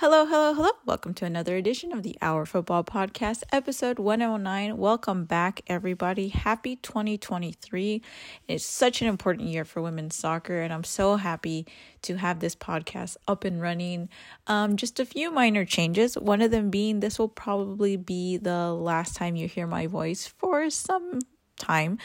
Hello, 0.00 0.26
hello, 0.26 0.54
hello. 0.54 0.70
Welcome 0.86 1.12
to 1.14 1.24
another 1.24 1.56
edition 1.56 1.92
of 1.92 2.04
the 2.04 2.16
Our 2.22 2.46
Football 2.46 2.84
Podcast, 2.84 3.42
episode 3.50 3.98
109. 3.98 4.76
Welcome 4.76 5.24
back, 5.24 5.62
everybody. 5.66 6.28
Happy 6.28 6.76
2023. 6.76 8.00
It's 8.46 8.64
such 8.64 9.02
an 9.02 9.08
important 9.08 9.48
year 9.48 9.64
for 9.64 9.82
women's 9.82 10.14
soccer, 10.14 10.60
and 10.60 10.72
I'm 10.72 10.84
so 10.84 11.16
happy 11.16 11.66
to 12.02 12.14
have 12.14 12.38
this 12.38 12.54
podcast 12.54 13.16
up 13.26 13.42
and 13.42 13.60
running. 13.60 14.08
Um, 14.46 14.76
just 14.76 15.00
a 15.00 15.04
few 15.04 15.32
minor 15.32 15.64
changes. 15.64 16.14
One 16.14 16.42
of 16.42 16.52
them 16.52 16.70
being 16.70 17.00
this 17.00 17.18
will 17.18 17.26
probably 17.26 17.96
be 17.96 18.36
the 18.36 18.72
last 18.72 19.16
time 19.16 19.34
you 19.34 19.48
hear 19.48 19.66
my 19.66 19.88
voice 19.88 20.28
for 20.28 20.70
some 20.70 21.18
time. 21.58 21.98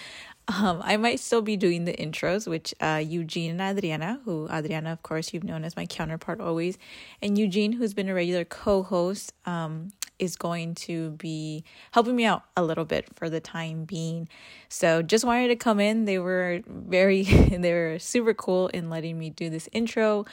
Um, 0.47 0.81
I 0.83 0.97
might 0.97 1.21
still 1.21 1.41
be 1.41 1.55
doing 1.55 1.85
the 1.85 1.93
intros, 1.93 2.47
which 2.47 2.73
uh, 2.81 3.01
Eugene 3.03 3.51
and 3.51 3.61
Adriana, 3.61 4.19
who 4.25 4.49
Adriana, 4.51 4.91
of 4.91 5.01
course, 5.01 5.33
you've 5.33 5.45
known 5.45 5.63
as 5.63 5.77
my 5.77 5.85
counterpart 5.85 6.41
always, 6.41 6.77
and 7.21 7.37
Eugene, 7.37 7.73
who's 7.73 7.93
been 7.93 8.09
a 8.09 8.13
regular 8.13 8.43
co-host, 8.43 9.33
um, 9.45 9.93
is 10.19 10.35
going 10.35 10.75
to 10.75 11.11
be 11.11 11.63
helping 11.91 12.15
me 12.15 12.25
out 12.25 12.43
a 12.55 12.63
little 12.63 12.85
bit 12.85 13.07
for 13.15 13.29
the 13.29 13.39
time 13.39 13.85
being. 13.85 14.27
So 14.69 15.01
just 15.01 15.25
wanted 15.25 15.49
to 15.49 15.55
come 15.55 15.79
in. 15.79 16.05
They 16.05 16.19
were 16.19 16.61
very, 16.67 17.23
they 17.23 17.73
were 17.73 17.99
super 17.99 18.33
cool 18.33 18.67
in 18.67 18.89
letting 18.89 19.17
me 19.17 19.29
do 19.29 19.49
this 19.49 19.69
intro, 19.71 20.25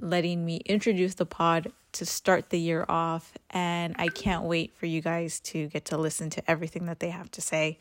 letting 0.00 0.44
me 0.44 0.56
introduce 0.66 1.14
the 1.14 1.26
pod 1.26 1.72
to 1.92 2.04
start 2.04 2.50
the 2.50 2.58
year 2.58 2.84
off. 2.88 3.32
And 3.50 3.94
I 3.98 4.08
can't 4.08 4.44
wait 4.44 4.74
for 4.76 4.86
you 4.86 5.00
guys 5.00 5.40
to 5.40 5.68
get 5.68 5.84
to 5.86 5.96
listen 5.96 6.30
to 6.30 6.50
everything 6.50 6.86
that 6.86 7.00
they 7.00 7.10
have 7.10 7.30
to 7.32 7.40
say. 7.40 7.78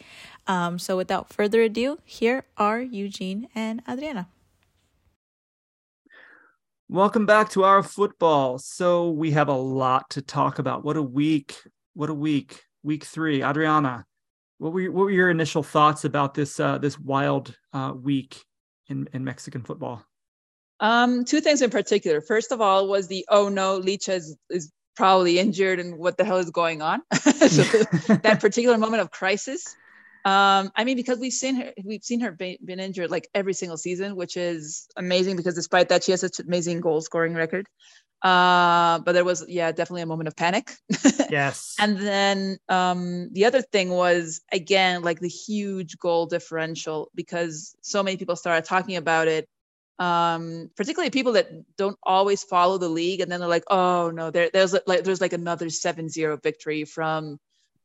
Um, 0.48 0.80
so 0.80 0.96
without 0.96 1.32
further 1.32 1.62
ado, 1.62 2.00
here 2.06 2.46
are 2.58 2.82
Eugene 2.82 3.48
and 3.56 3.82
Adriana. 3.90 4.28
Welcome 6.94 7.26
back 7.26 7.50
to 7.50 7.64
our 7.64 7.82
football. 7.82 8.60
So 8.60 9.10
we 9.10 9.32
have 9.32 9.48
a 9.48 9.56
lot 9.56 10.12
to 10.12 10.22
talk 10.22 10.60
about. 10.60 10.86
What 10.86 10.96
a 10.96 11.02
week! 11.02 11.56
What 11.96 12.12
a 12.12 12.14
week! 12.14 12.62
Week 12.84 13.04
three. 13.04 13.44
Adriana, 13.44 14.06
what 14.60 14.74
were 14.74 14.92
what 14.92 15.06
were 15.06 15.10
your 15.10 15.32
initial 15.32 15.64
thoughts 15.64 16.06
about 16.06 16.36
this 16.36 16.60
uh, 16.60 16.78
this 16.78 17.00
wild 17.00 17.58
uh, 17.74 17.94
week 18.00 18.46
in 18.90 19.10
in 19.12 19.24
Mexican 19.24 19.64
football? 19.64 20.06
Um, 20.82 21.26
two 21.26 21.42
things 21.42 21.64
in 21.64 21.72
particular. 21.72 22.22
First 22.22 22.52
of 22.52 22.62
all, 22.62 22.88
was 22.88 23.08
the 23.08 23.26
oh 23.28 23.50
no, 23.50 23.82
Licha 23.82 24.14
is, 24.18 24.38
is 24.52 24.72
probably 24.96 25.40
injured, 25.40 25.80
and 25.80 25.98
what 25.98 26.18
the 26.18 26.24
hell 26.24 26.38
is 26.38 26.52
going 26.52 26.84
on? 26.84 27.02
so 27.16 27.64
that 28.22 28.38
particular 28.40 28.78
moment 28.78 29.02
of 29.02 29.10
crisis. 29.10 29.76
Um, 30.26 30.72
I 30.76 30.84
mean, 30.86 30.96
because 30.96 31.20
we've 31.20 31.34
seen 31.34 31.56
her, 31.56 31.74
we've 31.84 32.04
seen 32.04 32.22
her 32.22 32.32
be, 32.32 32.58
been 32.64 32.80
injured 32.80 33.12
like 33.12 33.28
every 33.34 33.54
single 33.54 33.78
season, 33.78 34.16
which 34.16 34.38
is 34.38 34.88
amazing. 34.96 35.36
Because 35.36 35.56
despite 35.56 35.90
that, 35.90 36.04
she 36.04 36.12
has 36.12 36.22
such 36.22 36.40
an 36.40 36.48
amazing 36.48 36.82
goal 36.82 37.02
scoring 37.02 37.34
record. 37.34 37.68
Uh, 38.22 39.00
but 39.00 39.12
there 39.12 39.26
was, 39.26 39.44
yeah, 39.50 39.72
definitely 39.74 40.02
a 40.02 40.06
moment 40.06 40.30
of 40.30 40.36
panic. 40.36 40.72
yes. 41.30 41.76
And 41.78 41.98
then 41.98 42.58
um, 42.70 43.34
the 43.34 43.46
other 43.46 43.62
thing 43.62 43.90
was 43.90 44.40
again 44.52 45.02
like 45.02 45.20
the 45.20 45.28
huge 45.28 45.98
goal 45.98 46.26
differential 46.26 47.10
because 47.14 47.76
so 47.82 48.02
many 48.02 48.16
people 48.16 48.38
started 48.38 48.64
talking 48.64 48.96
about 48.96 49.28
it 49.28 49.50
um, 50.00 50.72
particularly 50.76 51.12
people 51.12 51.34
that 51.34 51.50
don't 51.78 51.98
always 52.04 52.44
follow 52.44 52.78
the 52.78 52.90
league, 52.90 53.22
and 53.22 53.32
then 53.32 53.40
they're 53.40 53.50
like, 53.50 53.64
"Oh 53.70 54.10
no, 54.12 54.32
there, 54.32 54.50
there's 54.52 54.76
like 54.88 55.04
there's 55.04 55.22
like 55.22 55.34
another 55.34 55.68
7-0 55.68 56.42
victory 56.42 56.84
from 56.86 57.40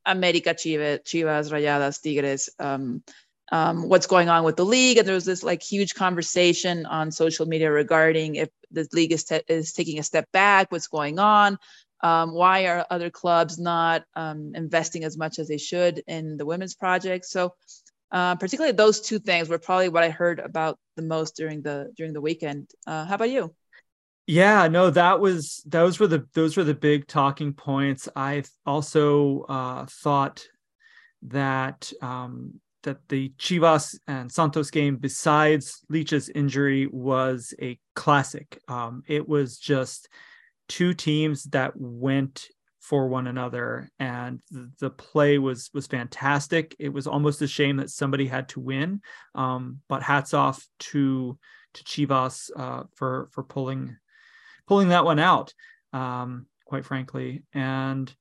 America, 0.09 0.55
Chivas, 0.55 1.05
Chivas, 1.05 1.53
Rayadas, 1.53 2.03
Tigres." 2.03 2.51
Um, 2.59 3.03
um, 3.51 3.89
what's 3.89 4.06
going 4.06 4.28
on 4.28 4.45
with 4.45 4.56
the 4.56 4.64
league, 4.64 4.98
and 4.98 5.06
there 5.06 5.14
was 5.14 5.25
this 5.25 5.42
like 5.42 5.62
huge 5.62 5.95
conversation 5.95 6.84
on 6.84 7.11
social 7.11 7.47
media 7.47 7.70
regarding 7.70 8.34
if 8.34 8.51
the 8.70 8.86
league 8.92 9.12
is, 9.12 9.25
te- 9.25 9.41
is 9.48 9.73
taking 9.73 9.98
a 9.98 10.03
step 10.03 10.31
back, 10.33 10.70
what's 10.70 10.89
going 10.89 11.19
on, 11.19 11.56
um, 12.03 12.33
why 12.33 12.67
are 12.67 12.86
other 12.91 13.11
clubs 13.11 13.59
not 13.59 14.05
um, 14.14 14.53
investing 14.55 15.05
as 15.05 15.17
much 15.17 15.39
as 15.39 15.48
they 15.48 15.59
should 15.59 16.03
in 16.06 16.36
the 16.36 16.47
women's 16.47 16.75
project? 16.75 17.25
So 17.25 17.55
uh, 18.12 18.36
particularly 18.36 18.77
those 18.77 19.01
two 19.01 19.18
things 19.18 19.48
were 19.48 19.58
probably 19.58 19.89
what 19.89 20.05
I 20.05 20.11
heard 20.11 20.41
about 20.41 20.79
the 20.97 21.02
most 21.02 21.36
during 21.36 21.63
the 21.63 21.92
during 21.97 22.13
the 22.13 22.20
weekend. 22.20 22.70
Uh, 22.86 23.05
how 23.05 23.14
about 23.14 23.30
you? 23.30 23.55
Yeah, 24.28 24.68
no, 24.68 24.90
that 24.90 25.20
was 25.20 25.62
those 25.64 25.98
were 25.98 26.06
the 26.06 26.28
those 26.34 26.55
were 26.58 26.62
the 26.64 26.74
big 26.74 27.06
talking 27.06 27.55
points. 27.55 28.11
I 28.14 28.42
also 28.66 29.40
uh, 29.48 29.86
thought 29.89 30.44
that 31.22 31.90
um, 32.02 32.61
that 32.83 32.98
the 33.08 33.30
Chivas 33.38 33.98
and 34.06 34.30
Santos 34.30 34.70
game, 34.70 34.96
besides 34.96 35.80
Licha's 35.88 36.28
injury, 36.28 36.86
was 36.88 37.55
a 37.58 37.78
classic. 37.94 38.61
Um, 38.68 39.02
it 39.08 39.27
was 39.27 39.56
just 39.56 40.11
two 40.68 40.92
teams 40.92 41.44
that 41.44 41.72
went 41.74 42.48
for 42.80 43.08
one 43.08 43.28
another 43.28 43.90
and 43.98 44.40
the, 44.78 44.90
play 44.90 45.38
was 45.38 45.68
was 45.74 45.86
fantastic 45.86 46.74
it 46.78 46.88
was 46.88 47.06
almost 47.06 47.42
a 47.42 47.46
shame 47.46 47.77
that 47.77 47.90
somebody 47.90 48.27
had 48.27 48.48
to 48.48 48.61
win 48.61 49.02
um, 49.34 49.78
but 49.90 50.02
hats 50.02 50.33
off 50.33 50.67
to 50.78 51.38
to 51.74 51.84
chivas 51.84 52.50
uh, 52.56 52.84
for 52.94 53.28
for 53.33 53.42
pulling 53.42 53.94
pulling 54.68 54.89
that 54.89 55.05
one 55.05 55.18
out 55.18 55.52
um, 55.92 56.46
quite 56.64 56.84
frankly. 56.84 57.42
And 57.52 58.14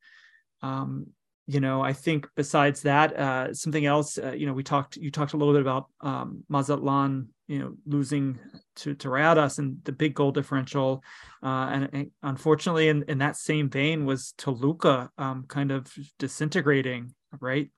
um, 0.61 1.07
you 1.49 1.61
know 1.61 1.81
i 1.81 1.93
think 1.93 2.27
besides 2.35 2.81
that 2.81 3.17
uh, 3.17 3.53
something 3.53 3.85
else 3.85 4.17
uh, 4.17 4.33
you 4.33 4.45
know 4.45 4.51
we 4.51 4.63
talked 4.63 4.97
you 4.97 5.09
talked 5.09 5.31
a 5.31 5.37
little 5.37 5.53
bit 5.53 5.61
about 5.61 5.85
um, 6.01 6.43
mazatlan 6.49 7.29
you 7.47 7.59
know 7.59 7.73
losing 7.85 8.37
to 8.75 8.93
to 8.95 9.07
Rayadas 9.07 9.59
and 9.59 9.77
the 9.83 9.91
big 9.91 10.13
goal 10.13 10.31
differential, 10.31 11.03
uh, 11.43 11.69
and, 11.71 11.89
and, 11.93 12.11
unfortunately, 12.23 12.89
in, 12.89 13.03
in 13.07 13.17
that 13.19 13.35
same 13.35 13.69
vein 13.69 14.05
was 14.05 14.33
Toluca 14.37 15.09
um, 15.17 15.45
kind 15.47 15.71
of 15.71 15.91
disintegrating, 16.19 17.13
right? 17.39 17.69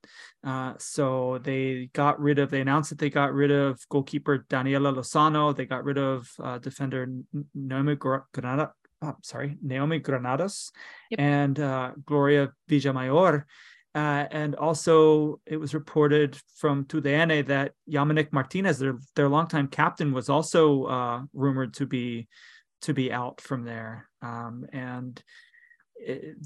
Uh, 0.43 0.73
so 0.77 1.39
they 1.43 1.89
got 1.93 2.19
rid 2.19 2.39
of. 2.39 2.49
They 2.49 2.61
announced 2.61 2.89
that 2.89 2.99
they 2.99 3.09
got 3.09 3.33
rid 3.33 3.51
of 3.51 3.79
goalkeeper 3.89 4.45
Daniela 4.49 4.93
Lozano. 4.95 5.55
They 5.55 5.65
got 5.65 5.83
rid 5.83 5.97
of 5.97 6.29
uh, 6.41 6.57
defender 6.59 7.07
Naomi 7.53 7.95
Granada. 7.95 8.73
Oh, 9.01 9.15
sorry, 9.23 9.57
Naomi 9.61 9.99
Granados 9.99 10.71
yep. 11.09 11.19
and 11.19 11.59
uh, 11.59 11.91
Gloria 12.05 12.51
Villamayor. 12.69 13.45
Uh, 13.95 14.25
and 14.29 14.55
also, 14.55 15.39
it 15.45 15.57
was 15.57 15.73
reported 15.73 16.37
from 16.57 16.85
TUDN 16.85 17.47
that 17.47 17.71
Yamanik 17.89 18.31
Martinez, 18.31 18.77
their 18.77 18.97
their 19.15 19.29
longtime 19.29 19.67
captain, 19.67 20.13
was 20.13 20.29
also 20.29 20.83
uh, 20.83 21.21
rumored 21.33 21.73
to 21.75 21.85
be 21.85 22.27
to 22.81 22.93
be 22.93 23.11
out 23.11 23.41
from 23.41 23.63
there. 23.63 24.09
Um, 24.21 24.65
and 24.71 25.21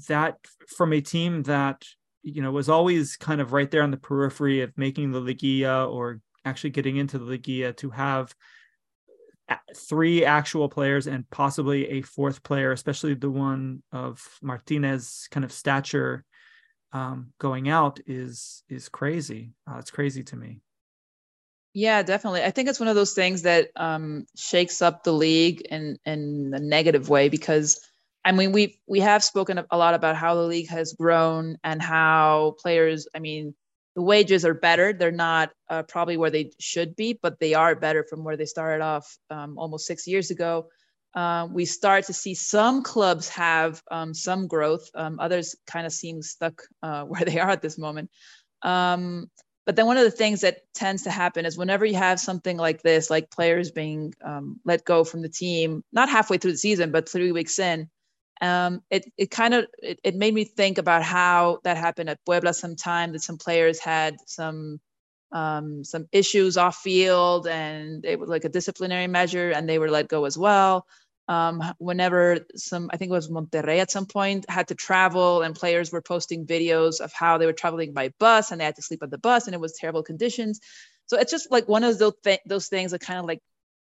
that 0.08 0.38
from 0.76 0.92
a 0.92 1.00
team 1.00 1.42
that 1.44 1.84
you 2.24 2.42
know 2.42 2.50
was 2.50 2.68
always 2.68 3.16
kind 3.16 3.40
of 3.40 3.52
right 3.52 3.70
there 3.70 3.82
on 3.82 3.90
the 3.90 3.96
periphery 3.96 4.62
of 4.62 4.76
making 4.76 5.12
the 5.12 5.20
Liguilla 5.20 5.90
or 5.90 6.20
actually 6.44 6.70
getting 6.70 6.96
into 6.96 7.18
the 7.18 7.24
Liguilla 7.24 7.76
to 7.76 7.90
have 7.90 8.34
three 9.76 10.24
actual 10.24 10.68
players 10.68 11.06
and 11.06 11.28
possibly 11.30 11.88
a 11.90 12.02
fourth 12.02 12.42
player, 12.42 12.72
especially 12.72 13.14
the 13.14 13.30
one 13.30 13.82
of 13.92 14.26
Martinez 14.42 15.28
kind 15.30 15.44
of 15.44 15.52
stature 15.52 16.24
um, 16.92 17.32
going 17.38 17.68
out 17.68 18.00
is 18.06 18.62
is 18.68 18.88
crazy. 18.88 19.52
Uh, 19.68 19.76
it's 19.78 19.90
crazy 19.90 20.22
to 20.24 20.36
me. 20.36 20.60
Yeah, 21.74 22.02
definitely. 22.04 22.44
I 22.44 22.52
think 22.52 22.68
it's 22.68 22.78
one 22.78 22.88
of 22.88 22.94
those 22.94 23.14
things 23.14 23.42
that 23.42 23.70
um, 23.74 24.26
shakes 24.36 24.80
up 24.80 25.02
the 25.02 25.12
league 25.12 25.60
in 25.62 25.98
in 26.06 26.52
a 26.54 26.60
negative 26.60 27.08
way 27.08 27.28
because 27.28 27.80
I 28.24 28.32
mean 28.32 28.52
we 28.52 28.80
we 28.86 29.00
have 29.00 29.22
spoken 29.22 29.60
a 29.70 29.76
lot 29.76 29.94
about 29.94 30.16
how 30.16 30.34
the 30.34 30.42
league 30.42 30.68
has 30.70 30.94
grown 30.94 31.56
and 31.62 31.82
how 31.82 32.56
players. 32.58 33.06
I 33.14 33.18
mean, 33.18 33.54
the 33.94 34.02
wages 34.02 34.44
are 34.44 34.54
better. 34.54 34.92
They're 34.92 35.12
not 35.12 35.50
uh, 35.68 35.82
probably 35.84 36.16
where 36.16 36.30
they 36.30 36.50
should 36.58 36.96
be, 36.96 37.18
but 37.22 37.38
they 37.38 37.54
are 37.54 37.74
better 37.74 38.04
from 38.08 38.24
where 38.24 38.36
they 38.36 38.46
started 38.46 38.82
off 38.82 39.16
um, 39.30 39.56
almost 39.58 39.86
six 39.86 40.06
years 40.06 40.30
ago. 40.30 40.68
Uh, 41.14 41.46
we 41.50 41.64
start 41.64 42.04
to 42.06 42.12
see 42.12 42.34
some 42.34 42.82
clubs 42.82 43.28
have 43.28 43.80
um, 43.90 44.12
some 44.12 44.48
growth. 44.48 44.88
Um, 44.96 45.20
others 45.20 45.54
kind 45.66 45.86
of 45.86 45.92
seem 45.92 46.22
stuck 46.22 46.62
uh, 46.82 47.02
where 47.04 47.24
they 47.24 47.38
are 47.38 47.50
at 47.50 47.62
this 47.62 47.78
moment. 47.78 48.10
Um, 48.62 49.30
but 49.66 49.76
then 49.76 49.86
one 49.86 49.96
of 49.96 50.04
the 50.04 50.10
things 50.10 50.42
that 50.42 50.58
tends 50.74 51.04
to 51.04 51.10
happen 51.10 51.46
is 51.46 51.56
whenever 51.56 51.86
you 51.86 51.94
have 51.94 52.20
something 52.20 52.56
like 52.56 52.82
this, 52.82 53.08
like 53.08 53.30
players 53.30 53.70
being 53.70 54.12
um, 54.22 54.60
let 54.64 54.84
go 54.84 55.04
from 55.04 55.22
the 55.22 55.28
team, 55.28 55.82
not 55.92 56.10
halfway 56.10 56.36
through 56.36 56.52
the 56.52 56.58
season, 56.58 56.90
but 56.90 57.08
three 57.08 57.32
weeks 57.32 57.58
in, 57.58 57.88
um, 58.40 58.82
it, 58.90 59.10
it 59.16 59.30
kind 59.30 59.54
of 59.54 59.66
it, 59.82 60.00
it 60.04 60.14
made 60.14 60.34
me 60.34 60.44
think 60.44 60.78
about 60.78 61.02
how 61.02 61.60
that 61.64 61.76
happened 61.76 62.10
at 62.10 62.24
Puebla 62.24 62.54
sometime 62.54 63.12
that 63.12 63.22
some 63.22 63.38
players 63.38 63.80
had 63.80 64.16
some 64.26 64.80
um, 65.32 65.84
some 65.84 66.06
issues 66.12 66.56
off 66.56 66.76
field 66.76 67.46
and 67.48 68.04
it 68.04 68.20
was 68.20 68.28
like 68.28 68.44
a 68.44 68.48
disciplinary 68.48 69.08
measure 69.08 69.50
and 69.50 69.68
they 69.68 69.78
were 69.78 69.90
let 69.90 70.08
go 70.08 70.24
as 70.26 70.38
well 70.38 70.86
um, 71.28 71.62
whenever 71.78 72.38
some, 72.54 72.90
I 72.92 72.96
think 72.96 73.10
it 73.10 73.12
was 73.12 73.30
Monterrey 73.30 73.78
at 73.78 73.90
some 73.90 74.06
point, 74.06 74.44
had 74.48 74.68
to 74.68 74.74
travel 74.74 75.42
and 75.42 75.54
players 75.54 75.90
were 75.90 76.02
posting 76.02 76.46
videos 76.46 77.00
of 77.00 77.12
how 77.12 77.38
they 77.38 77.46
were 77.46 77.52
traveling 77.52 77.94
by 77.94 78.10
bus 78.18 78.50
and 78.50 78.60
they 78.60 78.64
had 78.64 78.76
to 78.76 78.82
sleep 78.82 79.02
on 79.02 79.10
the 79.10 79.18
bus 79.18 79.46
and 79.46 79.54
it 79.54 79.60
was 79.60 79.72
terrible 79.72 80.02
conditions. 80.02 80.60
So 81.06 81.18
it's 81.18 81.30
just 81.30 81.50
like 81.50 81.66
one 81.68 81.84
of 81.84 81.98
those 81.98 82.14
th- 82.22 82.40
those 82.46 82.68
things 82.68 82.90
that 82.90 83.00
kind 83.00 83.18
of 83.18 83.24
like 83.24 83.40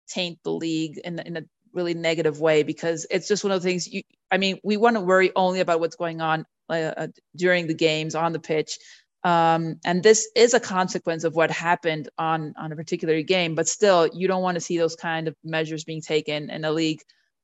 taint 0.10 0.40
the 0.44 0.52
league 0.52 1.00
in, 1.04 1.20
in 1.20 1.38
a 1.38 1.42
really 1.73 1.94
negative 1.94 2.39
way 2.39 2.63
because 2.63 3.06
it's 3.09 3.27
just 3.27 3.44
one 3.44 3.51
of 3.51 3.62
the 3.62 3.68
things 3.68 3.88
you 3.88 4.01
i 4.31 4.38
mean 4.38 4.57
we 4.63 4.77
want 4.77 4.95
to 4.95 5.01
worry 5.01 5.31
only 5.35 5.59
about 5.59 5.79
what's 5.79 5.95
going 5.95 6.21
on 6.21 6.45
uh, 6.71 7.07
during 7.35 7.68
the 7.68 7.73
games 7.73 8.15
on 8.15 8.31
the 8.31 8.39
pitch. 8.39 8.77
Um, 9.23 9.75
and 9.85 10.01
this 10.01 10.29
is 10.35 10.53
a 10.53 10.59
consequence 10.59 11.23
of 11.25 11.35
what 11.35 11.51
happened 11.51 12.09
on 12.18 12.56
on 12.57 12.71
a 12.71 12.75
particular 12.75 13.21
game 13.21 13.53
but 13.53 13.68
still 13.68 14.09
you 14.12 14.27
don't 14.27 14.41
want 14.41 14.56
to 14.56 14.62
see 14.62 14.79
those 14.79 14.95
kind 14.95 15.27
of 15.27 15.35
measures 15.44 15.83
being 15.83 16.01
taken 16.01 16.50
in 16.50 16.65
a 16.65 16.71
league 16.71 17.01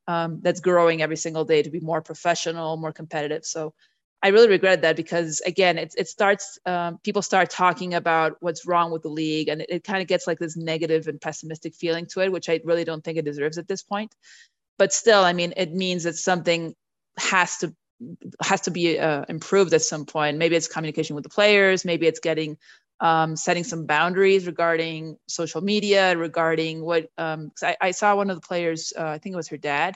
um, 0.07 0.39
that's 0.41 0.59
growing 0.59 1.03
every 1.03 1.17
single 1.17 1.45
day 1.45 1.61
to 1.61 1.69
be 1.69 1.79
more 1.79 2.01
professional 2.01 2.77
more 2.77 2.91
competitive. 2.91 3.45
So 3.45 3.75
I 4.23 4.29
really 4.29 4.49
regret 4.49 4.81
that 4.81 4.95
because 4.95 5.41
again, 5.41 5.77
it, 5.77 5.93
it 5.97 6.07
starts, 6.07 6.57
um, 6.65 6.97
people 7.03 7.21
start 7.21 7.49
talking 7.49 7.93
about 7.93 8.37
what's 8.39 8.65
wrong 8.65 8.91
with 8.91 9.03
the 9.03 9.09
league 9.09 9.47
and 9.47 9.61
it, 9.61 9.69
it 9.69 9.83
kind 9.83 10.01
of 10.01 10.07
gets 10.07 10.25
like 10.25 10.39
this 10.39 10.57
negative 10.57 11.07
and 11.07 11.21
pessimistic 11.21 11.75
feeling 11.75 12.07
to 12.07 12.21
it, 12.21 12.31
which 12.31 12.49
I 12.49 12.59
really 12.63 12.83
don't 12.83 13.03
think 13.03 13.17
it 13.17 13.25
deserves 13.25 13.57
at 13.57 13.67
this 13.67 13.83
point. 13.83 14.15
But 14.77 14.91
still, 14.91 15.23
I 15.23 15.33
mean, 15.33 15.53
it 15.55 15.71
means 15.71 16.03
that 16.03 16.15
something 16.15 16.75
has 17.17 17.57
to 17.57 17.75
has 18.41 18.61
to 18.61 18.71
be 18.71 18.99
uh, 18.99 19.25
improved 19.27 19.73
at 19.73 19.81
some 19.81 20.05
point. 20.05 20.37
Maybe 20.37 20.55
it's 20.55 20.67
communication 20.67 21.15
with 21.15 21.23
the 21.23 21.29
players. 21.29 21.83
Maybe 21.83 22.05
it's 22.05 22.19
getting 22.19 22.57
um, 22.99 23.35
setting 23.35 23.63
some 23.63 23.85
boundaries 23.85 24.47
regarding 24.47 25.17
social 25.27 25.61
media, 25.61 26.17
regarding 26.17 26.83
what. 26.83 27.09
Um, 27.17 27.51
I, 27.61 27.77
I, 27.81 27.91
saw 27.91 28.15
one 28.15 28.29
of 28.29 28.39
the 28.39 28.47
players. 28.47 28.93
Uh, 28.97 29.05
I 29.05 29.17
think 29.19 29.33
it 29.33 29.37
was 29.37 29.47
her 29.49 29.57
dad 29.57 29.95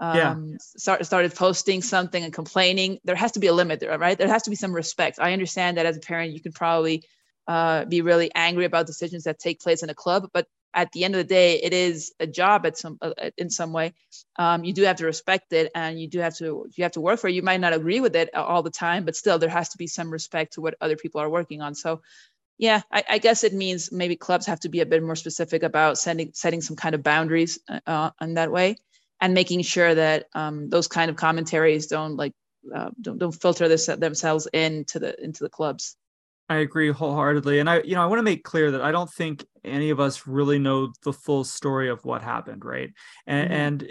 um, 0.00 0.16
yeah. 0.16 0.56
start, 0.58 1.06
started 1.06 1.34
posting 1.34 1.82
something 1.82 2.22
and 2.22 2.32
complaining, 2.32 2.98
there 3.04 3.16
has 3.16 3.32
to 3.32 3.40
be 3.40 3.46
a 3.46 3.52
limit 3.52 3.80
there, 3.80 3.96
right? 3.98 4.18
There 4.18 4.28
has 4.28 4.42
to 4.44 4.50
be 4.50 4.56
some 4.56 4.72
respect. 4.72 5.18
I 5.20 5.32
understand 5.32 5.76
that 5.76 5.86
as 5.86 5.96
a 5.96 6.00
parent, 6.00 6.32
you 6.32 6.40
can 6.40 6.52
probably 6.52 7.04
uh, 7.46 7.84
be 7.84 8.00
really 8.00 8.30
angry 8.34 8.64
about 8.64 8.86
decisions 8.86 9.24
that 9.24 9.38
take 9.38 9.60
place 9.60 9.82
in 9.82 9.90
a 9.90 9.94
club, 9.94 10.28
but 10.32 10.46
at 10.74 10.90
the 10.90 11.04
end 11.04 11.14
of 11.14 11.18
the 11.18 11.24
day, 11.24 11.62
it 11.62 11.72
is 11.72 12.12
a 12.18 12.26
job 12.26 12.66
at 12.66 12.76
some 12.76 12.98
uh, 13.00 13.12
in 13.38 13.48
some 13.48 13.72
way. 13.72 13.94
Um, 14.36 14.64
you 14.64 14.72
do 14.72 14.82
have 14.82 14.96
to 14.96 15.06
respect 15.06 15.52
it, 15.52 15.70
and 15.72 16.00
you 16.00 16.08
do 16.08 16.18
have 16.18 16.36
to 16.38 16.66
you 16.74 16.82
have 16.82 16.92
to 16.92 17.00
work 17.00 17.20
for 17.20 17.28
it. 17.28 17.34
You 17.34 17.42
might 17.42 17.60
not 17.60 17.72
agree 17.72 18.00
with 18.00 18.16
it 18.16 18.34
all 18.34 18.64
the 18.64 18.70
time, 18.70 19.04
but 19.04 19.14
still, 19.14 19.38
there 19.38 19.48
has 19.48 19.68
to 19.68 19.78
be 19.78 19.86
some 19.86 20.10
respect 20.10 20.54
to 20.54 20.60
what 20.60 20.74
other 20.80 20.96
people 20.96 21.20
are 21.20 21.30
working 21.30 21.62
on. 21.62 21.76
So, 21.76 22.02
yeah, 22.58 22.82
I, 22.90 23.04
I 23.08 23.18
guess 23.18 23.44
it 23.44 23.54
means 23.54 23.92
maybe 23.92 24.16
clubs 24.16 24.46
have 24.46 24.60
to 24.60 24.68
be 24.68 24.80
a 24.80 24.86
bit 24.86 25.02
more 25.02 25.14
specific 25.14 25.62
about 25.62 25.96
sending 25.96 26.32
setting 26.34 26.60
some 26.60 26.76
kind 26.76 26.96
of 26.96 27.04
boundaries 27.04 27.60
uh, 27.86 28.10
in 28.20 28.34
that 28.34 28.50
way 28.50 28.76
and 29.20 29.34
making 29.34 29.62
sure 29.62 29.94
that 29.94 30.26
um, 30.34 30.68
those 30.68 30.88
kind 30.88 31.10
of 31.10 31.16
commentaries 31.16 31.86
don't 31.86 32.16
like 32.16 32.32
uh, 32.74 32.90
don't, 33.00 33.18
don't 33.18 33.32
filter 33.32 33.68
this, 33.68 33.86
themselves 33.86 34.46
into 34.52 34.98
the 34.98 35.22
into 35.22 35.44
the 35.44 35.50
clubs. 35.50 35.96
I 36.48 36.56
agree 36.56 36.90
wholeheartedly, 36.90 37.58
and 37.58 37.70
I 37.70 37.82
you 37.82 37.94
know 37.94 38.02
I 38.02 38.06
want 38.06 38.18
to 38.18 38.24
make 38.24 38.44
clear 38.44 38.70
that 38.72 38.82
I 38.82 38.92
don't 38.92 39.10
think 39.10 39.44
any 39.64 39.90
of 39.90 40.00
us 40.00 40.26
really 40.26 40.58
know 40.58 40.92
the 41.02 41.12
full 41.12 41.44
story 41.44 41.88
of 41.88 42.04
what 42.04 42.22
happened, 42.22 42.64
right? 42.64 42.90
And, 43.26 43.50
mm-hmm. 43.50 43.60
and, 43.60 43.82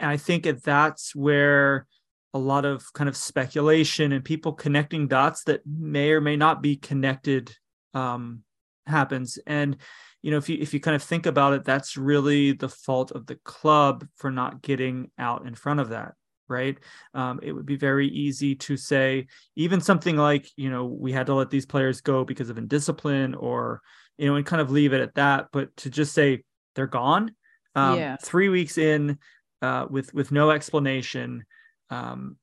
and 0.00 0.10
I 0.10 0.16
think 0.16 0.44
that 0.44 0.62
that's 0.62 1.14
where 1.14 1.86
a 2.34 2.38
lot 2.38 2.64
of 2.64 2.92
kind 2.92 3.08
of 3.08 3.16
speculation 3.16 4.12
and 4.12 4.24
people 4.24 4.52
connecting 4.52 5.08
dots 5.08 5.44
that 5.44 5.60
may 5.66 6.10
or 6.12 6.20
may 6.20 6.36
not 6.36 6.62
be 6.62 6.76
connected 6.76 7.54
um, 7.94 8.42
happens. 8.86 9.38
And 9.46 9.76
you 10.22 10.30
know 10.30 10.36
if 10.36 10.48
you 10.48 10.58
if 10.60 10.74
you 10.74 10.80
kind 10.80 10.94
of 10.94 11.02
think 11.02 11.26
about 11.26 11.52
it 11.52 11.64
that's 11.64 11.96
really 11.96 12.52
the 12.52 12.68
fault 12.68 13.12
of 13.12 13.26
the 13.26 13.36
club 13.36 14.06
for 14.16 14.30
not 14.30 14.62
getting 14.62 15.10
out 15.18 15.46
in 15.46 15.54
front 15.54 15.80
of 15.80 15.90
that 15.90 16.14
right 16.48 16.78
um, 17.14 17.38
it 17.42 17.52
would 17.52 17.66
be 17.66 17.76
very 17.76 18.08
easy 18.08 18.54
to 18.54 18.76
say 18.76 19.26
even 19.56 19.80
something 19.80 20.16
like 20.16 20.48
you 20.56 20.70
know 20.70 20.84
we 20.84 21.12
had 21.12 21.26
to 21.26 21.34
let 21.34 21.50
these 21.50 21.66
players 21.66 22.00
go 22.00 22.24
because 22.24 22.50
of 22.50 22.58
indiscipline 22.58 23.34
or 23.34 23.80
you 24.16 24.26
know 24.26 24.36
and 24.36 24.46
kind 24.46 24.62
of 24.62 24.70
leave 24.70 24.92
it 24.92 25.00
at 25.00 25.14
that 25.14 25.48
but 25.52 25.74
to 25.76 25.90
just 25.90 26.12
say 26.12 26.42
they're 26.74 26.86
gone 26.86 27.30
um, 27.74 27.98
yeah. 27.98 28.16
three 28.22 28.48
weeks 28.48 28.78
in 28.78 29.18
uh, 29.62 29.86
with 29.88 30.12
with 30.14 30.32
no 30.32 30.50
explanation 30.50 31.44
um, 31.90 32.36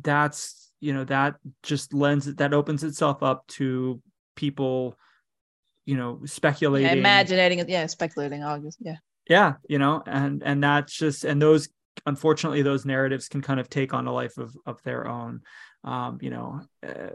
that's 0.00 0.70
you 0.80 0.92
know 0.92 1.04
that 1.04 1.36
just 1.62 1.94
lends 1.94 2.32
that 2.34 2.54
opens 2.54 2.84
itself 2.84 3.22
up 3.22 3.46
to 3.46 4.00
people 4.36 4.96
you 5.84 5.96
know 5.96 6.20
speculating. 6.24 7.02
yeah, 7.02 7.22
imaginating 7.22 7.64
yeah 7.68 7.86
speculating 7.86 8.42
august 8.42 8.78
yeah. 8.80 8.96
Yeah 9.28 9.54
you 9.68 9.78
know 9.78 10.02
and 10.06 10.42
and 10.42 10.62
that's 10.62 10.92
just 10.92 11.24
and 11.24 11.40
those 11.40 11.68
unfortunately 12.06 12.62
those 12.62 12.84
narratives 12.84 13.28
can 13.28 13.42
kind 13.42 13.60
of 13.60 13.68
take 13.68 13.94
on 13.94 14.06
a 14.06 14.12
life 14.12 14.38
of 14.38 14.56
of 14.66 14.82
their 14.82 15.06
own. 15.06 15.42
Um 15.84 16.18
you 16.20 16.30
know 16.30 16.60
uh, 16.86 17.14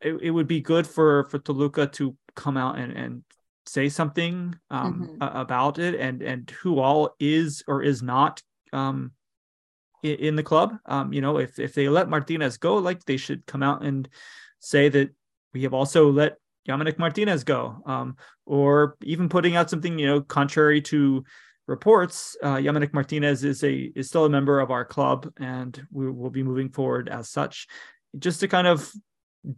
it, 0.00 0.12
it 0.22 0.30
would 0.30 0.46
be 0.46 0.60
good 0.60 0.86
for 0.86 1.24
for 1.24 1.38
Toluca 1.38 1.86
to 1.88 2.16
come 2.34 2.56
out 2.56 2.78
and 2.78 2.92
and 2.92 3.22
say 3.66 3.88
something 3.88 4.54
um 4.70 5.18
mm-hmm. 5.20 5.36
about 5.36 5.78
it 5.78 5.98
and 5.98 6.22
and 6.22 6.48
who 6.62 6.78
all 6.78 7.16
is 7.18 7.64
or 7.66 7.82
is 7.82 8.02
not 8.02 8.40
um 8.72 9.12
in, 10.02 10.16
in 10.16 10.36
the 10.36 10.42
club. 10.42 10.76
Um 10.86 11.12
you 11.12 11.20
know 11.20 11.38
if 11.38 11.58
if 11.58 11.74
they 11.74 11.88
let 11.88 12.08
martinez 12.08 12.58
go 12.58 12.76
like 12.76 13.04
they 13.04 13.16
should 13.16 13.46
come 13.46 13.62
out 13.62 13.82
and 13.82 14.08
say 14.60 14.88
that 14.88 15.10
we 15.52 15.62
have 15.62 15.74
also 15.74 16.10
let 16.10 16.36
Yamanick 16.68 16.98
Martinez 16.98 17.44
go, 17.44 17.82
um, 17.86 18.16
or 18.44 18.96
even 19.02 19.28
putting 19.28 19.56
out 19.56 19.70
something 19.70 19.98
you 19.98 20.06
know 20.06 20.20
contrary 20.20 20.80
to 20.82 21.24
reports. 21.66 22.36
Uh, 22.42 22.60
Martinez 22.92 23.44
is 23.44 23.64
a 23.64 23.92
is 23.94 24.08
still 24.08 24.24
a 24.24 24.30
member 24.30 24.60
of 24.60 24.70
our 24.70 24.84
club, 24.84 25.32
and 25.38 25.86
we 25.92 26.10
will 26.10 26.30
be 26.30 26.42
moving 26.42 26.70
forward 26.70 27.08
as 27.08 27.28
such. 27.28 27.66
Just 28.18 28.40
to 28.40 28.48
kind 28.48 28.66
of 28.66 28.90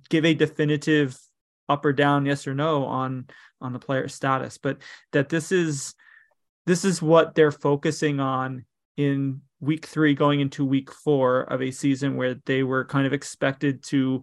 give 0.08 0.24
a 0.24 0.34
definitive 0.34 1.18
up 1.68 1.84
or 1.84 1.92
down, 1.92 2.26
yes 2.26 2.46
or 2.46 2.54
no 2.54 2.84
on 2.84 3.26
on 3.60 3.72
the 3.72 3.78
player 3.78 4.08
status, 4.08 4.58
but 4.58 4.78
that 5.12 5.28
this 5.28 5.52
is 5.52 5.94
this 6.66 6.84
is 6.84 7.00
what 7.00 7.34
they're 7.34 7.52
focusing 7.52 8.20
on 8.20 8.64
in 8.96 9.40
week 9.60 9.86
three 9.86 10.14
going 10.14 10.40
into 10.40 10.64
week 10.64 10.92
four 10.92 11.42
of 11.42 11.62
a 11.62 11.70
season 11.70 12.16
where 12.16 12.34
they 12.46 12.62
were 12.62 12.84
kind 12.84 13.06
of 13.06 13.12
expected 13.12 13.82
to 13.82 14.22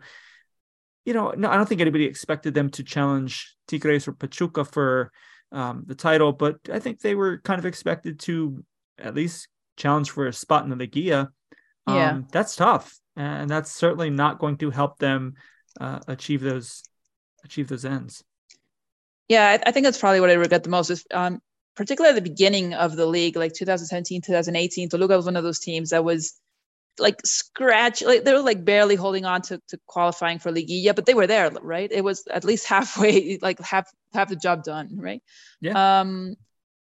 you 1.06 1.14
know, 1.14 1.34
no, 1.38 1.50
I 1.50 1.56
don't 1.56 1.70
think 1.70 1.82
anybody 1.82 2.06
expected 2.06 2.54
them 2.54 2.70
to 2.72 2.84
challenge 2.84 3.56
Tigres 3.68 4.08
or 4.08 4.14
Pachuca 4.14 4.66
for 4.66 5.12
um, 5.52 5.84
the 5.86 5.96
title, 5.96 6.34
but 6.34 6.58
I 6.72 6.80
think 6.80 7.00
they 7.00 7.16
were 7.16 7.40
kind 7.40 7.60
of 7.60 7.66
expected 7.66 8.20
to 8.22 8.64
at 8.98 9.16
least 9.16 9.48
challenge 9.78 10.12
for 10.12 10.28
a 10.28 10.34
spot 10.34 10.64
in 10.64 10.76
the 10.76 10.88
Liguilla. 10.88 11.30
Um, 11.88 11.96
yeah. 11.96 12.22
That's 12.32 12.56
tough. 12.56 13.00
And 13.16 13.50
that's 13.50 13.72
certainly 13.72 14.10
not 14.10 14.40
going 14.40 14.58
to 14.58 14.72
help 14.72 14.98
them 14.98 15.36
uh, 15.80 16.00
achieve 16.08 16.42
those 16.42 16.84
achieve 17.44 17.68
those 17.68 17.86
ends. 17.86 18.24
Yeah, 19.30 19.48
I, 19.48 19.70
I, 19.70 19.72
think 19.72 19.86
that's 19.86 20.00
probably 20.00 20.20
what 20.20 20.30
I 20.30 20.34
regret 20.34 20.64
the 20.64 20.70
most 20.70 20.90
is 20.90 21.06
um, 21.14 21.40
particularly 21.76 22.18
at 22.18 22.24
the 22.24 22.30
beginning 22.30 22.74
of 22.74 22.96
the 22.96 23.06
league, 23.06 23.36
like 23.36 23.54
2017, 23.54 24.22
2018, 24.22 24.90
Toluca 24.90 25.16
was 25.16 25.26
one 25.26 25.36
of 25.36 25.44
those 25.44 25.60
teams 25.60 25.92
that 25.92 26.04
was 26.04 26.40
like 27.00 27.20
scratch 27.26 28.02
like 28.02 28.24
they 28.24 28.34
were 28.34 28.40
like 28.40 28.64
barely 28.64 28.96
holding 28.96 29.26
on 29.26 29.42
to, 29.44 29.62
to 29.70 29.80
qualifying 29.88 30.40
for 30.40 30.52
Liguilla, 30.52 30.96
but 30.96 31.06
they 31.06 31.14
were 31.14 31.28
there, 31.28 31.50
right? 31.62 31.92
It 31.92 32.04
was 32.04 32.26
at 32.28 32.44
least 32.44 32.68
halfway, 32.76 33.38
like 33.42 33.60
half 33.60 33.90
half 34.14 34.30
the 34.30 34.36
job 34.36 34.64
done, 34.64 34.90
right? 34.94 35.22
Yeah. 35.62 36.02
Um, 36.02 36.36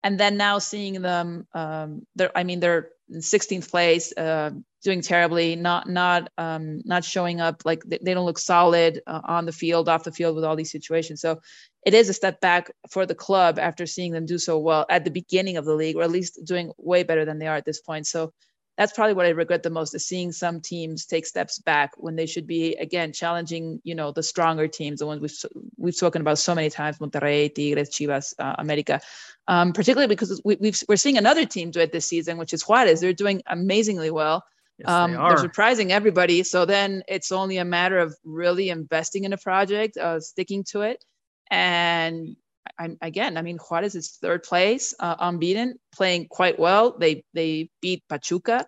and 0.04 0.20
then 0.20 0.38
now 0.38 0.58
seeing 0.58 1.02
them, 1.02 1.48
um, 1.54 2.08
they're 2.16 2.36
I 2.36 2.44
mean 2.44 2.60
they're 2.60 2.90
in 3.10 3.20
16th 3.20 3.70
place, 3.70 4.14
uh, 4.16 4.52
doing 4.84 5.02
terribly, 5.02 5.56
not 5.56 5.88
not 5.90 6.30
um, 6.38 6.82
not 6.86 7.04
showing 7.04 7.42
up, 7.42 7.64
like 7.66 7.84
they, 7.84 8.00
they 8.02 8.14
don't 8.14 8.26
look 8.26 8.40
solid 8.40 9.02
uh, 9.06 9.22
on 9.26 9.46
the 9.46 9.52
field, 9.52 9.90
off 9.90 10.04
the 10.04 10.12
field 10.12 10.36
with 10.36 10.46
all 10.46 10.56
these 10.56 10.72
situations. 10.72 11.22
So 11.22 11.42
it 11.86 11.94
is 11.94 12.10
a 12.10 12.14
step 12.14 12.42
back 12.42 12.72
for 12.90 13.06
the 13.06 13.16
club 13.16 13.60
after 13.60 13.86
seeing 13.86 14.12
them 14.12 14.26
do 14.26 14.38
so 14.38 14.58
well 14.58 14.86
at 14.90 15.04
the 15.04 15.12
beginning 15.12 15.58
of 15.58 15.66
the 15.66 15.76
league, 15.76 15.96
or 15.96 16.04
at 16.04 16.12
least 16.12 16.40
doing 16.44 16.72
way 16.78 17.04
better 17.04 17.26
than 17.26 17.38
they 17.38 17.48
are 17.48 17.56
at 17.56 17.66
this 17.66 17.82
point. 17.82 18.08
So 18.08 18.34
that's 18.78 18.94
probably 18.94 19.14
what 19.14 19.26
I 19.26 19.30
regret 19.30 19.64
the 19.64 19.70
most 19.70 19.94
is 19.94 20.06
seeing 20.06 20.32
some 20.32 20.62
teams 20.62 21.06
take 21.06 21.26
steps 21.26 21.60
back 21.60 21.92
when 21.98 22.16
they 22.16 22.26
should 22.26 22.48
be 22.48 22.76
again 22.76 23.12
challenging, 23.12 23.82
you 23.84 23.96
know, 23.96 24.12
the 24.12 24.24
stronger 24.24 24.68
teams, 24.68 25.00
the 25.00 25.06
ones 25.06 25.22
we've 25.22 25.64
we've 25.78 25.96
spoken 25.96 26.22
about 26.22 26.40
so 26.40 26.56
many 26.56 26.70
times, 26.70 26.98
Monterrey, 27.00 27.54
Tigres, 27.54 27.90
Chivas, 27.90 28.34
uh, 28.40 28.56
America, 28.58 29.02
um, 29.48 29.74
particularly 29.74 30.08
because 30.08 30.42
we, 30.46 30.56
we 30.56 30.72
are 30.90 30.98
seeing 30.98 31.18
another 31.18 31.46
team 31.46 31.72
do 31.72 31.80
it 31.82 31.92
this 31.92 32.08
season, 32.08 32.38
which 32.38 32.54
is 32.54 32.64
Juarez. 32.64 33.02
They're 33.02 33.14
doing 33.14 33.42
amazingly 33.48 34.10
well. 34.10 34.44
Yes, 34.78 34.90
um, 34.90 35.12
they 35.12 35.18
are. 35.18 35.30
They're 35.30 35.38
surprising 35.38 35.92
everybody. 35.92 36.44
So 36.44 36.66
then 36.66 37.04
it's 37.08 37.32
only 37.32 37.58
a 37.58 37.66
matter 37.66 38.00
of 38.00 38.16
really 38.24 38.70
investing 38.70 39.26
in 39.26 39.34
a 39.34 39.38
project, 39.38 39.98
uh, 39.98 40.20
sticking 40.22 40.64
to 40.72 40.82
it, 40.82 41.04
and 41.52 42.36
I, 42.78 42.90
again, 43.02 43.38
I 43.38 43.42
mean, 43.42 43.58
Juarez 43.58 43.96
is 43.96 44.18
third 44.22 44.44
place, 44.44 44.94
uh, 45.00 45.16
unbeaten, 45.20 45.80
playing 45.94 46.28
quite 46.30 46.60
well. 46.60 46.98
They 46.98 47.24
they 47.34 47.70
beat 47.82 48.04
Pachuca. 48.08 48.66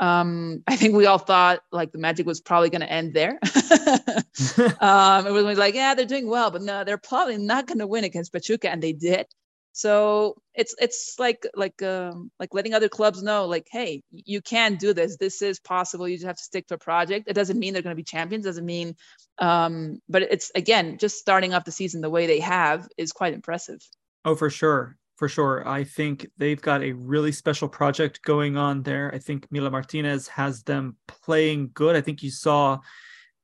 Um, 0.00 0.62
I 0.68 0.76
think 0.76 0.94
we 0.94 1.06
all 1.06 1.18
thought 1.18 1.60
like 1.72 1.92
the 1.92 1.98
magic 1.98 2.26
was 2.26 2.40
probably 2.40 2.70
going 2.70 2.80
to 2.80 2.90
end 2.90 3.14
there. 3.14 3.38
um, 4.80 5.26
it 5.26 5.30
was 5.30 5.58
like, 5.58 5.74
yeah, 5.74 5.94
they're 5.94 6.04
doing 6.04 6.28
well, 6.28 6.50
but 6.50 6.62
no, 6.62 6.84
they're 6.84 6.98
probably 6.98 7.38
not 7.38 7.66
going 7.66 7.78
to 7.78 7.86
win 7.86 8.04
against 8.04 8.32
Pachuca, 8.32 8.70
and 8.70 8.82
they 8.82 8.92
did. 8.92 9.26
So 9.76 10.36
it's 10.54 10.72
it's 10.80 11.16
like 11.18 11.44
like 11.56 11.82
um, 11.82 12.30
like 12.38 12.54
letting 12.54 12.74
other 12.74 12.88
clubs 12.88 13.24
know, 13.24 13.44
like, 13.46 13.66
hey, 13.72 14.02
you 14.12 14.40
can 14.40 14.76
do 14.76 14.94
this. 14.94 15.16
This 15.16 15.42
is 15.42 15.58
possible. 15.58 16.08
You 16.08 16.14
just 16.14 16.26
have 16.26 16.36
to 16.36 16.42
stick 16.44 16.68
to 16.68 16.74
a 16.74 16.78
project. 16.78 17.28
It 17.28 17.32
doesn't 17.32 17.58
mean 17.58 17.72
they're 17.72 17.82
going 17.82 17.96
to 17.96 18.00
be 18.00 18.04
champions. 18.04 18.44
Doesn't 18.44 18.64
mean, 18.64 18.94
um, 19.38 20.00
but 20.08 20.22
it's 20.22 20.52
again 20.54 20.96
just 20.96 21.18
starting 21.18 21.54
off 21.54 21.64
the 21.64 21.72
season 21.72 22.02
the 22.02 22.08
way 22.08 22.28
they 22.28 22.38
have 22.38 22.86
is 22.96 23.10
quite 23.10 23.34
impressive. 23.34 23.80
Oh, 24.24 24.36
for 24.36 24.48
sure. 24.48 24.96
for 25.16 25.28
sure. 25.28 25.66
I 25.66 25.84
think 25.84 26.28
they've 26.38 26.60
got 26.60 26.82
a 26.82 26.92
really 26.92 27.32
special 27.32 27.68
project 27.68 28.22
going 28.22 28.56
on 28.56 28.82
there. 28.82 29.12
I 29.12 29.18
think 29.18 29.50
Mila 29.50 29.70
Martinez 29.70 30.28
has 30.28 30.62
them 30.62 30.96
playing 31.08 31.70
good. 31.74 31.96
I 31.96 32.00
think 32.00 32.22
you 32.22 32.30
saw 32.30 32.78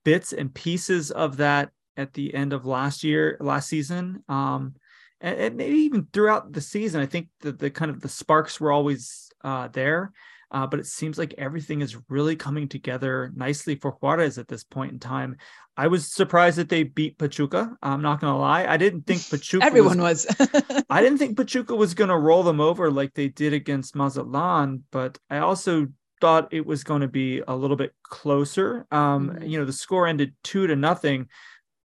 bits 0.04 0.32
and 0.32 0.54
pieces 0.54 1.10
of 1.10 1.38
that 1.38 1.70
at 1.96 2.14
the 2.14 2.34
end 2.34 2.52
of 2.52 2.66
last 2.66 3.04
year, 3.04 3.36
last 3.40 3.68
season. 3.68 4.22
Um, 4.28 4.74
and, 5.20 5.56
maybe 5.56 5.78
even 5.78 6.06
throughout 6.12 6.52
the 6.52 6.60
season. 6.60 7.00
I 7.00 7.06
think 7.06 7.28
that 7.40 7.58
the 7.58 7.70
kind 7.70 7.90
of 7.90 8.00
the 8.00 8.08
sparks 8.08 8.60
were 8.60 8.72
always 8.72 9.30
uh, 9.42 9.68
there. 9.68 10.12
Uh, 10.52 10.66
but 10.66 10.80
it 10.80 10.86
seems 10.86 11.16
like 11.16 11.32
everything 11.38 11.80
is 11.80 11.96
really 12.08 12.34
coming 12.34 12.66
together 12.66 13.30
nicely 13.36 13.76
for 13.76 13.92
Juarez 13.92 14.36
at 14.36 14.48
this 14.48 14.64
point 14.64 14.90
in 14.92 14.98
time. 14.98 15.36
I 15.76 15.86
was 15.86 16.08
surprised 16.08 16.58
that 16.58 16.68
they 16.68 16.82
beat 16.82 17.18
Pachuca. 17.18 17.76
I'm 17.80 18.02
not 18.02 18.20
gonna 18.20 18.36
lie. 18.36 18.66
I 18.66 18.76
didn't 18.76 19.02
think 19.06 19.22
Pachuca. 19.30 19.64
Everyone 19.64 20.00
was. 20.00 20.26
was. 20.38 20.84
I 20.90 21.02
didn't 21.02 21.18
think 21.18 21.36
Pachuca 21.36 21.76
was 21.76 21.94
gonna 21.94 22.18
roll 22.18 22.42
them 22.42 22.60
over 22.60 22.90
like 22.90 23.14
they 23.14 23.28
did 23.28 23.52
against 23.52 23.94
Mazatlan, 23.94 24.82
but 24.90 25.18
I 25.30 25.38
also 25.38 25.86
thought 26.20 26.52
it 26.52 26.66
was 26.66 26.84
going 26.84 27.00
to 27.00 27.08
be 27.08 27.42
a 27.48 27.54
little 27.54 27.76
bit 27.76 27.94
closer. 28.02 28.86
Um, 28.90 29.30
mm-hmm. 29.30 29.44
You 29.44 29.58
know, 29.58 29.64
the 29.64 29.72
score 29.72 30.06
ended 30.06 30.34
two 30.44 30.66
to 30.66 30.76
nothing, 30.76 31.28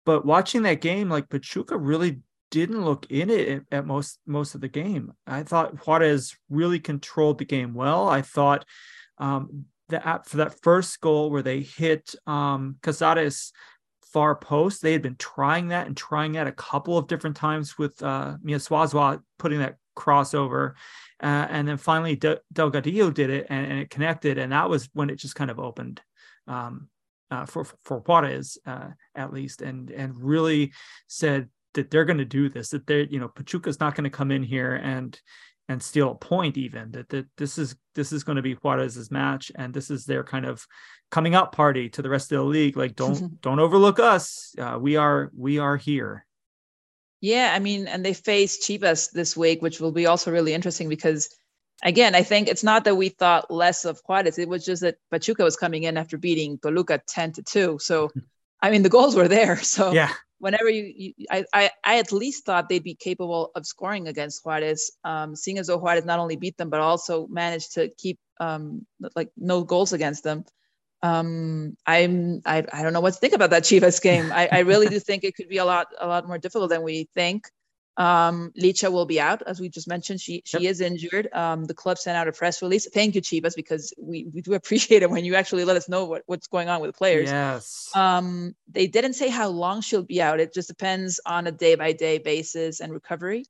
but 0.05 0.26
watching 0.26 0.62
that 0.62 0.81
game, 0.81 1.09
like 1.09 1.29
Pachuca 1.29 1.76
really 1.76 2.21
didn't 2.54 2.84
look 2.84 3.04
in 3.11 3.30
it 3.30 3.64
at 3.73 3.84
most 3.84 4.20
most 4.26 4.54
of 4.54 4.61
the 4.61 4.68
game. 4.68 5.12
I 5.26 5.42
thought 5.42 5.84
Juarez 5.84 6.37
really 6.49 6.78
controlled 6.78 7.38
the 7.38 7.44
game 7.44 7.75
well. 7.75 8.08
I 8.08 8.23
thought 8.23 8.64
um, 9.18 9.64
that 9.88 10.28
for 10.28 10.37
that 10.37 10.62
first 10.62 11.00
goal 11.00 11.32
where 11.32 11.42
they 11.42 11.61
hit 11.62 12.14
um, 12.28 12.76
Casares 12.80 13.50
far 14.12 14.37
post, 14.37 14.82
they 14.82 14.92
had 14.92 15.02
been 15.02 15.16
trying 15.16 15.68
that 15.68 15.88
and 15.88 15.96
trying 15.96 16.32
that 16.32 16.46
a 16.46 16.52
couple 16.52 16.96
of 16.96 17.08
different 17.08 17.37
times 17.37 17.76
with 17.76 18.00
uh, 18.04 18.37
Mia 18.40 18.58
Swazwa 18.58 19.20
putting 19.37 19.58
that 19.58 19.78
crossover. 19.96 20.75
Uh, 21.20 21.46
and 21.50 21.66
then 21.66 21.76
finally 21.76 22.14
De- 22.14 22.40
Delgadillo 22.54 23.12
did 23.12 23.30
it 23.30 23.46
and, 23.50 23.66
and, 23.66 23.80
it 23.80 23.90
connected. 23.90 24.38
And 24.38 24.52
that 24.52 24.70
was 24.70 24.88
when 24.92 25.11
it 25.11 25.16
just 25.16 25.34
kind 25.34 25.50
of 25.50 25.58
opened 25.58 26.00
um, 26.46 26.88
uh, 27.32 27.46
for, 27.46 27.64
for 27.82 27.99
Juarez, 27.99 28.58
uh, 28.64 28.90
at 29.16 29.32
least, 29.32 29.62
and, 29.62 29.90
and 29.90 30.14
really 30.16 30.73
said, 31.08 31.49
that 31.75 31.90
they're 31.90 32.04
going 32.04 32.19
to 32.19 32.25
do 32.25 32.49
this 32.49 32.71
that 32.71 32.87
they're 32.87 33.02
you 33.02 33.21
know 33.21 33.28
pachuca's 33.28 33.81
not 33.81 33.95
going 33.95 34.04
to 34.04 34.11
come 34.11 34.31
in 34.31 34.43
here 34.43 34.75
and 34.75 35.21
and 35.69 35.83
steal 35.83 36.11
a 36.11 36.14
point 36.14 36.57
even 36.57 36.90
that, 36.93 37.09
that 37.09 37.26
this 37.37 37.59
is 37.59 37.76
this 37.95 38.12
is 38.12 38.25
going 38.25 38.37
to 38.37 38.43
be 38.43 38.54
juarez's 38.54 39.11
match 39.11 39.50
and 39.54 39.73
this 39.73 39.90
is 39.90 40.04
their 40.04 40.23
kind 40.23 40.45
of 40.45 40.66
coming 41.11 41.35
out 41.35 41.52
party 41.52 41.88
to 41.88 42.02
the 42.02 42.09
rest 42.09 42.33
of 42.33 42.38
the 42.38 42.45
league. 42.45 42.76
Like 42.76 42.97
don't 42.97 43.40
don't 43.43 43.61
overlook 43.61 43.99
us. 43.99 44.54
Uh, 44.59 44.78
we 44.81 44.97
are 44.97 45.31
we 45.37 45.59
are 45.59 45.76
here. 45.76 46.26
Yeah 47.21 47.52
i 47.54 47.59
mean 47.59 47.88
and 47.88 48.04
they 48.04 48.12
face 48.12 48.66
chivas 48.66 49.11
this 49.11 49.35
week 49.37 49.62
which 49.62 49.81
will 49.81 49.93
be 49.93 50.04
also 50.04 50.31
really 50.31 50.52
interesting 50.52 50.90
because 50.90 51.35
again 51.83 52.14
i 52.14 52.23
think 52.23 52.49
it's 52.49 52.62
not 52.62 52.85
that 52.85 52.97
we 52.97 53.09
thought 53.09 53.50
less 53.50 53.87
of 53.87 54.02
juarez. 54.04 54.38
It 54.38 54.49
was 54.49 54.66
just 54.66 54.83
that 54.83 54.99
pachuca 55.11 55.43
was 55.43 55.57
coming 55.57 55.85
in 55.85 55.97
after 55.97 56.19
beating 56.19 56.59
toluca 56.59 57.00
10 57.09 57.33
to 57.33 57.43
2 57.43 57.78
so 57.81 58.11
i 58.62 58.70
mean 58.70 58.82
the 58.82 58.88
goals 58.88 59.14
were 59.16 59.28
there 59.28 59.56
so 59.62 59.92
yeah 59.92 60.12
whenever 60.44 60.68
you, 60.68 60.92
you 60.94 61.26
I, 61.30 61.44
I, 61.54 61.70
I, 61.82 61.99
at 61.99 62.12
least 62.12 62.44
thought 62.44 62.68
they'd 62.68 62.82
be 62.82 62.94
capable 62.94 63.50
of 63.54 63.64
scoring 63.64 64.08
against 64.08 64.44
Juarez, 64.44 64.90
um, 65.02 65.34
seeing 65.34 65.56
as 65.56 65.68
though 65.68 65.78
Juarez 65.78 66.04
not 66.04 66.18
only 66.18 66.37
beat 66.37 66.58
them 66.58 66.68
but 66.68 66.80
also 66.80 67.26
managed 67.28 67.73
to 67.75 67.88
keep 67.96 68.18
um, 68.40 68.84
like 69.16 69.30
no 69.38 69.64
goals 69.64 69.94
against 69.94 70.23
them. 70.23 70.44
Um, 71.02 71.76
I'm 71.87 72.42
I, 72.44 72.64
I 72.73 72.82
don't 72.82 72.92
know 72.92 73.00
what 73.00 73.14
to 73.14 73.20
think 73.20 73.32
about 73.32 73.50
that 73.50 73.62
Chivas 73.62 74.02
game. 74.02 74.30
I, 74.32 74.49
I 74.52 74.58
really 74.61 74.87
do 74.87 75.00
think 75.08 75.25
it 75.25 75.34
could 75.34 75.49
be 75.49 75.58
a 75.58 75.64
lot 75.64 75.87
a 75.99 76.06
lot 76.06 76.26
more 76.26 76.38
difficult 76.38 76.68
than 76.68 76.82
we 76.82 77.08
think. 77.14 77.49
Um, 77.96 78.52
Licha 78.60 78.90
will 78.90 79.06
be 79.06 79.20
out, 79.20 79.42
as 79.46 79.60
we 79.60 79.68
just 79.68 79.86
mentioned. 79.86 80.20
She 80.20 80.42
she 80.44 80.60
yep. 80.60 80.70
is 80.70 80.80
injured. 80.80 81.28
Um, 81.32 81.64
the 81.64 81.74
club 81.74 81.98
sent 81.98 82.16
out 82.16 82.26
a 82.26 82.32
press 82.32 82.60
release. 82.60 82.88
Thank 82.92 83.14
you, 83.14 83.22
Chivas, 83.22 83.54
because 83.54 83.92
we, 83.98 84.26
we 84.32 84.40
do 84.40 84.54
appreciate 84.54 85.02
it 85.02 85.10
when 85.10 85.24
you 85.24 85.34
actually 85.36 85.64
let 85.64 85.76
us 85.76 85.88
know 85.88 86.04
what, 86.04 86.22
what's 86.26 86.46
going 86.48 86.68
on 86.68 86.80
with 86.80 86.88
the 86.88 86.98
players. 86.98 87.30
Yes. 87.30 87.90
Um, 87.94 88.54
they 88.68 88.86
didn't 88.86 89.14
say 89.14 89.28
how 89.28 89.48
long 89.48 89.80
she'll 89.80 90.02
be 90.02 90.20
out. 90.20 90.40
It 90.40 90.52
just 90.52 90.68
depends 90.68 91.20
on 91.24 91.46
a 91.46 91.52
day 91.52 91.76
by 91.76 91.92
day 91.92 92.18
basis 92.18 92.80
and 92.80 92.92
recovery. 92.92 93.44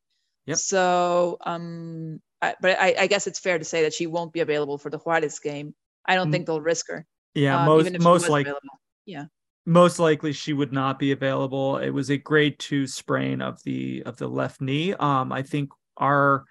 Yep. 0.46 0.58
So, 0.58 1.38
um, 1.40 2.20
I, 2.42 2.54
but 2.60 2.78
I, 2.78 2.94
I, 3.00 3.06
guess 3.06 3.26
it's 3.26 3.38
fair 3.38 3.58
to 3.58 3.64
say 3.64 3.82
that 3.82 3.94
she 3.94 4.06
won't 4.06 4.34
be 4.34 4.40
available 4.40 4.76
for 4.76 4.90
the 4.90 4.98
Juarez 4.98 5.38
game. 5.38 5.74
I 6.04 6.14
don't 6.16 6.28
mm. 6.28 6.32
think 6.32 6.46
they'll 6.46 6.60
risk 6.60 6.88
her. 6.88 7.06
Yeah, 7.34 7.60
um, 7.60 7.66
most 7.66 7.98
most 8.00 8.28
like 8.28 8.46
yeah 9.06 9.24
most 9.66 9.98
likely 9.98 10.32
she 10.32 10.52
would 10.52 10.72
not 10.72 10.98
be 10.98 11.12
available. 11.12 11.78
It 11.78 11.90
was 11.90 12.10
a 12.10 12.18
grade 12.18 12.58
two 12.58 12.86
sprain 12.86 13.40
of 13.40 13.62
the 13.64 14.02
of 14.04 14.16
the 14.16 14.28
left 14.28 14.60
knee. 14.60 14.92
Um, 14.94 15.32
I 15.32 15.42
think 15.42 15.70
our 15.96 16.44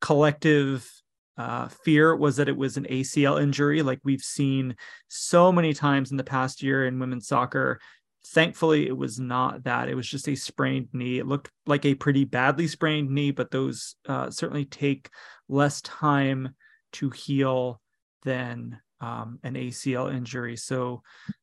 collective 0.00 0.90
uh, 1.38 1.68
fear 1.68 2.14
was 2.14 2.36
that 2.36 2.48
it 2.48 2.56
was 2.56 2.76
an 2.76 2.84
ACL 2.84 3.42
injury, 3.42 3.82
like 3.82 4.00
we've 4.04 4.22
seen 4.22 4.76
so 5.08 5.50
many 5.50 5.72
times 5.72 6.10
in 6.10 6.18
the 6.18 6.24
past 6.24 6.62
year 6.62 6.86
in 6.86 6.98
women's 6.98 7.26
soccer. 7.26 7.80
Thankfully, 8.26 8.86
it 8.86 8.96
was 8.96 9.18
not 9.18 9.64
that. 9.64 9.88
It 9.88 9.94
was 9.94 10.06
just 10.06 10.28
a 10.28 10.34
sprained 10.34 10.88
knee. 10.92 11.18
It 11.18 11.26
looked 11.26 11.50
like 11.66 11.86
a 11.86 11.94
pretty 11.94 12.26
badly 12.26 12.66
sprained 12.66 13.10
knee, 13.10 13.30
but 13.30 13.50
those 13.50 13.94
uh, 14.06 14.30
certainly 14.30 14.66
take 14.66 15.08
less 15.48 15.80
time 15.80 16.54
to 16.92 17.08
heal 17.08 17.80
than 18.24 18.78
um, 19.00 19.38
an 19.42 19.54
ACL 19.54 20.12
injury. 20.14 20.56
So 20.56 21.02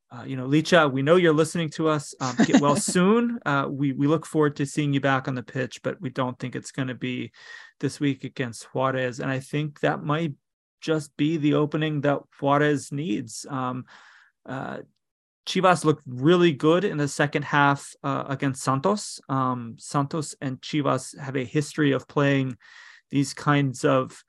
uh, 0.10 0.24
you 0.26 0.38
know, 0.38 0.48
Licha, 0.48 0.90
we 0.90 1.02
know 1.02 1.18
you're 1.18 1.34
listening 1.34 1.70
to 1.72 1.90
us. 1.90 2.16
Um, 2.22 2.36
get 2.46 2.62
well 2.62 2.76
soon. 2.94 3.40
Uh, 3.46 3.68
we 3.70 3.92
we 3.92 4.08
look 4.08 4.26
forward 4.26 4.56
to 4.58 4.66
seeing 4.66 4.94
you 4.94 5.02
back 5.02 5.28
on 5.28 5.36
the 5.36 5.44
pitch, 5.44 5.82
but 5.84 6.00
we 6.00 6.10
don't 6.10 6.40
think 6.40 6.56
it's 6.56 6.72
going 6.72 6.88
to 6.88 6.96
be 6.96 7.32
this 7.80 8.00
week 8.00 8.24
against 8.24 8.64
Juarez. 8.74 9.20
And 9.20 9.30
I 9.30 9.40
think 9.40 9.82
that 9.82 10.04
might 10.04 10.34
just 10.80 11.16
be 11.18 11.38
the 11.38 11.56
opening 11.56 12.02
that 12.02 12.20
Juarez 12.40 12.92
needs. 12.92 13.46
Um, 13.50 13.86
uh, 14.46 14.80
Chivas 15.46 15.84
looked 15.84 16.04
really 16.06 16.52
good 16.52 16.84
in 16.84 16.98
the 16.98 17.08
second 17.08 17.44
half 17.44 17.94
uh, 18.04 18.26
against 18.28 18.64
Santos. 18.64 19.20
Um, 19.28 19.76
Santos 19.78 20.36
and 20.42 20.62
Chivas 20.62 21.18
have 21.18 21.36
a 21.36 21.44
history 21.44 21.92
of 21.92 22.08
playing 22.08 22.58
these 23.10 23.34
kinds 23.34 23.86
of 23.86 24.24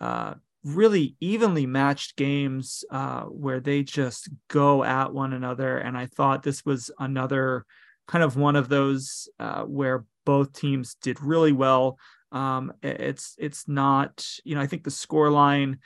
uh, 0.00 0.34
really 0.64 1.16
evenly 1.20 1.66
matched 1.66 2.16
games 2.16 2.84
uh, 2.90 3.22
where 3.22 3.60
they 3.60 3.82
just 3.82 4.28
go 4.48 4.84
at 4.84 5.12
one 5.12 5.32
another. 5.32 5.78
And 5.78 5.96
I 5.96 6.06
thought 6.06 6.42
this 6.42 6.64
was 6.64 6.90
another 6.98 7.64
kind 8.06 8.24
of 8.24 8.36
one 8.36 8.56
of 8.56 8.68
those 8.68 9.28
uh, 9.38 9.62
where 9.62 10.04
both 10.26 10.52
teams 10.52 10.96
did 11.00 11.20
really 11.22 11.52
well. 11.52 11.98
Um, 12.32 12.72
it's 12.82 13.34
it's 13.38 13.66
not 13.66 14.24
you 14.44 14.54
know 14.54 14.60
I 14.60 14.66
think 14.66 14.84
the 14.84 14.90
score 14.90 15.30
line, 15.30 15.78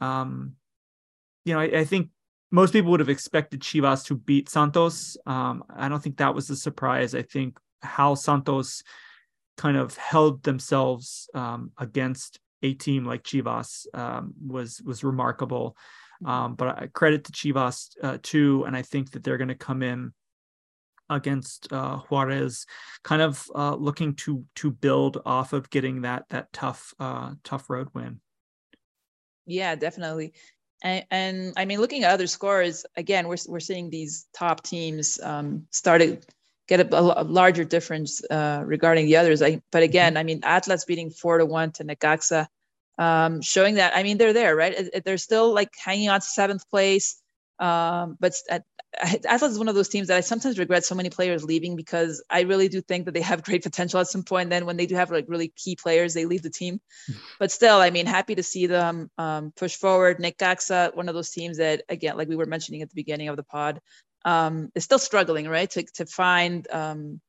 um, 0.00 0.54
you 1.44 1.52
know 1.52 1.60
I, 1.60 1.80
I, 1.80 1.84
think 1.84 2.08
most 2.50 2.72
people 2.72 2.90
would 2.90 3.00
have 3.00 3.10
expected 3.10 3.60
Chivas 3.60 4.06
to 4.06 4.14
beat 4.14 4.48
Santos. 4.48 5.18
Um, 5.26 5.64
I 5.68 5.90
don't 5.90 6.02
think 6.02 6.16
that 6.18 6.34
was 6.34 6.48
a 6.48 6.56
surprise. 6.56 7.14
I 7.14 7.20
think 7.22 7.58
how 7.82 8.14
Santos 8.14 8.82
kind 9.58 9.76
of 9.76 9.96
held 9.96 10.42
themselves 10.42 11.28
um, 11.34 11.72
against 11.76 12.40
a 12.62 12.74
team 12.74 13.04
like 13.04 13.22
Chivas 13.22 13.86
um, 13.94 14.34
was 14.44 14.80
was 14.82 15.04
remarkable. 15.04 15.76
Mm-hmm. 16.22 16.30
Um, 16.30 16.54
but 16.54 16.68
I 16.68 16.86
credit 16.88 17.24
to 17.24 17.32
Chivas 17.32 17.90
uh, 18.02 18.18
too, 18.22 18.64
and 18.66 18.76
I 18.76 18.82
think 18.82 19.12
that 19.12 19.24
they're 19.24 19.38
going 19.38 19.48
to 19.48 19.54
come 19.54 19.82
in 19.82 20.12
against 21.10 21.72
uh, 21.72 21.98
Juarez, 21.98 22.66
kind 23.02 23.22
of 23.22 23.48
uh, 23.54 23.74
looking 23.74 24.14
to 24.14 24.44
to 24.56 24.70
build 24.70 25.22
off 25.24 25.52
of 25.52 25.70
getting 25.70 26.02
that 26.02 26.24
that 26.30 26.52
tough 26.52 26.92
uh, 26.98 27.34
tough 27.44 27.70
road 27.70 27.88
win. 27.94 28.20
Yeah, 29.46 29.74
definitely. 29.74 30.34
And, 30.82 31.04
and, 31.10 31.52
I 31.56 31.64
mean, 31.64 31.80
looking 31.80 32.04
at 32.04 32.12
other 32.12 32.28
scores, 32.28 32.86
again, 32.96 33.26
we're 33.26 33.36
we're 33.48 33.60
seeing 33.60 33.90
these 33.90 34.26
top 34.32 34.62
teams 34.62 35.18
um, 35.20 35.66
started 35.70 36.24
get 36.68 36.80
a, 36.80 36.98
a 37.20 37.24
larger 37.24 37.64
difference 37.64 38.22
uh, 38.30 38.62
regarding 38.64 39.06
the 39.06 39.16
others. 39.16 39.42
I, 39.42 39.62
but 39.72 39.82
again, 39.82 40.16
I 40.16 40.22
mean, 40.22 40.40
Atlas 40.44 40.84
beating 40.84 41.10
four 41.10 41.38
to 41.38 41.46
one 41.46 41.72
to 41.72 41.84
Necaxa, 41.84 42.46
um, 42.98 43.40
showing 43.40 43.76
that 43.76 43.96
I 43.96 44.02
mean 44.02 44.18
they're 44.18 44.32
there, 44.32 44.54
right? 44.54 44.74
It, 44.74 44.90
it, 44.92 45.04
they're 45.04 45.18
still 45.18 45.52
like 45.52 45.74
hanging 45.76 46.10
on 46.10 46.20
to 46.20 46.26
seventh 46.26 46.68
place. 46.70 47.20
Um, 47.58 48.16
but 48.20 48.34
at, 48.48 48.64
Atlas 49.00 49.52
is 49.52 49.58
one 49.58 49.68
of 49.68 49.74
those 49.74 49.88
teams 49.88 50.08
that 50.08 50.16
I 50.16 50.20
sometimes 50.20 50.58
regret 50.58 50.84
so 50.84 50.94
many 50.94 51.10
players 51.10 51.44
leaving 51.44 51.76
because 51.76 52.22
I 52.30 52.42
really 52.42 52.68
do 52.68 52.80
think 52.80 53.04
that 53.04 53.12
they 53.12 53.20
have 53.20 53.42
great 53.44 53.62
potential 53.62 54.00
at 54.00 54.08
some 54.08 54.22
point. 54.22 54.44
And 54.44 54.52
then 54.52 54.66
when 54.66 54.76
they 54.76 54.86
do 54.86 54.94
have 54.94 55.10
like 55.10 55.26
really 55.28 55.48
key 55.48 55.76
players, 55.76 56.14
they 56.14 56.24
leave 56.24 56.42
the 56.42 56.50
team. 56.50 56.80
but 57.38 57.50
still, 57.50 57.78
I 57.78 57.90
mean, 57.90 58.06
happy 58.06 58.34
to 58.34 58.42
see 58.42 58.66
them 58.66 59.10
um, 59.18 59.52
push 59.56 59.76
forward. 59.76 60.18
Necaxa, 60.18 60.94
one 60.94 61.08
of 61.08 61.14
those 61.14 61.30
teams 61.30 61.58
that, 61.58 61.82
again, 61.88 62.16
like 62.16 62.28
we 62.28 62.36
were 62.36 62.46
mentioning 62.46 62.82
at 62.82 62.88
the 62.88 62.94
beginning 62.94 63.28
of 63.28 63.36
the 63.36 63.42
pod, 63.44 63.80
um, 64.24 64.70
is 64.74 64.84
still 64.84 64.98
struggling, 64.98 65.48
right? 65.48 65.70
To, 65.70 65.82
to 65.94 66.06
find 66.06 66.66
um, 66.70 67.20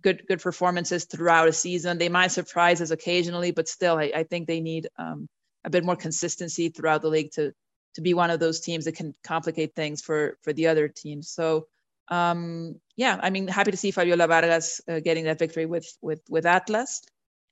good 0.00 0.24
good 0.26 0.40
performances 0.40 1.04
throughout 1.04 1.48
a 1.48 1.52
season. 1.52 1.98
They 1.98 2.08
might 2.08 2.32
surprise 2.32 2.80
us 2.80 2.90
occasionally, 2.90 3.50
but 3.50 3.68
still, 3.68 3.98
I, 3.98 4.12
I 4.14 4.22
think 4.24 4.46
they 4.46 4.60
need 4.60 4.88
um, 4.98 5.28
a 5.64 5.70
bit 5.70 5.84
more 5.84 5.96
consistency 5.96 6.68
throughout 6.68 7.02
the 7.02 7.08
league 7.08 7.32
to 7.32 7.52
to 7.94 8.00
be 8.00 8.14
one 8.14 8.30
of 8.30 8.40
those 8.40 8.60
teams 8.60 8.84
that 8.84 8.96
can 8.96 9.14
complicate 9.24 9.74
things 9.74 10.00
for 10.02 10.38
for 10.42 10.52
the 10.52 10.68
other 10.68 10.88
teams. 10.88 11.30
So 11.30 11.66
um, 12.08 12.80
yeah, 12.96 13.18
I 13.22 13.30
mean, 13.30 13.48
happy 13.48 13.70
to 13.70 13.76
see 13.76 13.90
Fabiola 13.90 14.26
Vargas 14.26 14.80
uh, 14.88 15.00
getting 15.00 15.24
that 15.24 15.38
victory 15.38 15.66
with 15.66 15.86
with 16.00 16.20
with 16.28 16.46
Atlas. 16.46 17.02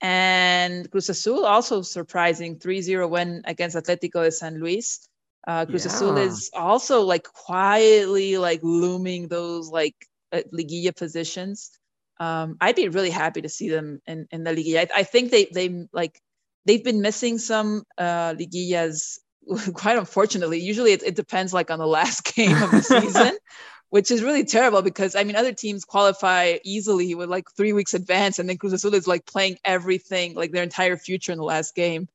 And 0.00 0.90
Cruz 0.90 1.08
Azul 1.08 1.46
also 1.46 1.80
surprising 1.80 2.58
3-0 2.58 3.08
win 3.08 3.42
against 3.46 3.76
Atletico 3.76 4.24
de 4.24 4.30
San 4.30 4.60
Luis. 4.60 5.08
Uh, 5.46 5.64
Cruz 5.64 5.84
yeah. 5.84 5.92
Azul 5.92 6.16
is 6.16 6.50
also 6.54 7.02
like 7.02 7.24
quietly 7.24 8.36
like 8.36 8.60
looming 8.62 9.28
those 9.28 9.70
like 9.70 9.94
uh, 10.32 10.40
liguilla 10.52 10.94
positions. 10.94 11.70
Um, 12.18 12.56
I'd 12.60 12.76
be 12.76 12.88
really 12.88 13.10
happy 13.10 13.42
to 13.42 13.48
see 13.48 13.68
them 13.68 14.00
in, 14.06 14.26
in 14.30 14.42
the 14.42 14.50
liguilla. 14.50 14.90
I, 14.92 15.00
I 15.00 15.02
think 15.04 15.30
they 15.30 15.46
they 15.52 15.86
like 15.92 16.20
they've 16.64 16.82
been 16.82 17.00
missing 17.00 17.38
some 17.38 17.84
uh, 17.96 18.34
liguillas 18.34 19.18
quite 19.74 19.98
unfortunately. 19.98 20.60
Usually 20.60 20.92
it, 20.92 21.02
it 21.04 21.14
depends 21.14 21.54
like 21.54 21.70
on 21.70 21.78
the 21.78 21.86
last 21.86 22.24
game 22.34 22.60
of 22.62 22.70
the 22.70 22.82
season. 22.82 23.36
which 23.90 24.10
is 24.10 24.22
really 24.22 24.44
terrible 24.44 24.82
because 24.82 25.14
I 25.14 25.24
mean, 25.24 25.36
other 25.36 25.52
teams 25.52 25.84
qualify 25.84 26.58
easily 26.64 27.14
with 27.14 27.30
like 27.30 27.44
three 27.56 27.72
weeks 27.72 27.94
advance, 27.94 28.38
and 28.38 28.48
then 28.48 28.58
Cruz 28.58 28.72
Azul 28.72 28.94
is 28.94 29.06
like 29.06 29.26
playing 29.26 29.58
everything, 29.64 30.34
like 30.34 30.50
their 30.50 30.64
entire 30.64 30.96
future 30.96 31.32
in 31.32 31.38
the 31.38 31.44
last 31.44 31.74
game. 31.74 32.08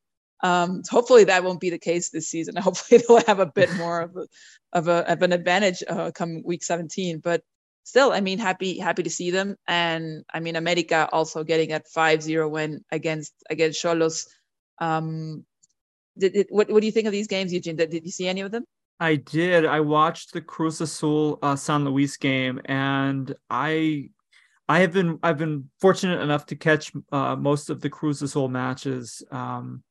Um, 0.43 0.81
hopefully 0.89 1.24
that 1.25 1.43
won't 1.43 1.60
be 1.60 1.69
the 1.69 1.77
case 1.77 2.10
this 2.10 2.27
season. 2.27 2.55
Hopefully 2.57 3.01
they'll 3.07 3.25
have 3.27 3.39
a 3.39 3.45
bit 3.45 3.71
more 3.75 4.01
of 4.01 4.15
a, 4.15 4.27
of, 4.74 4.88
a, 4.88 5.12
of 5.12 5.21
an 5.21 5.33
advantage 5.33 5.83
uh, 5.88 6.10
come 6.12 6.41
week 6.43 6.63
17. 6.63 7.19
But 7.19 7.43
still, 7.83 8.12
I 8.12 8.21
mean, 8.21 8.39
happy 8.39 8.79
happy 8.79 9.03
to 9.03 9.10
see 9.10 9.31
them, 9.31 9.55
and 9.67 10.24
I 10.33 10.39
mean, 10.39 10.55
America 10.55 11.07
also 11.12 11.43
getting 11.43 11.74
a 11.74 11.81
5-0 11.95 12.50
win 12.50 12.83
against 12.91 13.33
against 13.50 13.83
Xolos. 13.83 14.27
Um, 14.79 15.45
did, 16.17 16.33
did, 16.33 16.48
what 16.50 16.69
what 16.69 16.81
do 16.81 16.86
you 16.86 16.91
think 16.91 17.07
of 17.07 17.12
these 17.12 17.27
games, 17.27 17.53
Eugene? 17.53 17.75
Did, 17.75 17.89
did 17.91 18.05
you 18.05 18.12
see 18.12 18.27
any 18.27 18.41
of 18.41 18.51
them? 18.51 18.65
I 19.01 19.15
did. 19.15 19.65
I 19.65 19.79
watched 19.79 20.31
the 20.31 20.41
Cruz 20.41 20.79
Azul 20.79 21.39
uh, 21.41 21.55
San 21.55 21.86
Luis 21.86 22.17
game, 22.17 22.62
and 22.65 23.33
I, 23.50 24.12
I 24.69 24.79
have 24.81 24.93
been 24.93 25.17
I've 25.24 25.39
been 25.39 25.71
fortunate 25.79 26.21
enough 26.21 26.45
to 26.48 26.55
catch 26.55 26.91
uh, 27.12 27.36
most 27.36 27.71
of 27.71 27.81
the 27.81 27.89
Cruz 27.89 28.21
Azul 28.21 28.48
matches, 28.48 29.24
um, 29.31 29.83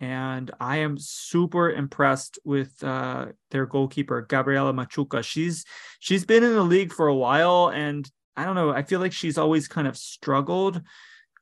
and 0.00 0.50
I 0.60 0.78
am 0.78 0.98
super 0.98 1.70
impressed 1.70 2.38
with 2.44 2.82
uh, 2.82 3.26
their 3.50 3.66
goalkeeper 3.66 4.22
Gabriela 4.22 4.72
Machuca. 4.72 5.24
She's 5.24 5.64
she's 6.00 6.24
been 6.24 6.42
in 6.42 6.54
the 6.54 6.62
league 6.62 6.92
for 6.92 7.06
a 7.06 7.14
while, 7.14 7.70
and 7.72 8.08
I 8.36 8.44
don't 8.44 8.56
know. 8.56 8.70
I 8.70 8.82
feel 8.82 9.00
like 9.00 9.12
she's 9.12 9.38
always 9.38 9.68
kind 9.68 9.86
of 9.86 9.96
struggled, 9.96 10.82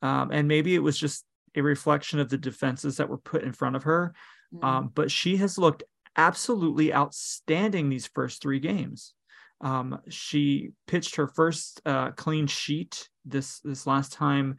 um, 0.01 0.31
and 0.31 0.47
maybe 0.47 0.75
it 0.75 0.83
was 0.83 0.97
just 0.97 1.25
a 1.55 1.61
reflection 1.61 2.19
of 2.19 2.29
the 2.29 2.37
defenses 2.37 2.97
that 2.97 3.09
were 3.09 3.17
put 3.17 3.43
in 3.43 3.53
front 3.53 3.75
of 3.75 3.83
her. 3.83 4.13
Mm-hmm. 4.53 4.65
Um, 4.65 4.91
but 4.93 5.11
she 5.11 5.37
has 5.37 5.57
looked 5.57 5.83
absolutely 6.15 6.93
outstanding 6.93 7.89
these 7.89 8.07
first 8.07 8.41
three 8.41 8.59
games. 8.59 9.13
Um, 9.61 9.99
she 10.09 10.71
pitched 10.87 11.15
her 11.15 11.27
first 11.27 11.81
uh, 11.85 12.11
clean 12.11 12.47
sheet 12.47 13.09
this 13.25 13.59
this 13.61 13.87
last 13.87 14.11
time 14.13 14.57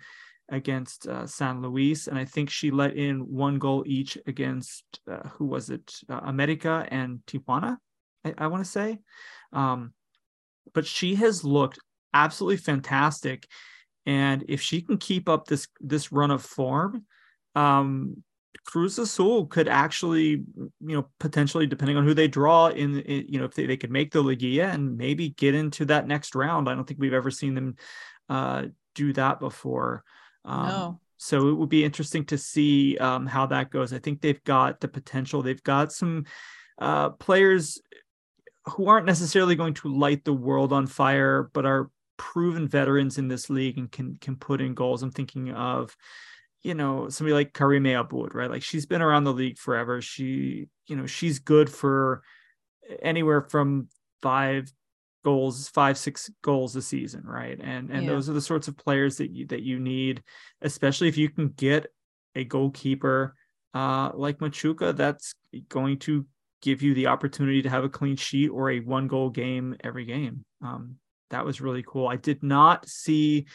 against 0.49 1.07
uh, 1.07 1.27
San 1.27 1.63
Luis, 1.63 2.07
and 2.07 2.19
I 2.19 2.25
think 2.25 2.51
she 2.51 2.71
let 2.71 2.97
in 2.97 3.21
one 3.21 3.59
goal 3.59 3.85
each 3.87 4.19
against 4.27 4.85
uh, 5.11 5.29
who 5.31 5.47
was 5.47 5.71
it, 5.71 5.95
uh, 6.09 6.21
America 6.25 6.87
and 6.91 7.21
Tijuana, 7.27 7.79
I, 8.25 8.35
I 8.39 8.47
want 8.49 8.65
to 8.65 8.71
say. 8.71 8.99
Um, 9.53 9.93
but 10.73 10.87
she 10.87 11.15
has 11.17 11.45
looked 11.45 11.79
absolutely 12.13 12.59
fantastic, 12.59 13.47
and 14.07 14.45
if 14.49 14.61
she 14.61 14.83
can 14.83 14.99
keep 14.99 15.29
up 15.29 15.47
this 15.47 15.67
this 15.81 16.13
run 16.13 16.31
of 16.31 16.43
form, 16.43 17.07
um, 17.55 18.23
Cruz 18.65 18.99
Azul 18.99 19.47
could 19.47 19.69
actually, 19.69 20.43
you 20.57 20.71
know, 20.81 21.07
potentially, 21.21 21.67
depending 21.67 21.97
on 21.97 22.05
who 22.05 22.15
they 22.15 22.29
draw 22.29 22.69
in, 22.69 23.01
in 23.01 23.27
you 23.29 23.39
know, 23.39 23.45
if 23.45 23.55
they, 23.55 23.67
they 23.67 23.77
could 23.77 23.91
make 23.91 24.11
the 24.11 24.23
Liguilla 24.23 24.73
and 24.73 24.97
maybe 24.97 25.31
get 25.31 25.55
into 25.55 25.85
that 25.87 26.07
next 26.07 26.35
round. 26.35 26.69
I 26.69 26.75
don't 26.75 26.85
think 26.85 27.01
we've 27.01 27.13
ever 27.13 27.31
seen 27.31 27.55
them 27.55 27.77
uh, 28.29 28.65
do 28.95 29.13
that 29.15 29.39
before. 29.39 30.03
Um, 30.45 30.69
no. 30.69 31.01
So 31.17 31.49
it 31.49 31.55
would 31.55 31.69
be 31.69 31.85
interesting 31.85 32.25
to 32.27 32.39
see 32.39 32.99
um, 32.99 33.27
how 33.27 33.47
that 33.47 33.71
goes. 33.71 33.93
I 33.93 33.99
think 33.99 34.21
they've 34.21 34.43
got 34.45 34.81
the 34.81 34.89
potential. 34.89 35.43
They've 35.43 35.63
got 35.63 35.93
some 35.93 36.27
uh, 36.79 37.11
players 37.11 37.81
who 38.67 38.89
aren't 38.89 39.07
necessarily 39.07 39.55
going 39.55 39.75
to 39.75 39.89
light 39.89 40.25
the 40.25 40.33
world 40.33 40.73
on 40.73 40.87
fire, 40.87 41.51
but 41.53 41.65
are 41.65 41.91
proven 42.17 42.69
veterans 42.69 43.19
in 43.19 43.29
this 43.29 43.51
league 43.51 43.79
and 43.79 43.91
can 43.91 44.17
can 44.17 44.37
put 44.37 44.61
in 44.61 44.75
goals. 44.75 45.03
I'm 45.03 45.11
thinking 45.11 45.53
of 45.53 45.97
you 46.63 46.75
know 46.75 47.09
somebody 47.09 47.35
like 47.35 47.53
Karime 47.53 47.93
Abud, 47.93 48.35
right? 48.35 48.51
Like 48.51 48.63
she's 48.63 48.87
been 48.87 49.03
around 49.03 49.25
the 49.25 49.33
league 49.33 49.59
forever. 49.59 50.01
She, 50.01 50.67
you 50.87 50.97
know, 50.97 51.07
she's 51.07 51.39
good 51.39 51.71
for 51.71 52.23
anywhere 53.03 53.43
from 53.43 53.89
five 54.23 54.73
goals, 55.25 55.69
five 55.69 55.99
six 55.99 56.31
goals 56.43 56.77
a 56.77 56.83
season, 56.83 57.23
right? 57.25 57.59
And 57.61 57.91
and 57.91 58.05
yeah. 58.05 58.11
those 58.11 58.29
are 58.29 58.35
the 58.35 58.41
sorts 58.41 58.69
of 58.69 58.77
players 58.77 59.17
that 59.17 59.31
you 59.31 59.47
that 59.47 59.63
you 59.63 59.81
need, 59.81 60.23
especially 60.63 61.09
if 61.09 61.17
you 61.17 61.29
can 61.29 61.49
get 61.49 61.87
a 62.35 62.45
goalkeeper 62.45 63.35
uh, 63.75 64.11
like 64.15 64.39
Machuca 64.39 64.97
that's 64.97 65.35
going 65.69 65.99
to 66.01 66.27
give 66.63 66.83
you 66.83 66.95
the 66.95 67.09
opportunity 67.09 67.61
to 67.63 67.71
have 67.71 67.85
a 67.85 67.89
clean 67.89 68.17
sheet 68.17 68.49
or 68.49 68.71
a 68.71 68.81
one 68.81 69.09
goal 69.09 69.31
game 69.31 69.77
every 69.83 70.05
game. 70.05 70.45
Um, 70.63 70.97
that 71.31 71.45
was 71.45 71.61
really 71.61 71.85
cool. 71.87 72.07
I 72.07 72.17
did 72.17 72.43
not 72.43 72.89
see 72.89 73.47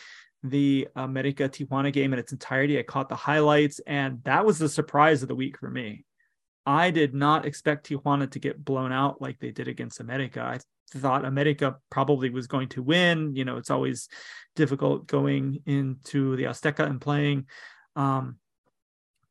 the 0.44 0.88
America 0.96 1.50
Tijuana 1.50 1.92
game 1.92 2.14
in 2.14 2.20
its 2.20 2.32
entirety. 2.32 2.78
I 2.78 2.84
caught 2.84 3.10
the 3.10 3.16
highlights, 3.16 3.80
and 3.88 4.24
that 4.24 4.46
was 4.46 4.60
the 4.60 4.70
surprise 4.70 5.22
of 5.22 5.28
the 5.28 5.36
week 5.36 5.58
for 5.58 5.70
me. 5.70 6.06
I 6.66 6.92
did 6.92 7.14
not 7.14 7.46
expect 7.46 7.90
Tijuana 7.90 8.30
to 8.32 8.40
get 8.40 8.64
blown 8.64 8.92
out 8.92 9.22
like 9.22 9.40
they 9.40 9.52
did 9.52 9.68
against 9.68 10.00
America. 10.00 10.42
I 10.42 10.60
thought 10.98 11.26
America 11.26 11.78
probably 11.90 12.30
was 12.30 12.48
going 12.48 12.70
to 12.70 12.84
win. 12.84 13.36
You 13.36 13.46
know, 13.46 13.58
it's 13.58 13.70
always 13.70 14.08
difficult 14.56 15.08
going 15.08 15.62
into 15.66 16.36
the 16.36 16.44
Azteca 16.44 16.86
and 16.86 17.02
playing. 17.02 17.46
Um, 17.96 18.38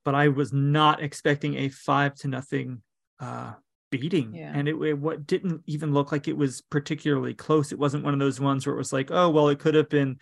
but 0.05 0.15
I 0.15 0.29
was 0.29 0.53
not 0.53 1.03
expecting 1.03 1.57
a 1.57 1.69
five 1.69 2.15
to 2.17 2.29
nothing 2.29 2.83
uh, 3.21 3.53
beating, 3.91 4.35
yeah. 4.35 4.53
and 4.55 4.69
it, 4.69 4.77
it 4.77 4.99
what 4.99 5.27
didn't 5.27 5.63
even 5.67 5.93
look 5.93 6.13
like 6.13 6.29
it 6.29 6.37
was 6.37 6.63
particularly 6.63 7.35
close. 7.35 7.73
It 7.73 7.79
wasn't 7.79 8.05
one 8.05 8.15
of 8.15 8.21
those 8.21 8.41
ones 8.41 8.67
where 8.67 8.75
it 8.75 8.79
was 8.79 8.93
like, 8.93 9.11
oh 9.11 9.29
well, 9.29 9.49
it 9.49 9.59
could 9.59 9.75
have 9.75 9.89
been 9.89 10.19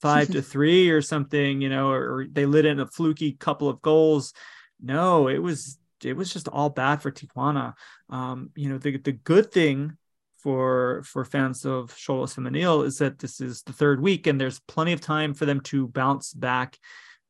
five 0.00 0.28
to 0.30 0.42
three 0.54 0.90
or 0.90 1.02
something, 1.02 1.60
you 1.60 1.68
know, 1.68 1.90
or, 1.90 2.14
or 2.14 2.26
they 2.30 2.46
lit 2.46 2.64
in 2.64 2.80
a 2.80 2.86
fluky 2.86 3.32
couple 3.32 3.68
of 3.68 3.82
goals. 3.82 4.32
No, 4.80 5.28
it 5.28 5.38
was 5.38 5.78
it 6.04 6.16
was 6.16 6.32
just 6.32 6.48
all 6.48 6.70
bad 6.70 7.02
for 7.02 7.10
Tijuana. 7.10 7.74
Um, 8.08 8.50
you 8.54 8.68
know, 8.68 8.78
the 8.78 8.96
the 8.98 9.12
good 9.12 9.52
thing 9.52 9.96
for 10.38 11.02
for 11.04 11.24
fans 11.24 11.64
of 11.64 11.92
Xolos 11.94 12.34
Femenil 12.34 12.86
is 12.86 12.98
that 12.98 13.18
this 13.18 13.40
is 13.40 13.62
the 13.62 13.72
third 13.72 14.00
week 14.00 14.26
and 14.26 14.40
there's 14.40 14.60
plenty 14.60 14.92
of 14.92 15.00
time 15.00 15.34
for 15.34 15.46
them 15.46 15.60
to 15.62 15.88
bounce 15.88 16.32
back 16.32 16.78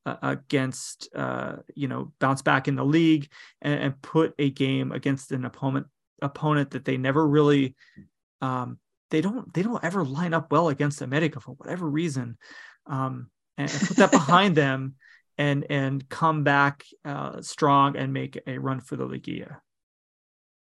uh, 0.06 0.16
against 0.22 1.08
uh, 1.14 1.56
you 1.74 1.88
know 1.88 2.12
bounce 2.18 2.42
back 2.42 2.68
in 2.68 2.76
the 2.76 2.84
league 2.84 3.28
and, 3.62 3.80
and, 3.80 4.02
put 4.02 4.34
a 4.38 4.50
game 4.50 4.92
against 4.92 5.32
an 5.32 5.44
opponent 5.44 5.86
opponent 6.22 6.70
that 6.70 6.84
they 6.84 6.96
never 6.96 7.26
really 7.26 7.74
um, 8.40 8.78
they 9.10 9.20
don't 9.20 9.52
they 9.52 9.62
don't 9.62 9.82
ever 9.84 10.04
line 10.04 10.34
up 10.34 10.52
well 10.52 10.68
against 10.68 11.02
America 11.02 11.40
for 11.40 11.52
whatever 11.52 11.88
reason, 11.88 12.36
um, 12.86 13.30
and, 13.56 13.70
and, 13.70 13.80
put 13.80 13.96
that 13.96 14.10
behind 14.20 14.54
them 14.54 14.94
and 15.38 15.64
and 15.70 16.08
come 16.08 16.44
back 16.44 16.84
uh, 17.04 17.40
strong 17.40 17.96
and 17.96 18.12
make 18.12 18.38
a 18.46 18.58
run 18.58 18.80
for 18.80 18.96
the 18.96 19.06
Liguilla. 19.06 19.58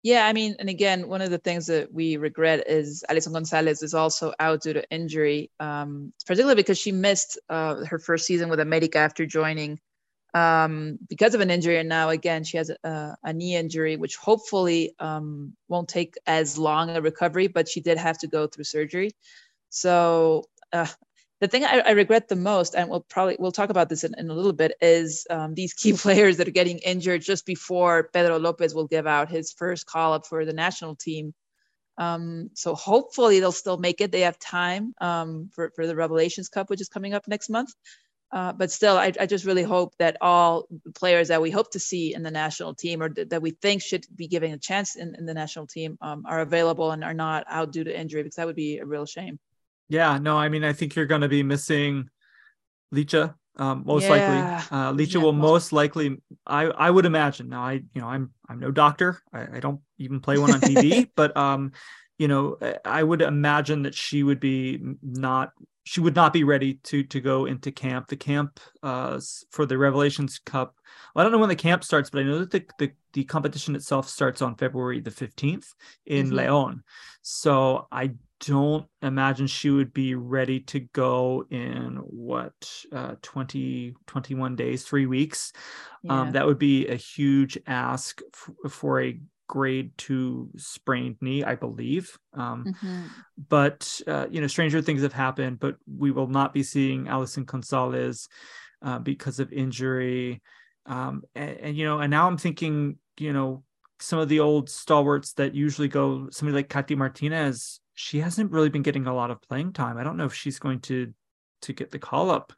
Yeah, 0.03 0.27
I 0.27 0.33
mean, 0.33 0.55
and 0.61 0.69
again, 0.69 1.09
one 1.09 1.23
of 1.23 1.31
the 1.31 1.39
things 1.39 1.67
that 1.67 1.93
we 1.93 2.17
regret 2.17 2.69
is 2.69 3.05
Alison 3.09 3.33
Gonzalez 3.33 3.83
is 3.83 3.95
also 3.95 4.33
out 4.39 4.63
due 4.63 4.73
to 4.73 4.89
injury, 4.91 5.51
um, 5.59 6.13
particularly 6.25 6.55
because 6.55 6.79
she 6.79 6.93
missed 6.93 7.39
uh, 7.49 7.85
her 7.85 7.99
first 7.99 8.25
season 8.25 8.49
with 8.49 8.61
America 8.61 8.99
after 8.99 9.27
joining 9.27 9.81
um, 10.35 10.99
because 11.09 11.35
of 11.35 11.41
an 11.41 11.51
injury. 11.51 11.79
And 11.79 11.89
now, 11.89 12.11
again, 12.11 12.45
she 12.45 12.59
has 12.59 12.71
a, 12.71 13.17
a 13.25 13.33
knee 13.33 13.57
injury, 13.57 13.97
which 13.97 14.17
hopefully 14.17 14.95
um, 15.01 15.55
won't 15.69 15.89
take 15.89 16.15
as 16.27 16.57
long 16.57 16.91
a 16.91 17.01
recovery, 17.01 17.49
but 17.49 17.69
she 17.69 17.81
did 17.81 17.99
have 17.99 18.19
to 18.19 18.29
go 18.29 18.47
through 18.47 18.65
surgery. 18.65 19.11
So, 19.71 20.45
uh, 20.73 20.87
the 21.41 21.49
thing 21.49 21.65
I, 21.65 21.83
I, 21.87 21.91
regret 21.93 22.29
the 22.29 22.37
most, 22.37 22.75
and 22.75 22.91
we'll 22.91 23.01
probably 23.01 23.37
we'll 23.39 23.53
talk 23.53 23.71
about 23.71 23.89
this 23.89 24.05
in, 24.05 24.15
in 24.19 24.29
a 24.29 24.35
little 24.35 24.53
bit, 24.53 24.73
is 24.81 25.27
um, 25.31 25.55
these 25.55 25.73
key 25.73 25.93
players 26.05 26.37
that 26.39 26.49
are 26.49 26.53
getting 26.53 26.79
injured 26.79 27.23
just 27.23 27.47
before 27.47 28.11
Pedro 28.13 28.39
Lopez 28.39 28.75
will 28.75 28.87
give 28.87 29.07
out 29.07 29.31
his 29.31 29.53
first 29.53 29.87
call 29.87 30.13
up 30.13 30.27
for 30.27 30.45
the 30.45 30.53
national 30.53 30.97
team. 30.97 31.35
Um, 31.97 32.51
so 32.55 32.75
hopefully 32.75 33.41
they'll 33.41 33.53
still 33.53 33.79
make 33.79 34.01
it. 34.01 34.13
They 34.13 34.21
have 34.21 34.39
time 34.39 34.95
um, 35.01 35.51
for 35.53 35.73
for 35.75 35.87
the 35.87 35.97
Revelations 35.97 36.49
Cup, 36.49 36.71
which 36.71 36.81
is 36.81 36.89
coming 36.89 37.15
up 37.15 37.29
next 37.29 37.51
month. 37.51 37.73
Uh, 38.31 38.53
but 38.53 38.71
still, 38.71 38.99
I, 38.99 39.11
I, 39.19 39.25
just 39.25 39.47
really 39.47 39.63
hope 39.63 39.95
that 39.99 40.19
all 40.21 40.69
players 40.95 41.29
that 41.29 41.41
we 41.41 41.51
hope 41.51 41.71
to 41.71 41.79
see 41.79 42.15
in 42.15 42.23
the 42.23 42.31
national 42.31 42.75
team 42.75 43.01
or 43.01 43.09
th- 43.09 43.31
that 43.31 43.41
we 43.41 43.53
think 43.53 43.81
should 43.81 44.05
be 44.15 44.29
given 44.29 44.53
a 44.53 44.59
chance 44.59 44.97
in, 44.97 45.15
in 45.15 45.25
the 45.25 45.33
national 45.33 45.67
team 45.67 45.97
um, 46.03 46.25
are 46.27 46.41
available 46.41 46.91
and 46.91 47.03
are 47.03 47.15
not 47.15 47.45
out 47.49 47.73
due 47.73 47.85
to 47.85 47.99
injury 47.99 48.23
because 48.23 48.37
that 48.37 48.47
would 48.47 48.55
be 48.55 48.79
a 48.79 48.85
real 48.85 49.07
shame. 49.07 49.39
Yeah, 49.89 50.19
no, 50.19 50.37
I 50.37 50.49
mean, 50.49 50.65
I 50.65 50.73
think 50.73 50.95
you're 50.95 51.07
going 51.07 51.23
to 51.23 51.29
be 51.29 51.43
missing 51.43 52.11
Licha 52.95 53.35
um, 53.59 53.83
most 53.85 54.05
yeah. 54.05 54.11
likely. 54.11 54.77
Uh, 54.77 54.93
Licha 54.93 55.15
yeah, 55.15 55.21
will 55.21 55.33
most 55.33 55.73
likely, 55.73 56.17
I, 56.47 56.65
I 56.67 56.91
would 56.91 57.07
imagine. 57.07 57.49
Now, 57.49 57.63
I 57.63 57.73
you 57.73 58.01
know, 58.01 58.07
I'm 58.07 58.31
I'm 58.49 58.61
no 58.61 58.71
doctor. 58.71 59.21
I, 59.33 59.57
I 59.57 59.61
don't 59.61 59.81
even 59.99 60.21
play 60.21 60.39
one 60.39 60.53
on 60.53 60.61
TV, 60.61 61.09
but 61.17 61.37
um, 61.37 61.73
you 62.19 62.29
know, 62.29 62.57
I 62.85 63.03
would 63.03 63.21
imagine 63.21 63.83
that 63.83 63.95
she 63.95 64.23
would 64.23 64.41
be 64.41 64.81
not 65.03 65.51
she 65.85 66.01
would 66.01 66.15
not 66.15 66.33
be 66.33 66.45
ready 66.45 66.75
to 66.85 67.03
to 67.05 67.21
go 67.21 67.47
into 67.47 67.73
camp. 67.73 68.07
The 68.09 68.17
camp 68.17 68.61
uh, 68.83 69.21
for 69.51 69.67
the 69.67 69.79
Revelations 69.79 70.39
Cup. 70.39 70.77
Well, 71.15 71.23
I 71.23 71.25
don't 71.25 71.33
know 71.33 71.39
when 71.39 71.49
the 71.49 71.57
camp 71.57 71.83
starts, 71.83 72.11
but 72.11 72.21
I 72.21 72.25
know 72.25 72.45
that 72.45 72.51
the 72.51 72.65
the, 72.79 72.93
the 73.13 73.25
competition 73.25 73.75
itself 73.75 74.09
starts 74.09 74.41
on 74.41 74.55
February 74.55 75.01
the 75.01 75.11
fifteenth 75.11 75.75
in 76.07 76.27
mm-hmm. 76.27 76.39
León. 76.39 76.81
So 77.23 77.89
I 77.91 78.13
don't 78.47 78.87
imagine 79.03 79.47
she 79.47 79.71
would 79.71 79.93
be 79.93 80.15
ready 80.15 80.61
to 80.61 80.81
go 80.81 81.45
in 81.51 81.97
what 82.05 82.85
uh 82.93 83.15
20 83.23 83.95
21 84.07 84.57
days 84.57 84.85
three 84.85 85.07
weeks 85.07 85.53
um, 85.55 86.17
yeah. 86.17 86.21
um 86.21 86.33
that 86.33 86.47
would 86.47 86.59
be 86.59 86.87
a 86.89 86.95
huge 86.95 87.59
ask 87.67 88.21
f- 88.35 88.73
for 88.73 89.01
a 89.01 89.21
grade 89.49 89.91
two 89.97 90.51
sprained 90.57 91.17
knee 91.21 91.43
i 91.43 91.55
believe 91.55 92.19
um 92.35 92.65
mm-hmm. 92.65 93.07
but 93.49 94.01
uh, 94.07 94.27
you 94.31 94.41
know 94.41 94.47
stranger 94.47 94.83
things 94.83 95.03
have 95.03 95.13
happened 95.13 95.59
but 95.59 95.77
we 95.97 96.11
will 96.11 96.27
not 96.27 96.53
be 96.53 96.63
seeing 96.63 97.09
alison 97.09 97.45
gonzalez 97.45 98.29
uh, 98.83 98.99
because 98.99 99.41
of 99.41 99.53
injury 99.53 100.43
um 100.87 101.23
and, 101.35 101.57
and 101.59 101.77
you 101.77 101.85
know 101.85 101.99
and 101.99 102.11
now 102.11 102.27
i'm 102.27 102.37
thinking 102.37 102.99
you 103.19 103.33
know 103.33 103.65
some 104.01 104.19
of 104.19 104.29
the 104.29 104.41
old 104.41 104.71
stalwarts 104.71 105.33
that 105.35 105.55
usually 105.55 105.89
go 105.89 106.29
somebody 106.31 106.57
like 106.57 106.69
Katty 106.69 106.95
Martinez 106.95 107.81
she 107.99 108.21
hasn't 108.21 108.53
really 108.53 108.69
been 108.69 108.83
getting 108.83 109.09
a 109.09 109.15
lot 109.15 109.33
of 109.33 109.43
playing 109.43 109.73
time. 109.73 109.99
I 109.99 110.05
don't 110.05 110.17
know 110.17 110.27
if 110.27 110.35
she's 110.35 110.61
going 110.61 110.79
to 110.83 111.13
to 111.63 111.73
get 111.73 111.91
the 111.91 111.99
call 111.99 112.31
up. 112.31 112.53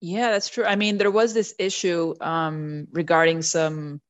Yeah, 0.00 0.30
that's 0.30 0.48
true. 0.48 0.64
I 0.64 0.74
mean, 0.74 0.96
there 0.96 1.10
was 1.10 1.34
this 1.34 1.54
issue 1.58 2.14
um, 2.22 2.88
regarding 2.90 3.42
some 3.42 4.00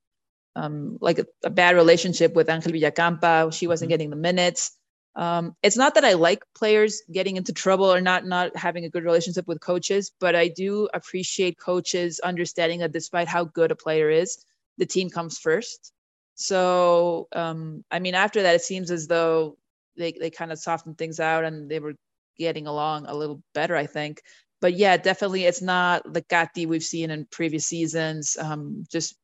um, 0.55 0.97
like 1.01 1.19
a, 1.19 1.27
a, 1.43 1.51
bad 1.51 1.75
relationship 1.75 2.35
with 2.35 2.49
Angel 2.49 2.71
Villacampa. 2.71 3.53
She 3.53 3.67
wasn't 3.67 3.89
mm-hmm. 3.89 3.95
getting 3.95 4.11
the 4.11 4.17
minutes. 4.17 4.79
Um, 5.17 5.57
it's 5.61 5.77
not 5.77 5.97
that 5.97 6.05
I 6.05 6.13
like 6.13 6.45
players 6.55 7.03
getting 7.11 7.37
into 7.37 7.53
trouble 7.53 7.93
or 7.93 8.01
not 8.01 8.25
not 8.25 8.57
having 8.57 8.85
a 8.85 8.91
good 8.91 9.05
relationship 9.05 9.49
with 9.49 9.61
coaches, 9.61 10.13
but 10.21 10.37
I 10.37 10.47
do 10.47 10.89
appreciate 10.95 11.59
coaches 11.59 12.21
understanding 12.21 12.79
that 12.79 12.93
despite 12.93 13.27
how 13.27 13.43
good 13.43 13.73
a 13.73 13.77
player 13.77 14.09
is, 14.09 14.39
the 14.77 14.87
team 14.87 15.11
comes 15.11 15.37
first. 15.37 15.93
So, 16.37 17.27
um, 17.33 17.85
I 17.91 17.99
mean, 17.99 18.15
after 18.15 18.43
that, 18.43 18.55
it 18.55 18.63
seems 18.63 18.93
as 18.93 19.09
though 19.09 19.59
they 19.99 20.13
they 20.13 20.31
kind 20.31 20.53
of 20.53 20.59
softened 20.59 20.97
things 20.97 21.21
out 21.21 21.45
and 21.45 21.71
they 21.71 21.81
were 21.81 21.95
getting 22.39 22.67
along 22.67 23.07
a 23.07 23.15
little 23.15 23.43
better, 23.53 23.77
I 23.77 23.87
think. 23.87 24.23
But 24.61 24.75
yeah, 24.75 24.97
definitely, 24.97 25.45
it's 25.45 25.63
not 25.63 26.13
the 26.13 26.23
Katty 26.23 26.67
we've 26.67 26.83
seen 26.83 27.11
in 27.11 27.27
previous 27.31 27.67
seasons. 27.67 28.37
Um, 28.41 28.85
just 28.91 29.17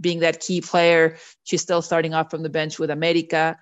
being 0.00 0.20
that 0.20 0.40
key 0.40 0.60
player, 0.60 1.16
she's 1.44 1.62
still 1.62 1.82
starting 1.82 2.14
off 2.14 2.30
from 2.30 2.42
the 2.42 2.48
bench 2.48 2.78
with 2.78 2.90
America. 2.90 3.56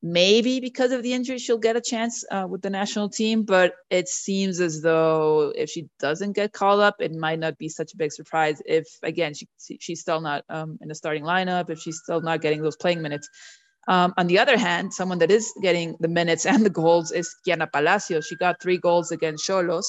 Maybe 0.00 0.60
because 0.60 0.92
of 0.92 1.02
the 1.02 1.12
injury, 1.12 1.38
she'll 1.38 1.58
get 1.58 1.74
a 1.74 1.80
chance 1.80 2.24
uh, 2.30 2.46
with 2.48 2.62
the 2.62 2.70
national 2.70 3.08
team. 3.08 3.42
But 3.42 3.74
it 3.90 4.08
seems 4.08 4.60
as 4.60 4.80
though 4.80 5.52
if 5.56 5.70
she 5.70 5.88
doesn't 5.98 6.34
get 6.34 6.52
called 6.52 6.80
up, 6.80 6.96
it 7.00 7.12
might 7.12 7.40
not 7.40 7.58
be 7.58 7.68
such 7.68 7.94
a 7.94 7.96
big 7.96 8.12
surprise. 8.12 8.62
If 8.64 8.86
again, 9.02 9.34
she 9.34 9.48
she's 9.80 10.00
still 10.00 10.20
not 10.20 10.44
um, 10.48 10.78
in 10.80 10.88
the 10.88 10.94
starting 10.94 11.24
lineup, 11.24 11.70
if 11.70 11.80
she's 11.80 11.98
still 11.98 12.20
not 12.20 12.40
getting 12.40 12.62
those 12.62 12.76
playing 12.76 13.02
minutes. 13.02 13.28
Um, 13.88 14.12
on 14.18 14.26
the 14.26 14.38
other 14.38 14.58
hand, 14.58 14.92
someone 14.92 15.18
that 15.18 15.30
is 15.30 15.50
getting 15.62 15.96
the 15.98 16.08
minutes 16.08 16.46
and 16.52 16.64
the 16.64 16.70
goals 16.70 17.10
is 17.10 17.34
Kiana 17.46 17.70
Palacios. 17.72 18.26
She 18.26 18.36
got 18.36 18.62
three 18.62 18.78
goals 18.78 19.10
against 19.10 19.48
Xolos. 19.48 19.86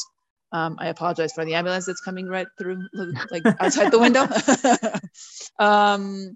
Um, 0.51 0.77
I 0.79 0.87
apologize 0.87 1.33
for 1.33 1.45
the 1.45 1.53
ambulance 1.53 1.85
that's 1.85 2.01
coming 2.01 2.27
right 2.27 2.47
through, 2.57 2.87
like 3.29 3.43
outside 3.59 3.91
the 3.91 3.99
window. 3.99 4.25
um, 5.63 6.35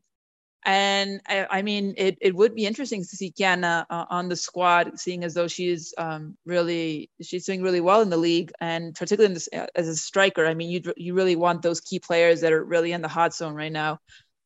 and 0.65 1.19
I, 1.27 1.47
I, 1.49 1.61
mean, 1.61 1.95
it, 1.97 2.17
it 2.21 2.35
would 2.35 2.53
be 2.53 2.65
interesting 2.65 3.01
to 3.01 3.07
see 3.07 3.33
Kiana 3.37 3.85
uh, 3.89 4.05
on 4.09 4.29
the 4.29 4.35
squad, 4.35 4.99
seeing 4.99 5.23
as 5.23 5.33
though 5.33 5.47
she's 5.47 5.93
um, 5.97 6.37
really 6.45 7.09
she's 7.21 7.45
doing 7.45 7.63
really 7.63 7.81
well 7.81 8.01
in 8.01 8.09
the 8.09 8.17
league, 8.17 8.51
and 8.61 8.95
particularly 8.95 9.31
in 9.31 9.33
this, 9.33 9.49
uh, 9.51 9.65
as 9.75 9.89
a 9.89 9.95
striker. 9.95 10.45
I 10.45 10.53
mean, 10.53 10.69
you 10.69 10.93
you 10.95 11.15
really 11.15 11.35
want 11.35 11.63
those 11.63 11.81
key 11.81 11.99
players 11.99 12.39
that 12.41 12.53
are 12.53 12.63
really 12.63 12.93
in 12.93 13.01
the 13.01 13.09
hot 13.09 13.33
zone 13.33 13.55
right 13.55 13.73
now 13.73 13.99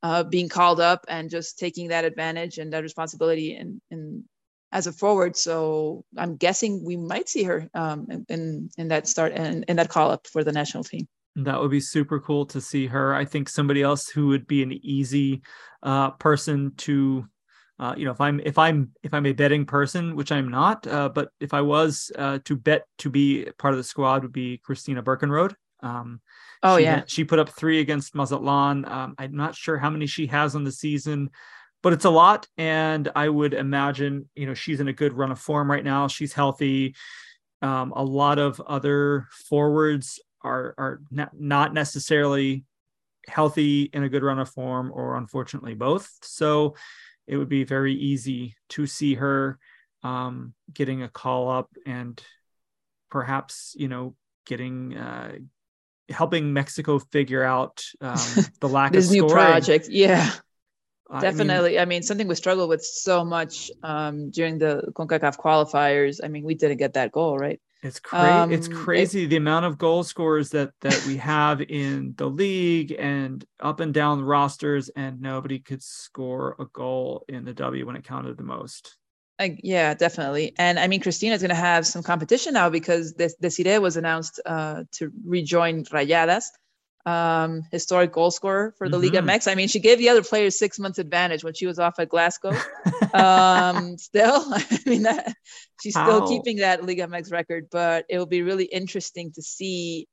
uh, 0.03 0.23
being 0.23 0.49
called 0.49 0.79
up 0.79 1.05
and 1.07 1.29
just 1.29 1.57
taking 1.57 1.89
that 1.89 2.05
advantage 2.05 2.57
and 2.57 2.71
that 2.73 2.83
responsibility 2.83 3.55
and, 3.55 3.81
in 3.91 4.23
as 4.71 4.88
a 4.88 4.91
forward. 4.91 5.36
So 5.36 6.03
I'm 6.17 6.36
guessing 6.36 6.83
we 6.83 6.97
might 6.97 7.29
see 7.29 7.43
her 7.43 7.69
um, 7.73 8.25
in 8.29 8.69
in 8.77 8.88
that 8.89 9.07
start 9.07 9.31
and 9.33 9.47
in, 9.47 9.63
in 9.63 9.75
that 9.77 9.89
call 9.89 10.12
up 10.12 10.27
for 10.27 10.43
the 10.43 10.51
national 10.51 10.83
team. 10.83 11.07
That 11.36 11.60
would 11.60 11.71
be 11.71 11.79
super 11.79 12.19
cool 12.19 12.45
to 12.47 12.60
see 12.60 12.88
her. 12.88 13.13
I 13.13 13.23
think 13.23 13.47
somebody 13.47 13.81
else 13.81 14.10
who 14.10 14.27
would 14.27 14.47
be 14.47 14.63
an 14.63 14.73
easy 14.83 15.41
uh, 15.83 16.12
person 16.12 16.73
to, 16.77 17.25
uh, 17.79 17.93
you 17.95 18.05
know, 18.05 18.12
if 18.12 18.19
I'm 18.19 18.41
if 18.43 18.57
I'm 18.57 18.91
if 19.03 19.13
I'm 19.13 19.25
a 19.25 19.33
betting 19.33 19.65
person, 19.65 20.15
which 20.15 20.31
I'm 20.31 20.49
not, 20.49 20.86
uh, 20.88 21.10
but 21.10 21.29
if 21.39 21.53
I 21.53 21.62
was 21.62 22.12
uh, 22.17 22.39
to 22.45 22.55
bet 22.55 22.86
to 22.99 23.10
be 23.10 23.47
part 23.60 23.73
of 23.73 23.77
the 23.77 23.83
squad, 23.83 24.23
would 24.23 24.33
be 24.33 24.57
Christina 24.57 25.01
Burkenroad. 25.03 25.55
Um, 25.81 26.21
Oh 26.63 26.78
she, 26.78 26.84
yeah, 26.84 27.04
she 27.08 27.24
put 27.24 27.39
up 27.39 27.50
three 27.50 27.80
against 27.80 28.15
Mazatlan. 28.15 28.86
Um, 28.86 29.15
I'm 29.17 29.36
not 29.36 29.56
sure 29.56 29.78
how 29.78 29.89
many 29.89 30.08
she 30.08 30.28
has 30.28 30.56
on 30.56 30.63
the 30.63 30.72
season, 30.72 31.30
but 31.84 31.93
it's 31.93 32.06
a 32.06 32.10
lot. 32.10 32.48
And 32.58 33.10
I 33.15 33.30
would 33.30 33.54
imagine, 33.54 34.30
you 34.36 34.46
know, 34.46 34.54
she's 34.54 34.80
in 34.80 34.88
a 34.88 34.93
good 34.93 35.13
run 35.13 35.32
of 35.32 35.39
form 35.39 35.70
right 35.70 35.84
now. 35.84 36.08
She's 36.08 36.34
healthy. 36.34 36.96
Um, 37.62 37.91
a 37.96 38.04
lot 38.04 38.39
of 38.39 38.60
other 38.62 39.28
forwards 39.50 40.20
are 40.43 40.74
are 40.78 41.02
not, 41.12 41.39
not 41.39 41.74
necessarily 41.74 42.65
healthy 43.28 43.89
in 43.93 44.04
a 44.04 44.10
good 44.10 44.24
run 44.24 44.39
of 44.39 44.50
form, 44.50 44.91
or 44.93 45.17
unfortunately 45.17 45.76
both. 45.76 46.10
So 46.22 46.76
it 47.28 47.38
would 47.38 47.50
be 47.50 47.63
very 47.63 47.93
easy 47.93 48.56
to 48.70 48.88
see 48.88 49.15
her 49.15 49.60
um, 50.04 50.54
getting 50.74 51.04
a 51.04 51.10
call 51.10 51.50
up 51.50 51.70
and 51.86 52.22
perhaps 53.10 53.76
you 53.78 53.88
know 53.88 54.15
getting 54.46 54.98
uh, 54.98 55.34
helping 56.10 56.54
Mexico 56.54 57.00
figure 57.00 57.43
out 57.43 57.84
um, 58.02 58.17
the 58.60 58.70
lack 58.70 58.91
this 58.91 59.08
of 59.08 59.12
new 59.12 59.28
project. 59.28 59.88
Yeah, 59.89 60.32
I 61.10 61.22
definitely. 61.22 61.72
Mean, 61.72 61.80
I 61.80 61.86
mean, 61.86 62.04
something 62.04 62.28
we 62.28 62.36
struggled 62.36 62.70
with 62.70 62.84
so 62.84 63.24
much 63.24 63.72
um, 63.84 64.32
during 64.32 64.58
the 64.58 64.91
Concacaf 64.93 65.38
qualifiers. 65.38 66.20
I 66.24 66.28
mean, 66.28 66.43
we 66.43 66.56
didn't 66.56 66.78
get 66.78 66.93
that 66.93 67.12
goal, 67.12 67.38
right? 67.38 67.60
It's 67.84 68.00
crazy. 68.00 68.26
Um, 68.26 68.52
it's 68.52 68.67
crazy 68.67 69.26
it, 69.26 69.28
the 69.28 69.36
amount 69.36 69.65
of 69.65 69.78
goal 69.78 70.04
scorers 70.04 70.50
that 70.50 70.72
that 70.82 71.06
we 71.06 71.17
have 71.17 71.62
in 71.62 72.15
the 72.17 72.28
league 72.28 72.96
and 72.98 73.46
up 73.60 73.80
and 73.80 73.93
down 73.93 74.20
the 74.20 74.26
rosters, 74.26 74.89
and 74.89 75.22
nobody 75.22 75.60
could 75.60 75.84
score 75.84 76.56
a 76.60 76.65
goal 76.65 77.24
in 77.30 77.46
the 77.46 77.54
W 77.54 77.86
when 77.86 77.96
it 77.96 78.04
counted 78.04 78.38
the 78.38 78.43
most. 78.43 78.98
I, 79.39 79.58
yeah, 79.63 79.93
definitely. 79.93 80.54
And 80.58 80.80
I 80.80 80.88
mean, 80.88 81.00
Christina 81.00 81.36
is 81.36 81.41
going 81.41 81.50
to 81.50 81.56
have 81.56 81.86
some 81.86 82.02
competition 82.02 82.54
now 82.54 82.69
because 82.69 83.13
Des- 83.13 83.36
Desiree 83.39 83.78
was 83.78 83.95
announced 83.95 84.39
uh, 84.45 84.84
to 84.93 85.12
rejoin 85.26 85.84
Rayadas, 85.86 86.45
um, 87.06 87.62
historic 87.71 88.12
goal 88.12 88.32
scorer 88.32 88.73
for 88.78 88.89
the 88.89 88.97
mm-hmm. 88.97 89.15
Liga 89.15 89.21
MX. 89.21 89.52
I 89.52 89.56
mean, 89.56 89.67
she 89.67 89.80
gave 89.80 90.00
the 90.00 90.10
other 90.10 90.23
players 90.23 90.58
six 90.58 90.80
months 90.80 90.97
advantage 90.97 91.43
when 91.43 91.54
she 91.54 91.67
was 91.67 91.78
off 91.78 92.00
at 92.00 92.10
Glasgow. 92.10 92.54
um, 93.13 93.97
still, 94.00 94.43
I 94.54 94.80
mean, 94.88 95.04
that, 95.04 95.34
she's 95.82 95.93
still 95.93 96.28
keeping 96.28 96.58
that 96.58 96.84
Liga 96.84 97.06
MX 97.06 97.32
record, 97.32 97.67
but 97.71 98.06
it 98.10 98.17
will 98.17 98.26
be 98.26 98.41
really 98.41 98.65
interesting 98.65 99.32
to 99.34 99.41
see 99.43 100.08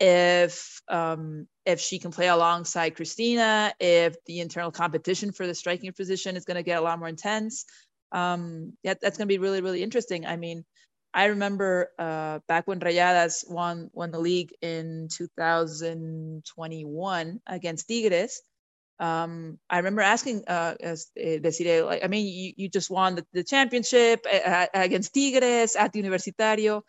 if 0.00 0.80
um, 0.88 1.48
if 1.66 1.80
she 1.80 1.98
can 1.98 2.12
play 2.12 2.28
alongside 2.28 2.94
Christina, 2.94 3.74
if 3.80 4.14
the 4.26 4.38
internal 4.38 4.70
competition 4.70 5.32
for 5.32 5.48
the 5.48 5.54
striking 5.56 5.92
position 5.92 6.36
is 6.36 6.44
going 6.44 6.54
to 6.54 6.62
get 6.62 6.78
a 6.78 6.80
lot 6.80 7.00
more 7.00 7.08
intense 7.08 7.64
um, 8.12 8.72
yeah, 8.82 8.94
that's 9.00 9.18
going 9.18 9.28
to 9.28 9.32
be 9.32 9.38
really, 9.38 9.60
really 9.60 9.82
interesting. 9.82 10.26
I 10.26 10.36
mean, 10.36 10.64
I 11.14 11.26
remember 11.26 11.90
uh, 11.98 12.40
back 12.48 12.66
when 12.66 12.80
Rayadas 12.80 13.48
won 13.48 13.90
won 13.92 14.10
the 14.10 14.20
league 14.20 14.52
in 14.60 15.08
2021 15.10 17.40
against 17.46 17.88
Tigres. 17.88 18.42
Um, 19.00 19.58
I 19.70 19.78
remember 19.78 20.02
asking 20.02 20.44
uh, 20.48 20.74
eh, 20.82 21.38
Desiree, 21.38 21.82
like, 21.82 22.04
I 22.04 22.08
mean, 22.08 22.26
you, 22.26 22.52
you 22.56 22.68
just 22.68 22.90
won 22.90 23.14
the, 23.14 23.24
the 23.32 23.44
championship 23.44 24.26
eh, 24.28 24.66
against 24.74 25.14
Tigres 25.14 25.76
at 25.76 25.94
Universitario 25.94 26.82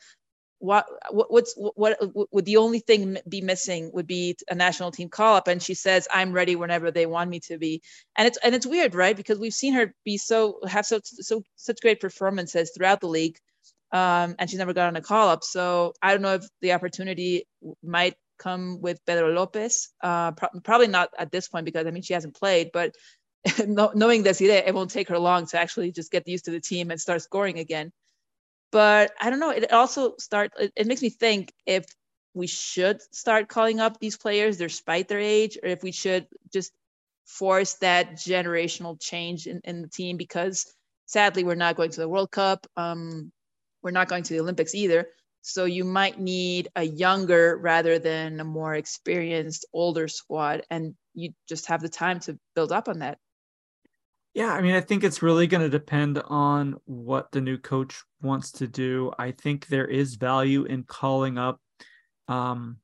what, 0.59 0.85
what's 1.09 1.53
what 1.57 1.97
would 2.31 2.45
the 2.45 2.57
only 2.57 2.79
thing 2.79 3.17
be 3.27 3.41
missing 3.41 3.89
would 3.93 4.07
be 4.07 4.35
a 4.49 4.55
national 4.55 4.91
team 4.91 5.09
call 5.09 5.35
up 5.35 5.47
and 5.47 5.63
she 5.63 5.73
says 5.73 6.07
i'm 6.13 6.33
ready 6.33 6.55
whenever 6.55 6.91
they 6.91 7.05
want 7.05 7.29
me 7.29 7.39
to 7.39 7.57
be. 7.57 7.81
And 8.17 8.27
it's 8.27 8.37
and 8.43 8.53
it's 8.53 8.65
weird 8.65 8.93
right? 8.93 9.15
Because 9.15 9.39
we've 9.39 9.53
seen 9.53 9.73
her 9.73 9.93
be 10.03 10.17
so 10.17 10.59
have 10.67 10.85
so 10.85 10.99
so 11.03 11.43
such 11.55 11.81
great 11.81 12.01
performances 12.01 12.71
throughout 12.75 12.99
the 12.99 13.07
league 13.07 13.37
um, 13.91 14.35
and 14.37 14.49
she's 14.49 14.59
never 14.59 14.73
gotten 14.73 14.95
a 14.97 15.01
call 15.01 15.29
up. 15.29 15.43
So 15.43 15.93
i 16.01 16.11
don't 16.11 16.21
know 16.21 16.35
if 16.35 16.45
the 16.61 16.73
opportunity 16.73 17.47
might 17.81 18.15
come 18.37 18.79
with 18.81 19.05
pedro 19.05 19.29
lopez 19.29 19.89
uh, 20.01 20.31
pro- 20.31 20.61
probably 20.63 20.87
not 20.87 21.09
at 21.17 21.31
this 21.31 21.47
point 21.49 21.65
because 21.65 21.85
i 21.85 21.91
mean 21.91 22.03
she 22.03 22.13
hasn't 22.13 22.35
played 22.35 22.69
but 22.71 22.95
knowing 23.67 24.23
that 24.23 24.39
it 24.41 24.73
won't 24.73 24.91
take 24.91 25.09
her 25.09 25.19
long 25.19 25.45
to 25.45 25.59
actually 25.59 25.91
just 25.91 26.11
get 26.11 26.27
used 26.27 26.45
to 26.45 26.51
the 26.51 26.59
team 26.59 26.91
and 26.91 26.99
start 26.99 27.21
scoring 27.21 27.59
again 27.59 27.91
but 28.71 29.11
I 29.19 29.29
don't 29.29 29.39
know. 29.39 29.51
It 29.51 29.71
also 29.71 30.15
start. 30.17 30.51
It, 30.59 30.71
it 30.75 30.87
makes 30.87 31.01
me 31.01 31.09
think 31.09 31.53
if 31.65 31.85
we 32.33 32.47
should 32.47 33.01
start 33.13 33.49
calling 33.49 33.79
up 33.79 33.99
these 33.99 34.17
players 34.17 34.57
despite 34.57 35.07
their 35.07 35.19
age, 35.19 35.57
or 35.61 35.69
if 35.69 35.83
we 35.83 35.91
should 35.91 36.27
just 36.53 36.71
force 37.25 37.75
that 37.75 38.13
generational 38.13 38.99
change 38.99 39.47
in, 39.47 39.61
in 39.63 39.81
the 39.81 39.87
team 39.87 40.17
because 40.17 40.65
sadly 41.05 41.43
we're 41.43 41.55
not 41.55 41.75
going 41.75 41.91
to 41.91 41.99
the 41.99 42.09
World 42.09 42.31
Cup. 42.31 42.65
Um, 42.75 43.31
we're 43.81 43.91
not 43.91 44.09
going 44.09 44.23
to 44.23 44.33
the 44.33 44.39
Olympics 44.39 44.75
either. 44.75 45.07
So 45.41 45.65
you 45.65 45.85
might 45.85 46.19
need 46.19 46.67
a 46.75 46.83
younger 46.83 47.57
rather 47.57 47.97
than 47.97 48.39
a 48.39 48.43
more 48.43 48.75
experienced 48.75 49.65
older 49.73 50.07
squad, 50.07 50.63
and 50.69 50.95
you 51.13 51.31
just 51.47 51.67
have 51.67 51.81
the 51.81 51.89
time 51.89 52.19
to 52.21 52.37
build 52.55 52.71
up 52.71 52.89
on 52.89 52.99
that. 52.99 53.17
Yeah, 54.33 54.53
I 54.53 54.61
mean, 54.61 54.75
I 54.75 54.81
think 54.81 55.03
it's 55.03 55.21
really 55.21 55.47
going 55.47 55.63
to 55.63 55.69
depend 55.69 56.21
on 56.27 56.75
what 56.85 57.31
the 57.31 57.41
new 57.41 57.57
coach 57.57 58.03
wants 58.21 58.51
to 58.53 58.67
do. 58.67 59.11
I 59.17 59.31
think 59.31 59.67
there 59.67 59.87
is 59.87 60.15
value 60.15 60.65
in 60.65 60.83
calling 60.83 61.37
up 61.37 61.59
um, 62.27 62.77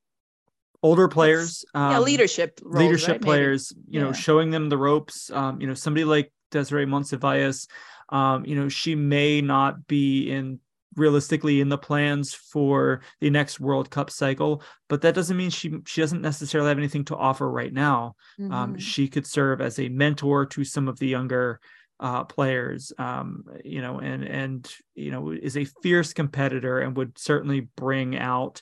older 0.82 1.08
players, 1.08 1.64
um, 1.72 1.92
yeah, 1.92 1.98
leadership 2.00 2.60
roles, 2.62 2.82
leadership 2.82 3.08
right? 3.08 3.22
players. 3.22 3.72
Maybe. 3.74 3.86
You 3.90 4.00
yeah. 4.00 4.06
know, 4.06 4.12
showing 4.12 4.50
them 4.50 4.68
the 4.68 4.78
ropes. 4.78 5.30
Um, 5.30 5.60
you 5.60 5.66
know, 5.66 5.74
somebody 5.74 6.04
like 6.04 6.32
Desiree 6.50 6.86
Monsivais, 6.86 7.68
um, 8.08 8.44
you 8.44 8.56
know, 8.56 8.68
she 8.68 8.94
may 8.94 9.40
not 9.40 9.86
be 9.86 10.30
in 10.30 10.60
realistically 10.96 11.60
in 11.60 11.68
the 11.68 11.78
plans 11.78 12.34
for 12.34 13.02
the 13.20 13.30
next 13.30 13.60
World 13.60 13.90
Cup 13.90 14.10
cycle, 14.10 14.62
but 14.88 15.02
that 15.02 15.14
doesn't 15.14 15.36
mean 15.36 15.50
she 15.50 15.78
she 15.86 16.00
doesn't 16.00 16.22
necessarily 16.22 16.68
have 16.68 16.78
anything 16.78 17.04
to 17.06 17.16
offer 17.16 17.50
right 17.50 17.72
now. 17.72 18.16
Um, 18.38 18.44
mm-hmm. 18.44 18.52
Um, 18.52 18.78
she 18.78 19.08
could 19.08 19.26
serve 19.26 19.60
as 19.60 19.78
a 19.78 19.88
mentor 19.88 20.46
to 20.46 20.64
some 20.64 20.88
of 20.88 20.98
the 20.98 21.08
younger 21.08 21.60
uh, 21.98 22.24
players, 22.24 22.92
um, 22.98 23.44
you 23.64 23.80
know, 23.80 23.98
and 23.98 24.24
and 24.24 24.70
you 24.94 25.10
know 25.10 25.30
is 25.30 25.56
a 25.56 25.64
fierce 25.82 26.12
competitor 26.12 26.80
and 26.80 26.96
would 26.96 27.18
certainly 27.18 27.68
bring 27.76 28.16
out 28.16 28.60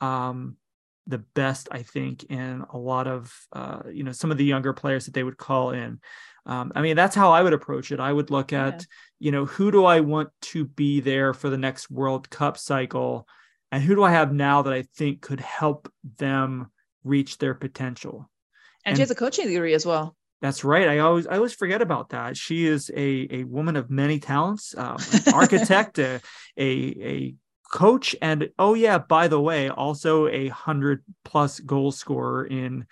um, 0.00 0.56
the 1.06 1.18
best, 1.18 1.68
I 1.70 1.82
think, 1.82 2.24
in 2.24 2.64
a 2.72 2.78
lot 2.78 3.06
of 3.06 3.34
uh, 3.52 3.82
you 3.92 4.04
know 4.04 4.12
some 4.12 4.30
of 4.30 4.38
the 4.38 4.44
younger 4.44 4.72
players 4.72 5.06
that 5.06 5.14
they 5.14 5.22
would 5.22 5.36
call 5.36 5.70
in. 5.70 6.00
Um, 6.46 6.72
I 6.74 6.82
mean, 6.82 6.96
that's 6.96 7.14
how 7.14 7.32
I 7.32 7.42
would 7.42 7.52
approach 7.52 7.92
it. 7.92 8.00
I 8.00 8.12
would 8.12 8.30
look 8.30 8.52
at, 8.52 8.80
yeah. 8.80 8.86
you 9.18 9.32
know, 9.32 9.44
who 9.44 9.70
do 9.70 9.84
I 9.84 10.00
want 10.00 10.30
to 10.42 10.64
be 10.64 11.00
there 11.00 11.34
for 11.34 11.50
the 11.50 11.58
next 11.58 11.90
World 11.90 12.30
Cup 12.30 12.58
cycle, 12.58 13.26
and 13.70 13.82
who 13.82 13.94
do 13.94 14.02
I 14.02 14.10
have 14.10 14.32
now 14.32 14.62
that 14.62 14.72
I 14.72 14.82
think 14.96 15.20
could 15.20 15.40
help 15.40 15.92
them 16.18 16.70
reach 17.04 17.38
their 17.38 17.54
potential. 17.54 18.30
And, 18.84 18.92
and 18.92 18.96
she 18.96 19.02
has 19.02 19.10
a 19.10 19.14
coaching 19.14 19.46
degree 19.46 19.74
as 19.74 19.86
well. 19.86 20.16
That's 20.40 20.64
right. 20.64 20.88
I 20.88 20.98
always 21.00 21.26
I 21.26 21.36
always 21.36 21.52
forget 21.52 21.82
about 21.82 22.10
that. 22.10 22.36
She 22.36 22.66
is 22.66 22.90
a 22.96 23.28
a 23.30 23.44
woman 23.44 23.76
of 23.76 23.90
many 23.90 24.18
talents, 24.18 24.74
um, 24.76 24.96
an 25.12 25.34
architect, 25.34 25.98
a, 25.98 26.20
a 26.56 26.66
a 26.66 27.34
coach, 27.70 28.16
and 28.22 28.48
oh 28.58 28.72
yeah, 28.72 28.96
by 28.98 29.28
the 29.28 29.40
way, 29.40 29.68
also 29.68 30.28
a 30.28 30.48
hundred 30.48 31.04
plus 31.24 31.60
goal 31.60 31.92
scorer 31.92 32.46
in 32.46 32.86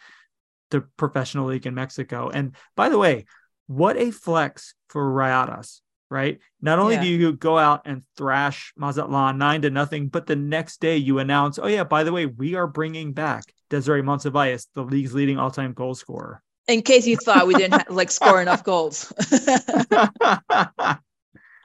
the 0.70 0.82
professional 0.98 1.46
league 1.46 1.66
in 1.66 1.74
Mexico. 1.74 2.28
And 2.28 2.54
by 2.76 2.90
the 2.90 2.98
way, 2.98 3.24
what 3.68 3.96
a 3.96 4.10
flex 4.10 4.74
for 4.88 5.08
Rayadas, 5.08 5.80
right? 6.10 6.40
Not 6.60 6.80
only 6.80 6.96
yeah. 6.96 7.02
do 7.02 7.08
you 7.08 7.32
go 7.34 7.56
out 7.56 7.82
and 7.84 8.02
thrash 8.16 8.72
Mazatlan 8.76 9.38
nine 9.38 9.62
to 9.62 9.70
nothing, 9.70 10.08
but 10.08 10.26
the 10.26 10.36
next 10.36 10.80
day 10.80 10.96
you 10.96 11.20
announce, 11.20 11.58
oh 11.58 11.66
yeah, 11.66 11.84
by 11.84 12.02
the 12.02 12.12
way, 12.12 12.26
we 12.26 12.56
are 12.56 12.66
bringing 12.66 13.12
back 13.12 13.44
Desiree 13.70 14.02
Monsivais, 14.02 14.66
the 14.74 14.82
league's 14.82 15.14
leading 15.14 15.38
all-time 15.38 15.74
goal 15.74 15.94
scorer. 15.94 16.42
In 16.66 16.82
case 16.82 17.06
you 17.06 17.16
thought 17.16 17.46
we 17.46 17.54
didn't 17.54 17.74
ha- 17.74 17.84
like 17.94 18.10
score 18.10 18.42
enough 18.42 18.64
goals. 18.64 19.12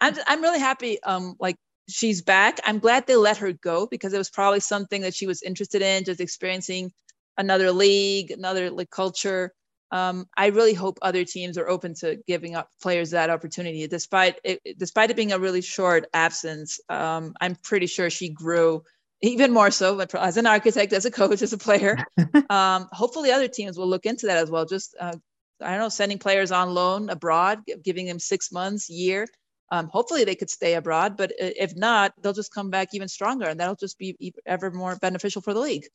I'm 0.03 0.15
I'm 0.27 0.41
really 0.41 0.59
happy. 0.59 1.01
Um, 1.03 1.35
like 1.39 1.55
she's 1.89 2.21
back. 2.21 2.59
I'm 2.65 2.79
glad 2.79 3.07
they 3.07 3.15
let 3.15 3.37
her 3.37 3.53
go 3.53 3.87
because 3.87 4.13
it 4.13 4.17
was 4.17 4.29
probably 4.29 4.59
something 4.59 5.01
that 5.01 5.13
she 5.13 5.27
was 5.27 5.41
interested 5.41 5.81
in, 5.81 6.03
just 6.03 6.21
experiencing 6.21 6.91
another 7.37 7.71
league, 7.71 8.31
another 8.31 8.69
like 8.69 8.89
culture. 8.89 9.53
Um, 9.93 10.27
I 10.35 10.47
really 10.47 10.73
hope 10.73 10.97
other 11.03 11.23
teams 11.23 11.55
are 11.55 11.69
open 11.69 11.93
to 11.95 12.17
giving 12.27 12.55
up 12.55 12.67
players 12.81 13.11
that 13.11 13.29
opportunity. 13.29 13.85
Despite 13.87 14.39
it, 14.43 14.59
despite 14.79 15.11
it 15.11 15.15
being 15.15 15.33
a 15.33 15.37
really 15.37 15.61
short 15.61 16.07
absence, 16.15 16.79
um, 16.89 17.35
I'm 17.39 17.55
pretty 17.55 17.85
sure 17.85 18.09
she 18.09 18.29
grew 18.29 18.83
even 19.21 19.53
more 19.53 19.69
so 19.69 19.99
as 19.99 20.37
an 20.37 20.47
architect, 20.47 20.93
as 20.93 21.05
a 21.05 21.11
coach, 21.11 21.43
as 21.43 21.53
a 21.53 21.59
player. 21.59 21.97
um, 22.49 22.87
hopefully, 22.91 23.31
other 23.31 23.47
teams 23.47 23.77
will 23.77 23.87
look 23.87 24.07
into 24.07 24.25
that 24.25 24.37
as 24.37 24.49
well. 24.49 24.65
Just 24.65 24.95
uh, 24.99 25.15
I 25.61 25.69
don't 25.69 25.79
know, 25.79 25.89
sending 25.89 26.17
players 26.17 26.51
on 26.51 26.73
loan 26.73 27.11
abroad, 27.11 27.59
giving 27.83 28.07
them 28.07 28.17
six 28.17 28.51
months, 28.51 28.89
year. 28.89 29.27
Um, 29.71 29.89
hopefully, 29.93 30.23
they 30.23 30.35
could 30.35 30.49
stay 30.49 30.73
abroad, 30.73 31.17
but 31.17 31.33
if 31.37 31.75
not, 31.75 32.13
they'll 32.19 32.33
just 32.33 32.51
come 32.51 32.71
back 32.71 32.89
even 32.93 33.07
stronger, 33.07 33.45
and 33.45 33.59
that'll 33.59 33.75
just 33.75 33.99
be 33.99 34.33
ever 34.43 34.71
more 34.71 34.95
beneficial 34.95 35.43
for 35.43 35.53
the 35.53 35.59
league. 35.59 35.85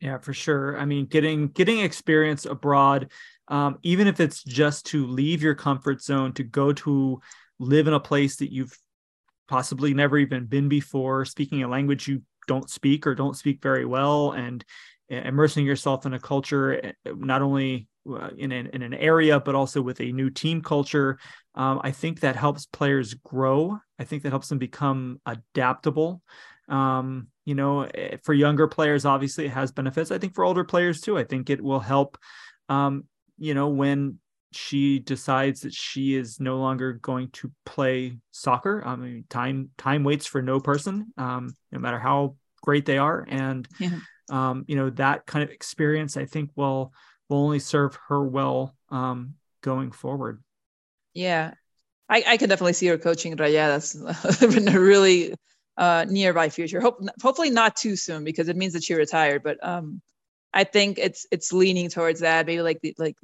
Yeah, 0.00 0.18
for 0.18 0.34
sure. 0.34 0.78
I 0.78 0.84
mean, 0.84 1.06
getting 1.06 1.48
getting 1.48 1.80
experience 1.80 2.44
abroad, 2.44 3.10
um, 3.48 3.78
even 3.82 4.06
if 4.06 4.20
it's 4.20 4.42
just 4.42 4.86
to 4.86 5.06
leave 5.06 5.42
your 5.42 5.54
comfort 5.54 6.02
zone, 6.02 6.32
to 6.34 6.42
go 6.42 6.72
to 6.72 7.20
live 7.58 7.86
in 7.86 7.94
a 7.94 8.00
place 8.00 8.36
that 8.36 8.52
you've 8.52 8.76
possibly 9.48 9.94
never 9.94 10.18
even 10.18 10.46
been 10.46 10.68
before, 10.68 11.24
speaking 11.24 11.62
a 11.62 11.68
language 11.68 12.08
you 12.08 12.22
don't 12.48 12.70
speak 12.70 13.06
or 13.06 13.14
don't 13.14 13.36
speak 13.36 13.62
very 13.62 13.84
well, 13.84 14.32
and 14.32 14.64
immersing 15.08 15.64
yourself 15.64 16.06
in 16.06 16.14
a 16.14 16.18
culture, 16.18 16.84
eh, 16.84 16.92
not 17.14 17.42
only 17.42 17.88
uh, 18.10 18.30
in 18.36 18.52
an, 18.52 18.68
in 18.72 18.82
an 18.82 18.94
area 18.94 19.40
but 19.40 19.54
also 19.54 19.80
with 19.82 20.00
a 20.00 20.12
new 20.12 20.30
team 20.30 20.62
culture. 20.62 21.18
Um, 21.54 21.80
I 21.82 21.90
think 21.90 22.20
that 22.20 22.36
helps 22.36 22.66
players 22.66 23.14
grow. 23.14 23.78
I 23.98 24.04
think 24.04 24.22
that 24.22 24.30
helps 24.30 24.48
them 24.48 24.58
become 24.58 25.20
adaptable. 25.26 26.22
Um, 26.68 27.28
you 27.44 27.54
know, 27.54 27.82
eh, 27.82 28.16
for 28.24 28.34
younger 28.34 28.66
players, 28.66 29.04
obviously 29.04 29.46
it 29.46 29.52
has 29.52 29.72
benefits. 29.72 30.10
I 30.10 30.18
think 30.18 30.34
for 30.34 30.44
older 30.44 30.64
players 30.64 31.00
too, 31.00 31.16
I 31.16 31.24
think 31.24 31.50
it 31.50 31.62
will 31.62 31.80
help. 31.80 32.18
Um, 32.68 33.04
you 33.38 33.54
know, 33.54 33.68
when 33.68 34.18
she 34.52 34.98
decides 34.98 35.60
that 35.62 35.74
she 35.74 36.14
is 36.14 36.40
no 36.40 36.58
longer 36.58 36.94
going 36.94 37.28
to 37.30 37.50
play 37.64 38.18
soccer. 38.30 38.82
I 38.84 38.96
mean, 38.96 39.24
time 39.28 39.70
time 39.76 40.04
waits 40.04 40.26
for 40.26 40.42
no 40.42 40.60
person, 40.60 41.12
um, 41.16 41.54
no 41.72 41.78
matter 41.78 41.98
how 41.98 42.36
great 42.62 42.86
they 42.86 42.98
are, 42.98 43.26
and 43.28 43.68
yeah. 43.78 43.98
um, 44.30 44.64
you 44.66 44.76
know 44.76 44.90
that 44.90 45.26
kind 45.26 45.42
of 45.42 45.50
experience, 45.50 46.16
I 46.16 46.24
think 46.24 46.50
will 46.56 46.92
will 47.28 47.38
only 47.38 47.58
serve 47.58 47.98
her 48.08 48.24
well 48.24 48.74
um, 48.90 49.34
going 49.62 49.90
forward. 49.90 50.42
Yeah, 51.12 51.54
I, 52.08 52.24
I 52.26 52.36
can 52.36 52.48
definitely 52.48 52.74
see 52.74 52.86
her 52.86 52.98
coaching 52.98 53.36
Rayadas 53.36 54.56
in 54.56 54.68
a 54.74 54.80
really 54.80 55.34
uh, 55.76 56.06
nearby 56.08 56.48
future. 56.48 56.80
Hope, 56.80 57.00
hopefully 57.20 57.50
not 57.50 57.76
too 57.76 57.96
soon 57.96 58.24
because 58.24 58.48
it 58.48 58.56
means 58.56 58.72
that 58.74 58.84
she 58.84 58.94
retired. 58.94 59.42
But 59.42 59.58
um, 59.66 60.00
I 60.56 60.64
think 60.64 60.98
it's 60.98 61.26
it's 61.30 61.52
leaning 61.52 61.90
towards 61.90 62.20
that. 62.20 62.46
Maybe 62.46 62.62
like 62.62 62.80
the, 62.80 62.94
like 62.96 63.16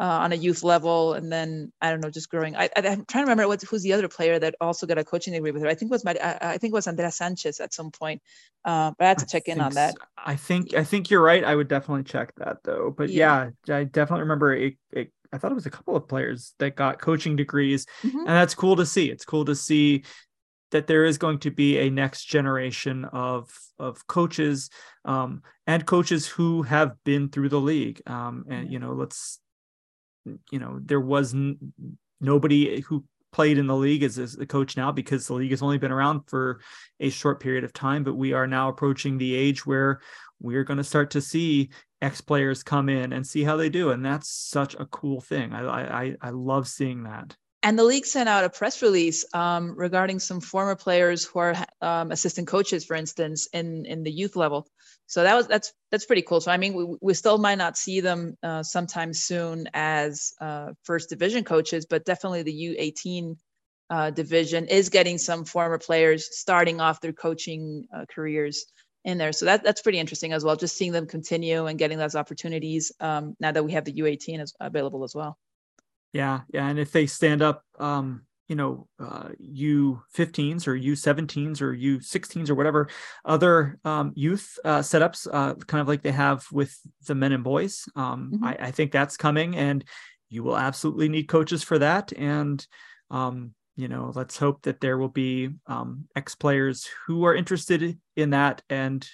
uh, 0.00 0.02
on 0.24 0.32
a 0.32 0.34
youth 0.34 0.64
level, 0.64 1.12
and 1.12 1.30
then 1.30 1.72
I 1.80 1.90
don't 1.90 2.00
know, 2.00 2.10
just 2.10 2.28
growing. 2.28 2.56
I, 2.56 2.68
am 2.74 3.04
trying 3.04 3.24
to 3.24 3.30
remember 3.30 3.46
what 3.46 3.62
who's 3.62 3.82
the 3.82 3.92
other 3.92 4.08
player 4.08 4.40
that 4.40 4.56
also 4.60 4.88
got 4.88 4.98
a 4.98 5.04
coaching 5.04 5.32
degree 5.32 5.52
with 5.52 5.62
her. 5.62 5.68
I 5.68 5.74
think 5.74 5.90
it 5.90 5.92
was 5.92 6.04
my 6.04 6.16
I, 6.20 6.54
I 6.54 6.58
think 6.58 6.72
it 6.72 6.74
was 6.74 6.88
Andrea 6.88 7.12
Sanchez 7.12 7.60
at 7.60 7.72
some 7.72 7.92
point. 7.92 8.20
Uh, 8.64 8.90
but 8.98 9.04
I 9.04 9.08
had 9.08 9.18
to 9.18 9.26
check 9.26 9.46
in 9.46 9.60
on 9.60 9.74
that. 9.74 9.94
I 10.18 10.34
think 10.34 10.74
I 10.74 10.82
think 10.82 11.10
you're 11.10 11.22
right. 11.22 11.44
I 11.44 11.54
would 11.54 11.68
definitely 11.68 12.02
check 12.02 12.34
that 12.38 12.64
though. 12.64 12.92
But 12.96 13.10
yeah, 13.10 13.50
yeah 13.66 13.76
I 13.76 13.84
definitely 13.84 14.22
remember 14.22 14.52
it, 14.52 14.74
it 14.90 15.12
I 15.32 15.38
thought 15.38 15.52
it 15.52 15.54
was 15.54 15.66
a 15.66 15.70
couple 15.70 15.94
of 15.94 16.08
players 16.08 16.54
that 16.58 16.74
got 16.74 17.00
coaching 17.00 17.36
degrees, 17.36 17.86
mm-hmm. 18.02 18.18
and 18.18 18.26
that's 18.26 18.56
cool 18.56 18.74
to 18.76 18.86
see. 18.86 19.10
It's 19.10 19.24
cool 19.24 19.44
to 19.44 19.54
see 19.54 20.02
that 20.70 20.86
there 20.86 21.04
is 21.04 21.18
going 21.18 21.38
to 21.40 21.50
be 21.50 21.78
a 21.78 21.90
next 21.90 22.24
generation 22.24 23.04
of 23.06 23.56
of 23.78 24.06
coaches 24.06 24.70
um, 25.04 25.42
and 25.66 25.86
coaches 25.86 26.26
who 26.26 26.62
have 26.62 26.92
been 27.04 27.28
through 27.28 27.48
the 27.48 27.60
league. 27.60 28.00
Um, 28.06 28.44
and 28.48 28.70
you 28.72 28.78
know, 28.78 28.92
let's 28.92 29.40
you 30.50 30.58
know, 30.58 30.78
there 30.82 31.00
was 31.00 31.34
n- 31.34 31.72
nobody 32.20 32.80
who 32.80 33.04
played 33.32 33.58
in 33.58 33.66
the 33.66 33.76
league 33.76 34.02
as, 34.02 34.18
a 34.18 34.46
coach 34.46 34.76
now 34.76 34.90
because 34.90 35.26
the 35.26 35.34
league 35.34 35.50
has 35.50 35.62
only 35.62 35.78
been 35.78 35.92
around 35.92 36.22
for 36.26 36.60
a 36.98 37.10
short 37.10 37.40
period 37.40 37.64
of 37.64 37.72
time. 37.72 38.02
But 38.04 38.16
we 38.16 38.32
are 38.32 38.46
now 38.46 38.68
approaching 38.68 39.18
the 39.18 39.34
age 39.34 39.64
where 39.64 40.00
we're 40.40 40.64
going 40.64 40.78
to 40.78 40.84
start 40.84 41.10
to 41.12 41.20
see 41.20 41.70
ex 42.02 42.20
players 42.20 42.62
come 42.62 42.88
in 42.88 43.12
and 43.12 43.26
see 43.26 43.44
how 43.44 43.56
they 43.56 43.68
do, 43.68 43.90
and 43.90 44.04
that's 44.04 44.28
such 44.28 44.74
a 44.74 44.86
cool 44.86 45.20
thing. 45.20 45.52
I 45.52 46.04
I 46.04 46.16
I 46.20 46.30
love 46.30 46.66
seeing 46.66 47.04
that. 47.04 47.36
And 47.62 47.78
the 47.78 47.84
league 47.84 48.06
sent 48.06 48.28
out 48.28 48.44
a 48.44 48.48
press 48.48 48.80
release 48.80 49.24
um, 49.34 49.74
regarding 49.76 50.18
some 50.18 50.40
former 50.40 50.74
players 50.74 51.24
who 51.24 51.40
are 51.40 51.54
um, 51.82 52.10
assistant 52.10 52.48
coaches, 52.48 52.86
for 52.86 52.96
instance, 52.96 53.48
in 53.52 53.84
in 53.84 54.02
the 54.02 54.10
youth 54.10 54.34
level. 54.34 54.66
So 55.06 55.22
that 55.24 55.34
was 55.34 55.46
that's 55.46 55.72
that's 55.90 56.06
pretty 56.06 56.22
cool. 56.22 56.40
So 56.40 56.50
I 56.50 56.56
mean, 56.56 56.72
we, 56.72 56.96
we 57.02 57.14
still 57.14 57.36
might 57.36 57.58
not 57.58 57.76
see 57.76 58.00
them 58.00 58.38
uh, 58.42 58.62
sometime 58.62 59.12
soon 59.12 59.68
as 59.74 60.32
uh, 60.40 60.68
first 60.84 61.10
division 61.10 61.44
coaches, 61.44 61.84
but 61.84 62.06
definitely 62.06 62.42
the 62.44 62.76
U18 62.78 63.36
uh, 63.90 64.10
division 64.10 64.66
is 64.66 64.88
getting 64.88 65.18
some 65.18 65.44
former 65.44 65.78
players 65.78 66.28
starting 66.38 66.80
off 66.80 67.00
their 67.00 67.12
coaching 67.12 67.86
uh, 67.94 68.06
careers 68.08 68.64
in 69.04 69.18
there. 69.18 69.32
So 69.32 69.44
that 69.46 69.64
that's 69.64 69.82
pretty 69.82 69.98
interesting 69.98 70.32
as 70.32 70.44
well. 70.44 70.56
Just 70.56 70.76
seeing 70.78 70.92
them 70.92 71.06
continue 71.06 71.66
and 71.66 71.78
getting 71.78 71.98
those 71.98 72.14
opportunities 72.14 72.90
um, 73.00 73.36
now 73.38 73.52
that 73.52 73.64
we 73.64 73.72
have 73.72 73.84
the 73.84 73.92
U18 73.92 74.40
as 74.40 74.54
available 74.60 75.04
as 75.04 75.14
well. 75.14 75.36
Yeah, 76.12 76.40
yeah, 76.52 76.68
and 76.68 76.78
if 76.78 76.92
they 76.92 77.06
stand 77.06 77.42
up, 77.42 77.62
um, 77.78 78.22
you 78.48 78.56
know, 78.56 78.88
uh, 78.98 79.28
U15s 79.40 80.66
or 80.66 80.74
U17s 80.74 81.62
or 81.62 81.72
U16s 81.72 82.50
or 82.50 82.56
whatever 82.56 82.88
other 83.24 83.78
um, 83.84 84.12
youth 84.16 84.58
uh, 84.64 84.80
setups, 84.80 85.28
uh, 85.32 85.54
kind 85.54 85.80
of 85.80 85.86
like 85.86 86.02
they 86.02 86.10
have 86.10 86.44
with 86.50 86.76
the 87.06 87.14
men 87.14 87.30
and 87.30 87.44
boys, 87.44 87.88
um, 87.94 88.32
mm-hmm. 88.34 88.44
I, 88.44 88.56
I, 88.58 88.70
think 88.72 88.90
that's 88.90 89.16
coming, 89.16 89.54
and 89.54 89.84
you 90.30 90.42
will 90.42 90.56
absolutely 90.56 91.08
need 91.08 91.28
coaches 91.28 91.62
for 91.62 91.78
that. 91.78 92.12
And 92.12 92.66
um, 93.08 93.54
you 93.76 93.88
know, 93.88 94.12
let's 94.14 94.36
hope 94.36 94.62
that 94.62 94.80
there 94.80 94.98
will 94.98 95.08
be 95.08 95.50
um, 95.66 96.08
ex 96.16 96.34
players 96.34 96.88
who 97.06 97.24
are 97.24 97.34
interested 97.34 97.98
in 98.16 98.30
that 98.30 98.62
and 98.68 99.08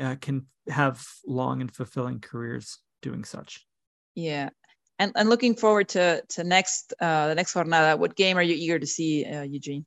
uh, 0.00 0.16
can 0.20 0.46
have 0.68 1.04
long 1.26 1.60
and 1.60 1.74
fulfilling 1.74 2.20
careers 2.20 2.78
doing 3.02 3.24
such. 3.24 3.66
Yeah, 4.14 4.50
and 4.98 5.12
and 5.14 5.28
looking 5.28 5.54
forward 5.54 5.88
to 5.90 6.22
to 6.30 6.44
next 6.44 6.94
uh, 7.00 7.28
the 7.28 7.34
next 7.34 7.54
jornada. 7.54 7.98
What 7.98 8.16
game 8.16 8.36
are 8.36 8.42
you 8.42 8.54
eager 8.54 8.78
to 8.78 8.86
see, 8.86 9.24
uh, 9.24 9.42
Eugene? 9.42 9.86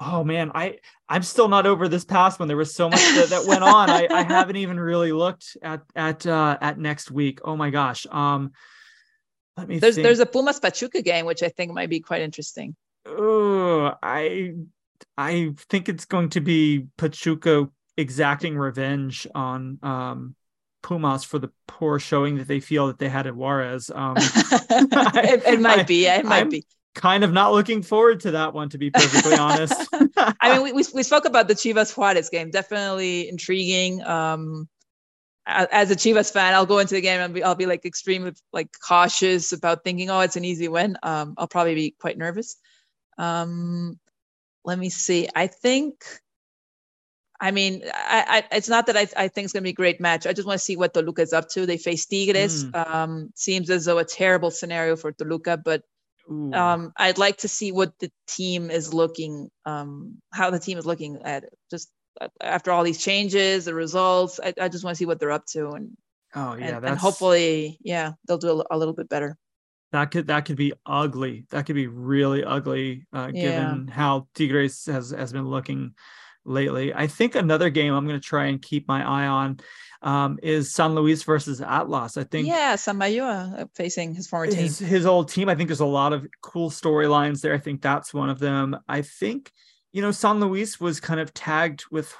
Oh 0.00 0.24
man, 0.24 0.50
I 0.54 0.78
I'm 1.08 1.22
still 1.22 1.48
not 1.48 1.66
over 1.66 1.88
this 1.88 2.04
past 2.04 2.38
one. 2.38 2.48
There 2.48 2.56
was 2.56 2.74
so 2.74 2.88
much 2.88 3.00
that, 3.00 3.28
that 3.30 3.46
went 3.46 3.62
on. 3.62 3.90
I, 3.90 4.06
I 4.10 4.22
haven't 4.22 4.56
even 4.56 4.78
really 4.78 5.12
looked 5.12 5.56
at 5.62 5.82
at 5.94 6.26
uh, 6.26 6.58
at 6.60 6.78
next 6.78 7.10
week. 7.10 7.40
Oh 7.44 7.56
my 7.56 7.70
gosh. 7.70 8.06
Um, 8.10 8.52
let 9.56 9.68
me. 9.68 9.78
There's 9.78 9.94
think. 9.94 10.04
there's 10.04 10.20
a 10.20 10.26
Pumas 10.26 10.58
Pachuca 10.58 11.00
game 11.00 11.26
which 11.26 11.42
I 11.42 11.48
think 11.48 11.72
might 11.72 11.90
be 11.90 12.00
quite 12.00 12.22
interesting. 12.22 12.74
Oh, 13.06 13.94
I 14.02 14.54
I 15.16 15.54
think 15.68 15.88
it's 15.88 16.06
going 16.06 16.30
to 16.30 16.40
be 16.40 16.86
Pachuca 16.96 17.68
exacting 17.96 18.58
revenge 18.58 19.26
on 19.34 19.78
um 19.82 20.34
Pumas 20.84 21.24
for 21.24 21.38
the 21.38 21.50
poor 21.66 21.98
showing 21.98 22.36
that 22.36 22.46
they 22.46 22.60
feel 22.60 22.88
that 22.88 22.98
they 22.98 23.08
had 23.08 23.26
at 23.26 23.34
Juarez. 23.34 23.90
Um, 23.92 24.14
it, 24.18 25.42
it, 25.46 25.60
might 25.60 25.80
I, 25.80 25.82
be. 25.82 26.06
It 26.06 26.26
might 26.26 26.42
I'm 26.42 26.50
be. 26.50 26.66
Kind 26.94 27.24
of 27.24 27.32
not 27.32 27.52
looking 27.52 27.82
forward 27.82 28.20
to 28.20 28.32
that 28.32 28.52
one, 28.52 28.68
to 28.68 28.78
be 28.78 28.90
perfectly 28.90 29.34
honest. 29.34 29.74
I 30.40 30.52
mean, 30.52 30.62
we, 30.62 30.72
we, 30.72 30.84
we 30.94 31.02
spoke 31.02 31.24
about 31.24 31.48
the 31.48 31.54
Chivas 31.54 31.96
Juarez 31.96 32.28
game. 32.28 32.50
Definitely 32.50 33.28
intriguing. 33.28 34.04
Um, 34.04 34.68
as 35.46 35.90
a 35.90 35.96
Chivas 35.96 36.32
fan, 36.32 36.54
I'll 36.54 36.66
go 36.66 36.78
into 36.78 36.94
the 36.94 37.00
game 37.00 37.20
and 37.20 37.34
be, 37.34 37.42
I'll 37.42 37.54
be 37.54 37.66
like 37.66 37.84
extremely 37.84 38.32
like 38.52 38.68
cautious 38.86 39.52
about 39.52 39.84
thinking, 39.84 40.10
oh, 40.10 40.20
it's 40.20 40.36
an 40.36 40.44
easy 40.44 40.68
win. 40.68 40.96
Um, 41.02 41.34
I'll 41.36 41.48
probably 41.48 41.74
be 41.74 41.94
quite 41.98 42.18
nervous. 42.18 42.56
Um, 43.18 43.98
let 44.64 44.78
me 44.78 44.90
see. 44.90 45.28
I 45.34 45.46
think 45.46 46.04
I 47.44 47.50
mean, 47.50 47.82
I, 47.92 48.42
I, 48.50 48.56
it's 48.56 48.70
not 48.70 48.86
that 48.86 48.96
I, 48.96 49.06
I 49.18 49.28
think 49.28 49.44
it's 49.44 49.52
going 49.52 49.60
to 49.62 49.66
be 49.66 49.70
a 49.70 49.74
great 49.74 50.00
match. 50.00 50.26
I 50.26 50.32
just 50.32 50.48
want 50.48 50.58
to 50.58 50.64
see 50.64 50.78
what 50.78 50.94
Toluca 50.94 51.20
is 51.20 51.34
up 51.34 51.50
to. 51.50 51.66
They 51.66 51.76
face 51.76 52.06
Tigres. 52.06 52.64
Mm. 52.64 52.90
Um, 52.90 53.30
seems 53.34 53.68
as 53.68 53.84
though 53.84 53.98
a 53.98 54.04
terrible 54.04 54.50
scenario 54.50 54.96
for 54.96 55.12
Toluca, 55.12 55.58
but 55.58 55.82
um, 56.26 56.94
I'd 56.96 57.18
like 57.18 57.36
to 57.38 57.48
see 57.48 57.70
what 57.70 57.98
the 57.98 58.10
team 58.26 58.70
is 58.70 58.94
looking, 58.94 59.50
um, 59.66 60.22
how 60.32 60.48
the 60.48 60.58
team 60.58 60.78
is 60.78 60.86
looking 60.86 61.20
at 61.22 61.44
just 61.70 61.90
uh, 62.18 62.28
after 62.40 62.72
all 62.72 62.82
these 62.82 63.04
changes, 63.04 63.66
the 63.66 63.74
results. 63.74 64.40
I, 64.42 64.54
I 64.58 64.68
just 64.70 64.82
want 64.82 64.94
to 64.94 64.98
see 64.98 65.04
what 65.04 65.20
they're 65.20 65.30
up 65.30 65.44
to, 65.48 65.72
and 65.72 65.90
oh 66.34 66.54
yeah, 66.54 66.78
and, 66.78 66.86
and 66.86 66.98
hopefully, 66.98 67.78
yeah, 67.82 68.12
they'll 68.26 68.38
do 68.38 68.58
a, 68.58 68.74
a, 68.74 68.78
little 68.78 68.94
bit 68.94 69.10
better. 69.10 69.36
That 69.92 70.12
could 70.12 70.28
that 70.28 70.46
could 70.46 70.56
be 70.56 70.72
ugly. 70.86 71.44
That 71.50 71.66
could 71.66 71.76
be 71.76 71.88
really 71.88 72.42
ugly, 72.42 73.06
uh, 73.12 73.26
given 73.26 73.84
yeah. 73.86 73.94
how 73.94 74.28
Tigres 74.34 74.86
has 74.86 75.10
has 75.10 75.30
been 75.30 75.46
looking 75.46 75.92
lately. 76.44 76.94
I 76.94 77.06
think 77.06 77.34
another 77.34 77.70
game 77.70 77.92
I'm 77.92 78.06
going 78.06 78.20
to 78.20 78.26
try 78.26 78.46
and 78.46 78.60
keep 78.60 78.86
my 78.88 79.02
eye 79.02 79.26
on 79.26 79.60
um, 80.02 80.38
is 80.42 80.72
San 80.72 80.94
Luis 80.94 81.22
versus 81.22 81.60
Atlas. 81.60 82.16
I 82.16 82.24
think. 82.24 82.46
Yeah, 82.46 82.74
Samayoa 82.74 83.60
uh, 83.60 83.64
facing 83.74 84.14
his 84.14 84.26
former 84.26 84.46
team. 84.46 84.60
His, 84.60 84.78
his 84.78 85.06
old 85.06 85.28
team. 85.30 85.48
I 85.48 85.54
think 85.54 85.68
there's 85.68 85.80
a 85.80 85.86
lot 85.86 86.12
of 86.12 86.26
cool 86.42 86.70
storylines 86.70 87.40
there. 87.40 87.54
I 87.54 87.58
think 87.58 87.80
that's 87.80 88.12
one 88.12 88.30
of 88.30 88.38
them. 88.38 88.76
I 88.88 89.02
think, 89.02 89.50
you 89.92 90.02
know, 90.02 90.10
San 90.10 90.40
Luis 90.40 90.78
was 90.78 91.00
kind 91.00 91.20
of 91.20 91.32
tagged 91.32 91.84
with 91.90 92.14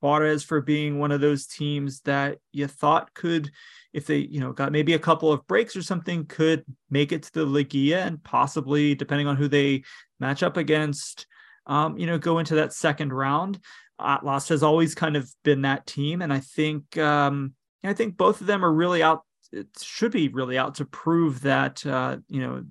Juarez 0.00 0.44
for 0.44 0.60
being 0.60 0.98
one 0.98 1.12
of 1.12 1.20
those 1.20 1.46
teams 1.46 2.00
that 2.02 2.38
you 2.52 2.66
thought 2.66 3.14
could, 3.14 3.50
if 3.94 4.06
they, 4.06 4.18
you 4.18 4.38
know, 4.38 4.52
got 4.52 4.70
maybe 4.70 4.92
a 4.92 4.98
couple 4.98 5.32
of 5.32 5.46
breaks 5.46 5.74
or 5.74 5.82
something, 5.82 6.26
could 6.26 6.62
make 6.90 7.10
it 7.10 7.22
to 7.22 7.32
the 7.32 7.46
Liguilla 7.46 8.06
and 8.06 8.22
possibly, 8.22 8.94
depending 8.94 9.26
on 9.26 9.36
who 9.36 9.48
they 9.48 9.82
match 10.20 10.42
up 10.42 10.58
against, 10.58 11.26
um, 11.66 11.98
you 11.98 12.06
know, 12.06 12.18
go 12.18 12.38
into 12.38 12.56
that 12.56 12.72
second 12.72 13.12
round. 13.12 13.58
Atlas 14.00 14.48
has 14.48 14.62
always 14.62 14.94
kind 14.94 15.16
of 15.16 15.30
been 15.44 15.62
that 15.62 15.86
team, 15.86 16.22
and 16.22 16.32
I 16.32 16.40
think 16.40 16.96
um, 16.98 17.54
I 17.82 17.92
think 17.92 18.16
both 18.16 18.40
of 18.40 18.46
them 18.46 18.64
are 18.64 18.72
really 18.72 19.02
out. 19.02 19.22
It 19.52 19.68
should 19.80 20.12
be 20.12 20.28
really 20.28 20.58
out 20.58 20.76
to 20.76 20.84
prove 20.84 21.42
that 21.42 21.84
uh, 21.86 22.18
you 22.28 22.40
know 22.40 22.64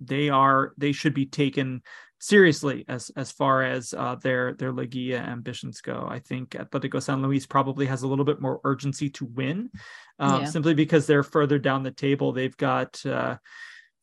they 0.00 0.28
are 0.28 0.72
they 0.76 0.92
should 0.92 1.14
be 1.14 1.26
taken 1.26 1.82
seriously 2.20 2.84
as 2.88 3.10
as 3.16 3.32
far 3.32 3.62
as 3.62 3.94
uh, 3.94 4.16
their 4.16 4.54
their 4.54 4.72
Liguilla 4.72 5.20
ambitions 5.20 5.80
go. 5.80 6.06
I 6.08 6.20
think 6.20 6.50
Atletico 6.50 7.02
San 7.02 7.22
Luis 7.22 7.46
probably 7.46 7.86
has 7.86 8.02
a 8.02 8.08
little 8.08 8.24
bit 8.24 8.40
more 8.40 8.60
urgency 8.64 9.10
to 9.10 9.24
win, 9.24 9.70
um, 10.18 10.42
yeah. 10.42 10.46
simply 10.46 10.74
because 10.74 11.06
they're 11.06 11.22
further 11.22 11.58
down 11.58 11.82
the 11.82 11.90
table. 11.90 12.32
They've 12.32 12.56
got 12.56 13.04
uh, 13.04 13.36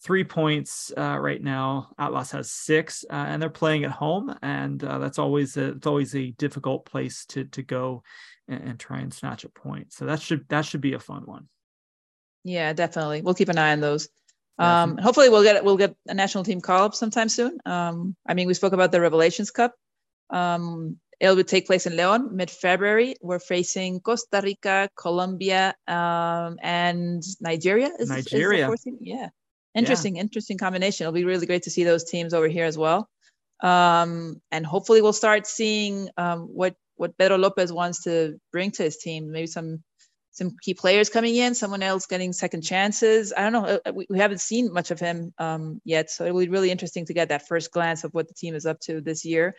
three 0.02 0.24
points 0.24 0.92
uh, 0.98 1.18
right 1.20 1.42
now. 1.42 1.90
Atlas 1.98 2.32
has 2.32 2.52
six, 2.52 3.04
uh, 3.10 3.14
and 3.14 3.42
they're 3.42 3.50
playing 3.50 3.84
at 3.84 3.92
home, 3.92 4.36
and 4.42 4.84
uh, 4.84 5.00
that's 5.00 5.20
always 5.20 5.58
a, 5.58 5.72
it's 5.72 5.88
always 5.88 6.16
a 6.16 6.32
difficult 6.32 6.86
place 6.86 7.26
to 7.28 7.46
to 7.46 7.64
go 7.64 8.04
and, 8.48 8.70
and, 8.70 8.80
try 8.80 9.00
and 9.00 9.14
snatch 9.14 9.44
a 9.44 9.50
point. 9.50 9.94
So 9.94 10.06
that 10.06 10.22
should 10.22 10.48
that 10.50 10.66
should 10.66 10.82
be 10.82 10.94
a 10.94 11.00
fun 11.00 11.24
one. 11.26 11.48
Yeah, 12.44 12.74
definitely. 12.74 13.22
We'll 13.22 13.34
keep 13.34 13.50
an 13.50 13.58
eye 13.58 13.72
on 13.72 13.80
those. 13.80 14.08
Um, 14.58 14.98
hopefully, 14.98 15.30
we'll 15.30 15.44
get 15.44 15.64
we'll 15.64 15.78
get 15.78 15.96
a 16.08 16.14
national 16.14 16.44
team 16.44 16.62
call 16.62 16.84
up 16.84 16.96
sometime 16.96 17.30
soon. 17.30 17.58
Um, 17.66 18.16
I 18.26 18.34
mean, 18.34 18.48
we 18.48 18.54
spoke 18.54 18.74
about 18.74 18.92
the 18.92 19.02
Revelations 19.02 19.52
Cup. 19.52 19.74
Um, 20.30 20.98
it 21.20 21.30
will 21.30 21.44
take 21.44 21.66
place 21.66 21.86
in 21.86 21.96
Leon 21.96 22.36
mid 22.36 22.52
February. 22.52 23.16
We're 23.22 23.40
facing 23.40 24.02
Costa 24.02 24.42
Rica, 24.44 24.90
Colombia, 24.96 25.76
um, 25.88 26.58
and 26.62 27.24
Nigeria. 27.42 27.90
Is, 28.00 28.10
Nigeria. 28.10 28.70
Is 28.72 28.88
yeah 29.02 29.30
interesting, 29.76 30.16
yeah. 30.16 30.22
interesting 30.22 30.58
combination. 30.58 31.04
It'll 31.04 31.14
be 31.14 31.26
really 31.26 31.46
great 31.46 31.64
to 31.64 31.70
see 31.70 31.84
those 31.84 32.04
teams 32.04 32.34
over 32.34 32.48
here 32.48 32.66
as 32.66 32.78
well. 32.78 33.10
Um, 33.62 34.42
and 34.52 34.66
hopefully 34.66 35.02
we'll 35.02 35.14
start 35.14 35.48
seeing 35.48 36.10
um, 36.18 36.42
what 36.42 36.76
what 36.98 37.18
Pedro 37.18 37.38
Lopez 37.38 37.74
wants 37.74 38.04
to 38.04 38.40
bring 38.52 38.72
to 38.72 38.84
his 38.84 38.98
team. 38.98 39.32
Maybe 39.32 39.48
some 39.48 39.84
some 40.32 40.56
key 40.62 40.74
players 40.74 41.10
coming 41.10 41.36
in, 41.36 41.56
someone 41.56 41.82
else 41.82 42.06
getting 42.08 42.34
second 42.34 42.62
chances. 42.62 43.32
I 43.36 43.50
don't 43.50 43.54
know. 43.54 43.80
Uh, 43.86 43.94
we, 43.94 44.06
we 44.10 44.20
haven't 44.20 44.42
seen 44.42 44.72
much 44.74 44.92
of 44.92 45.00
him 45.00 45.34
um, 45.38 45.82
yet, 45.86 46.10
so 46.10 46.26
it'll 46.26 46.40
be 46.40 46.50
really 46.50 46.72
interesting 46.72 47.06
to 47.06 47.14
get 47.14 47.30
that 47.30 47.48
first 47.48 47.72
glance 47.72 48.04
of 48.04 48.14
what 48.14 48.28
the 48.28 48.34
team 48.34 48.54
is 48.54 48.66
up 48.66 48.80
to 48.82 49.00
this 49.00 49.24
year. 49.24 49.56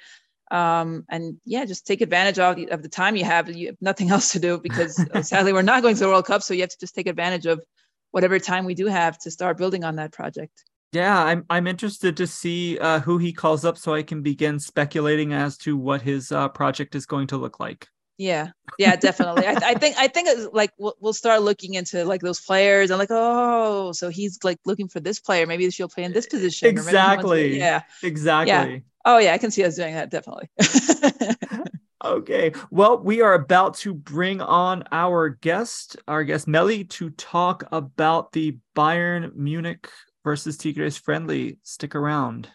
Um, 0.50 1.04
and 1.08 1.38
yeah, 1.46 1.64
just 1.64 1.86
take 1.86 2.02
advantage 2.02 2.38
of 2.38 2.56
the, 2.56 2.68
of 2.68 2.82
the 2.82 2.90
time 2.90 3.16
you 3.16 3.24
have. 3.24 3.48
You 3.48 3.68
have 3.68 3.76
nothing 3.80 4.10
else 4.14 4.32
to 4.32 4.38
do 4.38 4.58
because 4.58 4.98
uh, 5.14 5.22
sadly 5.22 5.54
we're 5.54 5.62
not 5.62 5.82
going 5.82 5.94
to 5.94 6.00
the 6.00 6.08
World 6.08 6.26
Cup, 6.26 6.42
so 6.42 6.52
you 6.52 6.60
have 6.60 6.70
to 6.70 6.78
just 6.78 6.94
take 6.94 7.06
advantage 7.06 7.46
of 7.46 7.64
whatever 8.10 8.38
time 8.38 8.64
we 8.64 8.74
do 8.74 8.86
have 8.86 9.18
to 9.18 9.30
start 9.30 9.58
building 9.58 9.84
on 9.84 9.96
that 9.96 10.12
project. 10.12 10.64
Yeah, 10.92 11.22
I'm 11.22 11.44
I'm 11.50 11.66
interested 11.66 12.16
to 12.16 12.26
see 12.26 12.78
uh, 12.78 13.00
who 13.00 13.18
he 13.18 13.32
calls 13.32 13.64
up 13.64 13.76
so 13.76 13.94
I 13.94 14.02
can 14.02 14.22
begin 14.22 14.58
speculating 14.58 15.32
as 15.32 15.58
to 15.58 15.76
what 15.76 16.00
his 16.00 16.32
uh, 16.32 16.48
project 16.48 16.94
is 16.94 17.06
going 17.06 17.26
to 17.28 17.36
look 17.36 17.60
like. 17.60 17.88
Yeah, 18.18 18.48
yeah, 18.78 18.96
definitely. 18.96 19.46
I, 19.46 19.52
I, 19.52 19.74
think 19.74 19.96
I 19.98 20.08
think 20.08 20.28
it's 20.28 20.48
like 20.54 20.70
we'll, 20.78 20.94
we'll 21.00 21.12
start 21.12 21.42
looking 21.42 21.74
into 21.74 22.02
like 22.06 22.22
those 22.22 22.40
players 22.40 22.90
and 22.90 22.98
like 22.98 23.10
oh, 23.10 23.92
so 23.92 24.08
he's 24.08 24.38
like 24.42 24.58
looking 24.64 24.88
for 24.88 25.00
this 25.00 25.20
player. 25.20 25.46
Maybe 25.46 25.68
she'll 25.70 25.88
play 25.88 26.04
in 26.04 26.12
this 26.12 26.26
position. 26.26 26.68
Exactly. 26.68 27.50
To, 27.50 27.56
yeah. 27.56 27.82
Exactly. 28.02 28.74
Yeah. 28.74 28.78
Oh 29.04 29.18
yeah, 29.18 29.34
I 29.34 29.38
can 29.38 29.50
see 29.50 29.64
us 29.64 29.76
doing 29.76 29.94
that 29.94 30.10
definitely. 30.10 30.48
Okay. 32.06 32.52
Well, 32.70 32.98
we 32.98 33.20
are 33.20 33.34
about 33.34 33.74
to 33.78 33.92
bring 33.92 34.40
on 34.40 34.84
our 34.92 35.28
guest, 35.28 35.96
our 36.06 36.22
guest 36.22 36.46
Melly, 36.46 36.84
to 36.84 37.10
talk 37.10 37.64
about 37.72 38.30
the 38.30 38.58
Bayern 38.76 39.34
Munich 39.34 39.90
versus 40.22 40.56
Tigres 40.56 40.96
friendly. 40.96 41.58
Stick 41.62 41.96
around. 41.96 42.48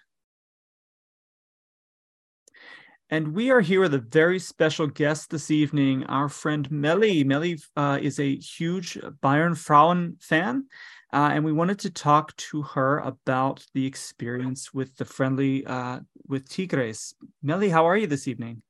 And 3.10 3.34
we 3.34 3.52
are 3.52 3.60
here 3.60 3.82
with 3.82 3.94
a 3.94 4.00
very 4.00 4.40
special 4.40 4.88
guest 4.88 5.32
this 5.32 5.52
evening, 5.52 6.06
our 6.06 6.30
friend 6.30 6.72
Melly. 6.72 7.26
Melly 7.26 7.60
uh, 7.76 8.00
is 8.02 8.22
a 8.22 8.38
huge 8.38 8.98
Bayern 9.22 9.58
Frauen 9.58 10.16
fan. 10.22 10.68
Uh, 11.12 11.32
and 11.34 11.44
we 11.44 11.52
wanted 11.52 11.80
to 11.80 11.90
talk 11.90 12.34
to 12.38 12.62
her 12.62 13.00
about 13.00 13.66
the 13.74 13.86
experience 13.86 14.74
with 14.74 14.96
the 14.96 15.04
friendly 15.04 15.66
uh, 15.66 16.00
with 16.26 16.48
Tigres. 16.48 17.14
Melly, 17.44 17.68
how 17.68 17.86
are 17.86 17.98
you 17.98 18.08
this 18.08 18.30
evening? 18.30 18.62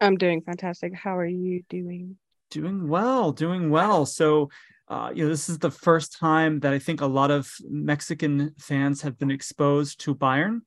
I'm 0.00 0.16
doing 0.16 0.42
fantastic. 0.42 0.94
How 0.94 1.16
are 1.16 1.26
you 1.26 1.62
doing? 1.68 2.16
Doing 2.50 2.88
well, 2.88 3.32
doing 3.32 3.70
well. 3.70 4.06
So, 4.06 4.50
uh, 4.88 5.10
you 5.14 5.24
know, 5.24 5.30
this 5.30 5.48
is 5.48 5.58
the 5.58 5.70
first 5.70 6.18
time 6.18 6.60
that 6.60 6.72
I 6.72 6.78
think 6.78 7.00
a 7.00 7.06
lot 7.06 7.30
of 7.30 7.50
Mexican 7.68 8.54
fans 8.58 9.02
have 9.02 9.18
been 9.18 9.30
exposed 9.30 10.00
to 10.00 10.14
Bayern. 10.14 10.60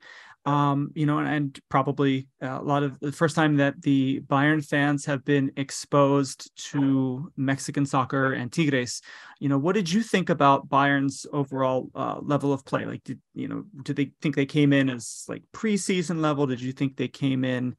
Um, 0.45 0.91
you 0.95 1.05
know, 1.05 1.19
and, 1.19 1.27
and 1.27 1.59
probably 1.69 2.27
a 2.41 2.61
lot 2.61 2.82
of 2.82 2.99
the 3.01 3.11
first 3.11 3.36
time 3.36 3.57
that 3.57 3.82
the 3.82 4.21
Bayern 4.21 4.65
fans 4.65 5.05
have 5.05 5.23
been 5.25 5.51
exposed 5.57 6.49
to 6.71 7.32
Mexican 7.36 7.86
soccer 7.86 8.34
and 8.34 8.51
Tigres. 8.51 9.01
You 9.39 9.49
know, 9.49 9.57
what 9.57 9.75
did 9.75 9.91
you 9.91 10.01
think 10.01 10.30
about 10.30 10.69
Bayern's 10.69 11.25
overall 11.32 11.91
uh, 11.93 12.19
level 12.21 12.51
of 12.51 12.65
play? 12.65 12.86
Like, 12.86 13.03
did 13.03 13.19
you 13.34 13.47
know, 13.47 13.65
did 13.84 13.97
they 13.97 14.11
think 14.21 14.36
they 14.36 14.45
came 14.45 14.73
in 14.73 14.89
as 14.89 15.25
like 15.27 15.43
preseason 15.53 16.21
level? 16.21 16.47
Did 16.47 16.61
you 16.61 16.71
think 16.71 16.95
they 16.95 17.09
came 17.09 17.43
in? 17.43 17.75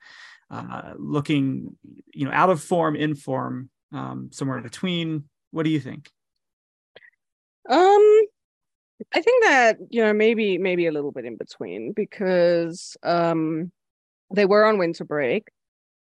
Uh, 0.51 0.95
looking, 0.97 1.77
you 2.13 2.25
know, 2.25 2.33
out 2.33 2.51
of 2.51 2.63
form, 2.63 2.97
in 2.97 3.15
form, 3.15 3.71
um, 3.93 4.31
somewhere 4.33 4.59
in 4.59 4.65
between. 4.65 5.25
What 5.51 5.65
do 5.65 5.71
you 5.71 5.81
think? 5.81 6.11
Um, 7.69 8.23
I 9.15 9.21
think 9.21 9.45
that 9.45 9.79
you 9.91 10.03
know 10.03 10.13
maybe 10.13 10.59
maybe 10.59 10.87
a 10.87 10.93
little 10.93 11.13
bit 11.13 11.25
in 11.25 11.37
between 11.37 11.93
because 11.93 12.97
um 13.03 13.73
they 14.35 14.47
were 14.47 14.65
on 14.65 14.79
winter 14.79 15.05
break, 15.05 15.49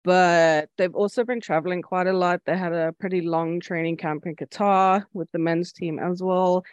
but 0.04 0.70
they've 0.78 0.94
also 0.94 1.24
been 1.24 1.42
traveling 1.42 1.82
quite 1.82 2.08
a 2.08 2.14
lot. 2.14 2.42
They 2.46 2.58
had 2.58 2.74
a 2.74 2.94
pretty 2.94 3.22
long 3.22 3.60
training 3.60 3.98
camp 3.98 4.26
in 4.26 4.36
Qatar 4.36 5.06
with 5.14 5.32
the 5.32 5.40
men's 5.40 5.74
team 5.74 6.00
as 6.00 6.22
well. 6.22 6.64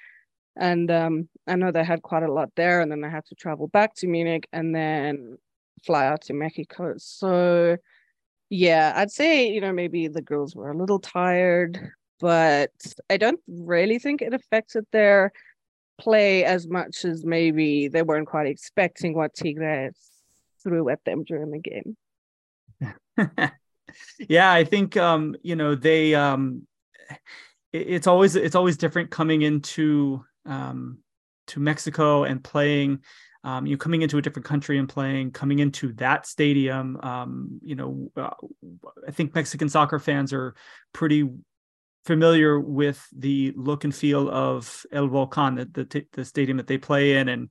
And 0.57 0.91
um, 0.91 1.29
I 1.47 1.57
know 1.57 1.73
they 1.73 1.85
had 1.85 2.03
quite 2.03 2.25
a 2.25 2.33
lot 2.33 2.51
there, 2.57 2.81
and 2.81 2.91
then 2.93 3.01
they 3.01 3.09
had 3.09 3.25
to 3.27 3.35
travel 3.35 3.69
back 3.69 3.95
to 3.97 4.07
Munich 4.07 4.49
and 4.53 4.75
then 4.75 5.39
fly 5.85 6.07
out 6.07 6.23
to 6.23 6.33
Mexico. 6.33 6.95
So, 6.99 7.77
yeah, 8.49 8.93
I'd 8.97 9.11
say, 9.11 9.49
you 9.49 9.61
know, 9.61 9.73
maybe 9.73 10.09
the 10.09 10.23
girls 10.23 10.55
were 10.55 10.71
a 10.71 10.77
little 10.77 10.99
tired, 10.99 11.93
but 12.19 12.73
I 13.09 13.17
don't 13.17 13.41
really 13.49 13.99
think 13.99 14.23
it 14.23 14.35
affected 14.35 14.87
their 14.93 15.33
play 15.99 16.45
as 16.45 16.67
much 16.67 17.05
as 17.05 17.25
maybe 17.25 17.89
they 17.89 18.03
weren't 18.03 18.27
quite 18.27 18.47
expecting 18.47 19.15
what 19.15 19.35
Tigres 19.35 19.97
threw 20.63 20.89
at 20.89 21.05
them 21.05 21.25
during 21.25 21.51
the 21.51 21.59
game. 21.59 21.97
yeah, 24.29 24.53
I 24.53 24.65
think 24.65 24.97
um, 24.97 25.37
you 25.43 25.57
know 25.57 25.75
they 25.75 26.15
um, 26.15 26.67
it, 27.73 27.87
it's 27.89 28.07
always 28.07 28.37
it's 28.37 28.55
always 28.55 28.77
different 28.77 29.11
coming 29.11 29.43
into 29.43 30.25
um, 30.47 30.99
to 31.49 31.61
Mexico 31.61 32.25
and 32.25 32.43
playing. 32.43 33.01
Um, 33.43 33.67
you 33.67 33.73
know, 33.73 33.79
coming 33.79 34.03
into 34.03 34.19
a 34.19 34.23
different 34.23 34.47
country 34.47 34.79
and 34.79 34.89
playing, 34.89 35.31
coming 35.31 35.61
into 35.61 35.95
that 35.95 36.27
stadium. 36.27 36.99
Um, 37.03 37.59
you 37.63 37.75
know, 37.75 38.13
uh, 38.17 38.31
I 39.09 39.13
think 39.13 39.35
Mexican 39.35 39.69
soccer 39.69 39.99
fans 39.99 40.33
are 40.33 40.55
pretty 40.93 41.29
familiar 42.05 42.59
with 42.61 43.07
the 43.17 43.53
look 43.57 43.85
and 43.85 43.95
feel 43.95 44.31
of 44.31 44.85
El 44.93 45.09
Volcán, 45.09 45.73
the, 45.73 45.85
the, 45.85 46.07
the 46.13 46.25
stadium 46.25 46.59
that 46.59 46.67
they 46.67 46.79
play 46.79 47.17
in, 47.17 47.29
and 47.29 47.49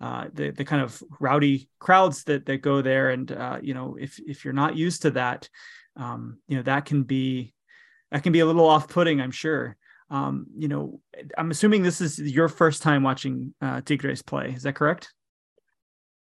uh, 0.00 0.26
the 0.32 0.50
the 0.50 0.64
kind 0.64 0.82
of 0.82 1.02
rowdy 1.20 1.68
crowds 1.78 2.24
that 2.24 2.46
that 2.46 2.58
go 2.58 2.82
there. 2.82 3.10
And 3.10 3.30
uh, 3.30 3.58
you 3.62 3.74
know, 3.74 3.96
if 3.98 4.18
if 4.18 4.44
you're 4.44 4.54
not 4.54 4.76
used 4.76 5.02
to 5.02 5.12
that, 5.12 5.48
um, 5.96 6.38
you 6.48 6.56
know 6.56 6.62
that 6.62 6.84
can 6.84 7.02
be 7.02 7.54
that 8.10 8.22
can 8.22 8.32
be 8.32 8.40
a 8.40 8.46
little 8.46 8.66
off 8.66 8.88
putting, 8.88 9.20
I'm 9.20 9.30
sure. 9.30 9.76
Um, 10.10 10.46
you 10.56 10.68
know, 10.68 11.00
I'm 11.36 11.50
assuming 11.50 11.82
this 11.82 12.00
is 12.00 12.18
your 12.18 12.48
first 12.48 12.82
time 12.82 13.02
watching 13.02 13.54
uh, 13.60 13.82
Tigres 13.82 14.22
play. 14.22 14.52
Is 14.52 14.62
that 14.62 14.74
correct? 14.74 15.12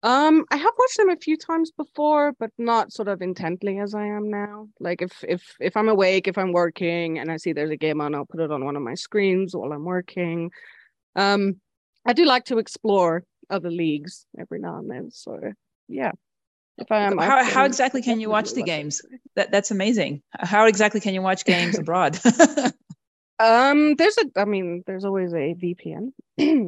Um, 0.07 0.45
I 0.49 0.55
have 0.55 0.73
watched 0.79 0.95
them 0.95 1.09
a 1.09 1.17
few 1.17 1.35
times 1.35 1.71
before, 1.71 2.31
but 2.39 2.49
not 2.57 2.93
sort 2.93 3.09
of 3.09 3.21
intently 3.21 3.77
as 3.79 3.93
I 3.93 4.05
am 4.05 4.29
now. 4.29 4.69
Like 4.79 5.01
if 5.01 5.21
if 5.27 5.57
if 5.59 5.75
I'm 5.75 5.89
awake, 5.89 6.29
if 6.29 6.37
I'm 6.37 6.53
working 6.53 7.19
and 7.19 7.29
I 7.29 7.35
see 7.35 7.51
there's 7.51 7.71
a 7.71 7.75
game 7.75 7.99
on, 7.99 8.15
I'll 8.15 8.25
put 8.25 8.39
it 8.39 8.49
on 8.49 8.63
one 8.63 8.77
of 8.77 8.81
my 8.81 8.93
screens 8.93 9.53
while 9.53 9.73
I'm 9.73 9.83
working. 9.83 10.51
Um, 11.17 11.59
I 12.05 12.13
do 12.13 12.23
like 12.23 12.45
to 12.45 12.57
explore 12.57 13.25
other 13.49 13.69
leagues 13.69 14.25
every 14.39 14.59
now 14.59 14.77
and 14.77 14.89
then. 14.89 15.11
So 15.11 15.41
yeah. 15.89 16.13
If 16.77 16.89
I 16.89 16.99
am 16.99 17.17
how, 17.17 17.43
how 17.43 17.65
exactly 17.65 18.01
can 18.01 18.21
you 18.21 18.29
watch 18.29 18.53
the 18.53 18.63
games? 18.63 19.01
That 19.35 19.51
that's 19.51 19.71
amazing. 19.71 20.21
How 20.39 20.67
exactly 20.67 21.01
can 21.01 21.15
you 21.15 21.21
watch 21.21 21.43
games 21.43 21.77
abroad? 21.83 22.17
um, 23.39 23.95
there's 23.95 24.17
a 24.17 24.39
I 24.39 24.45
mean, 24.45 24.83
there's 24.87 25.03
always 25.03 25.33
a 25.33 25.53
VPN. 25.53 26.13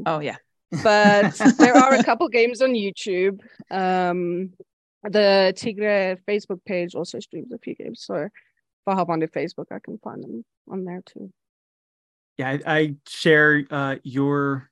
oh 0.05 0.19
yeah 0.19 0.35
but 0.71 1.35
there 1.57 1.75
are 1.75 1.93
a 1.93 2.03
couple 2.03 2.27
games 2.29 2.61
on 2.61 2.71
YouTube. 2.71 3.39
Um, 3.71 4.51
the 5.03 5.53
Tigre 5.55 6.17
Facebook 6.27 6.63
page 6.65 6.95
also 6.95 7.19
streams 7.19 7.51
a 7.51 7.57
few 7.57 7.75
games. 7.75 8.03
So 8.03 8.15
if 8.15 8.31
I 8.87 8.95
hop 8.95 9.09
onto 9.09 9.27
Facebook, 9.27 9.65
I 9.71 9.79
can 9.79 9.97
find 9.99 10.23
them 10.23 10.45
on 10.69 10.85
there 10.85 11.01
too. 11.05 11.31
Yeah, 12.37 12.49
I, 12.49 12.59
I 12.65 12.95
share 13.07 13.65
uh, 13.69 13.95
your 14.03 14.69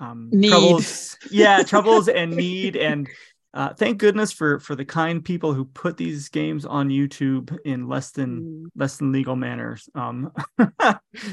um, 0.00 0.30
need. 0.32 0.50
troubles. 0.50 1.16
Yeah, 1.30 1.62
troubles 1.62 2.08
and 2.08 2.36
need, 2.36 2.76
and 2.76 3.08
uh, 3.54 3.74
thank 3.74 3.98
goodness 3.98 4.32
for 4.32 4.60
for 4.60 4.74
the 4.74 4.84
kind 4.84 5.24
people 5.24 5.54
who 5.54 5.64
put 5.64 5.96
these 5.96 6.28
games 6.28 6.64
on 6.64 6.88
YouTube 6.88 7.56
in 7.64 7.88
less 7.88 8.10
than 8.10 8.40
mm. 8.40 8.66
less 8.76 8.98
than 8.98 9.12
legal 9.12 9.36
manners, 9.36 9.88
um, 9.94 10.32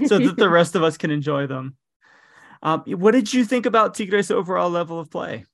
so 0.05 0.17
that 0.17 0.35
the 0.37 0.49
rest 0.49 0.75
of 0.75 0.83
us 0.83 0.97
can 0.97 1.11
enjoy 1.11 1.45
them. 1.47 1.75
Um, 2.65 2.81
what 2.87 3.11
did 3.11 3.31
you 3.31 3.45
think 3.45 3.67
about 3.67 3.93
Tigres' 3.93 4.31
overall 4.31 4.71
level 4.71 4.99
of 4.99 5.11
play? 5.11 5.45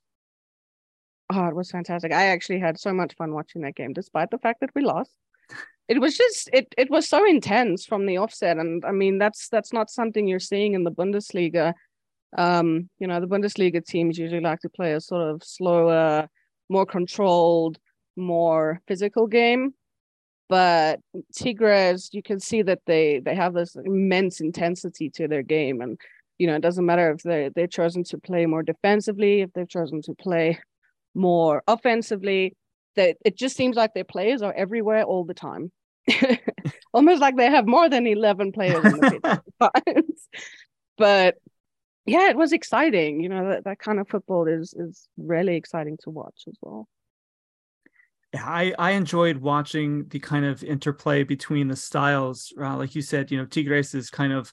Oh, 1.30 1.46
it 1.46 1.54
was 1.54 1.70
fantastic. 1.70 2.10
I 2.10 2.28
actually 2.28 2.58
had 2.58 2.80
so 2.80 2.94
much 2.94 3.14
fun 3.16 3.34
watching 3.34 3.60
that 3.62 3.76
game, 3.76 3.92
despite 3.92 4.30
the 4.30 4.38
fact 4.38 4.60
that 4.60 4.70
we 4.74 4.82
lost. 4.82 5.12
It 5.88 6.00
was 6.00 6.16
just 6.16 6.48
it 6.54 6.74
it 6.78 6.90
was 6.90 7.06
so 7.06 7.26
intense 7.26 7.84
from 7.84 8.06
the 8.06 8.16
offset. 8.16 8.56
And 8.56 8.82
I 8.86 8.92
mean 8.92 9.18
that's 9.18 9.48
that's 9.50 9.74
not 9.74 9.90
something 9.90 10.26
you're 10.26 10.38
seeing 10.38 10.72
in 10.72 10.84
the 10.84 10.90
Bundesliga. 10.90 11.74
Um, 12.38 12.88
you 12.98 13.06
know, 13.06 13.20
the 13.20 13.26
Bundesliga 13.26 13.84
teams 13.84 14.16
usually 14.16 14.40
like 14.40 14.60
to 14.60 14.70
play 14.70 14.94
a 14.94 15.00
sort 15.00 15.28
of 15.28 15.42
slower, 15.44 16.28
more 16.70 16.86
controlled, 16.86 17.78
more 18.16 18.80
physical 18.88 19.26
game. 19.26 19.74
But 20.48 21.00
Tigres, 21.36 22.08
you 22.12 22.22
can 22.22 22.40
see 22.40 22.62
that 22.62 22.80
they 22.86 23.18
they 23.18 23.34
have 23.34 23.52
this 23.52 23.76
immense 23.76 24.40
intensity 24.40 25.10
to 25.10 25.28
their 25.28 25.42
game. 25.42 25.82
And 25.82 26.00
you 26.38 26.46
know, 26.46 26.56
it 26.56 26.62
doesn't 26.62 26.86
matter 26.86 27.10
if 27.12 27.22
they 27.22 27.50
they've 27.54 27.70
chosen 27.70 28.04
to 28.04 28.18
play 28.18 28.46
more 28.46 28.62
defensively, 28.62 29.40
if 29.40 29.52
they've 29.52 29.68
chosen 29.68 30.02
to 30.02 30.14
play 30.14 30.58
more 31.14 31.62
offensively. 31.66 32.56
That 32.96 33.16
it 33.24 33.36
just 33.36 33.56
seems 33.56 33.76
like 33.76 33.94
their 33.94 34.04
players 34.04 34.42
are 34.42 34.52
everywhere 34.52 35.04
all 35.04 35.24
the 35.24 35.34
time. 35.34 35.72
Almost 36.92 37.20
like 37.20 37.36
they 37.36 37.46
have 37.46 37.66
more 37.66 37.88
than 37.88 38.06
11 38.06 38.52
players 38.52 38.84
in 38.84 39.00
the 39.00 39.42
pitch. 39.60 40.42
but 40.98 41.36
yeah, 42.04 42.28
it 42.28 42.36
was 42.36 42.52
exciting. 42.52 43.20
You 43.20 43.28
know, 43.28 43.48
that, 43.48 43.64
that 43.64 43.78
kind 43.78 44.00
of 44.00 44.08
football 44.08 44.46
is 44.46 44.74
is 44.74 45.08
really 45.16 45.56
exciting 45.56 45.98
to 46.02 46.10
watch 46.10 46.44
as 46.48 46.56
well. 46.60 46.88
Yeah, 48.34 48.44
I, 48.46 48.72
I 48.78 48.90
enjoyed 48.92 49.36
watching 49.36 50.08
the 50.08 50.18
kind 50.18 50.46
of 50.46 50.64
interplay 50.64 51.22
between 51.22 51.68
the 51.68 51.76
styles. 51.76 52.52
Uh, 52.58 52.76
like 52.78 52.94
you 52.94 53.02
said, 53.02 53.30
you 53.30 53.36
know, 53.36 53.44
Tigres 53.44 53.94
is 53.94 54.08
kind 54.08 54.32
of 54.32 54.52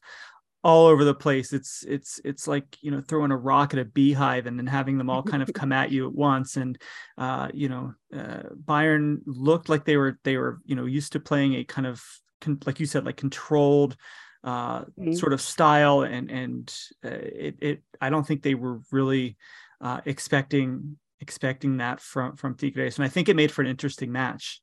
all 0.63 0.87
over 0.87 1.05
the 1.05 1.13
place. 1.13 1.53
It's 1.53 1.83
it's 1.87 2.19
it's 2.25 2.47
like 2.47 2.77
you 2.81 2.91
know 2.91 3.01
throwing 3.01 3.31
a 3.31 3.37
rock 3.37 3.73
at 3.73 3.79
a 3.79 3.85
beehive 3.85 4.45
and 4.45 4.57
then 4.57 4.67
having 4.67 4.97
them 4.97 5.09
all 5.09 5.23
kind 5.23 5.41
of 5.41 5.51
come 5.53 5.71
at 5.71 5.91
you 5.91 6.07
at 6.07 6.13
once. 6.13 6.57
And 6.57 6.77
uh, 7.17 7.49
you 7.53 7.69
know, 7.69 7.93
uh, 8.13 8.49
Bayern 8.65 9.19
looked 9.25 9.69
like 9.69 9.85
they 9.85 9.97
were 9.97 10.19
they 10.23 10.37
were 10.37 10.59
you 10.65 10.75
know 10.75 10.85
used 10.85 11.13
to 11.13 11.19
playing 11.19 11.55
a 11.55 11.63
kind 11.63 11.87
of 11.87 12.03
con- 12.41 12.59
like 12.65 12.79
you 12.79 12.85
said 12.85 13.05
like 13.05 13.17
controlled 13.17 13.95
uh, 14.43 14.81
mm-hmm. 14.81 15.13
sort 15.13 15.33
of 15.33 15.41
style, 15.41 16.01
and 16.01 16.29
and 16.29 16.75
uh, 17.05 17.09
it 17.09 17.55
it 17.61 17.83
I 18.01 18.09
don't 18.09 18.25
think 18.25 18.43
they 18.43 18.55
were 18.55 18.79
really 18.91 19.37
uh, 19.81 20.01
expecting 20.05 20.97
expecting 21.21 21.77
that 21.77 21.99
from 21.99 22.35
from 22.35 22.55
Tigres, 22.55 22.97
and 22.97 23.05
I 23.05 23.09
think 23.09 23.29
it 23.29 23.35
made 23.35 23.51
for 23.51 23.61
an 23.61 23.67
interesting 23.67 24.11
match. 24.11 24.61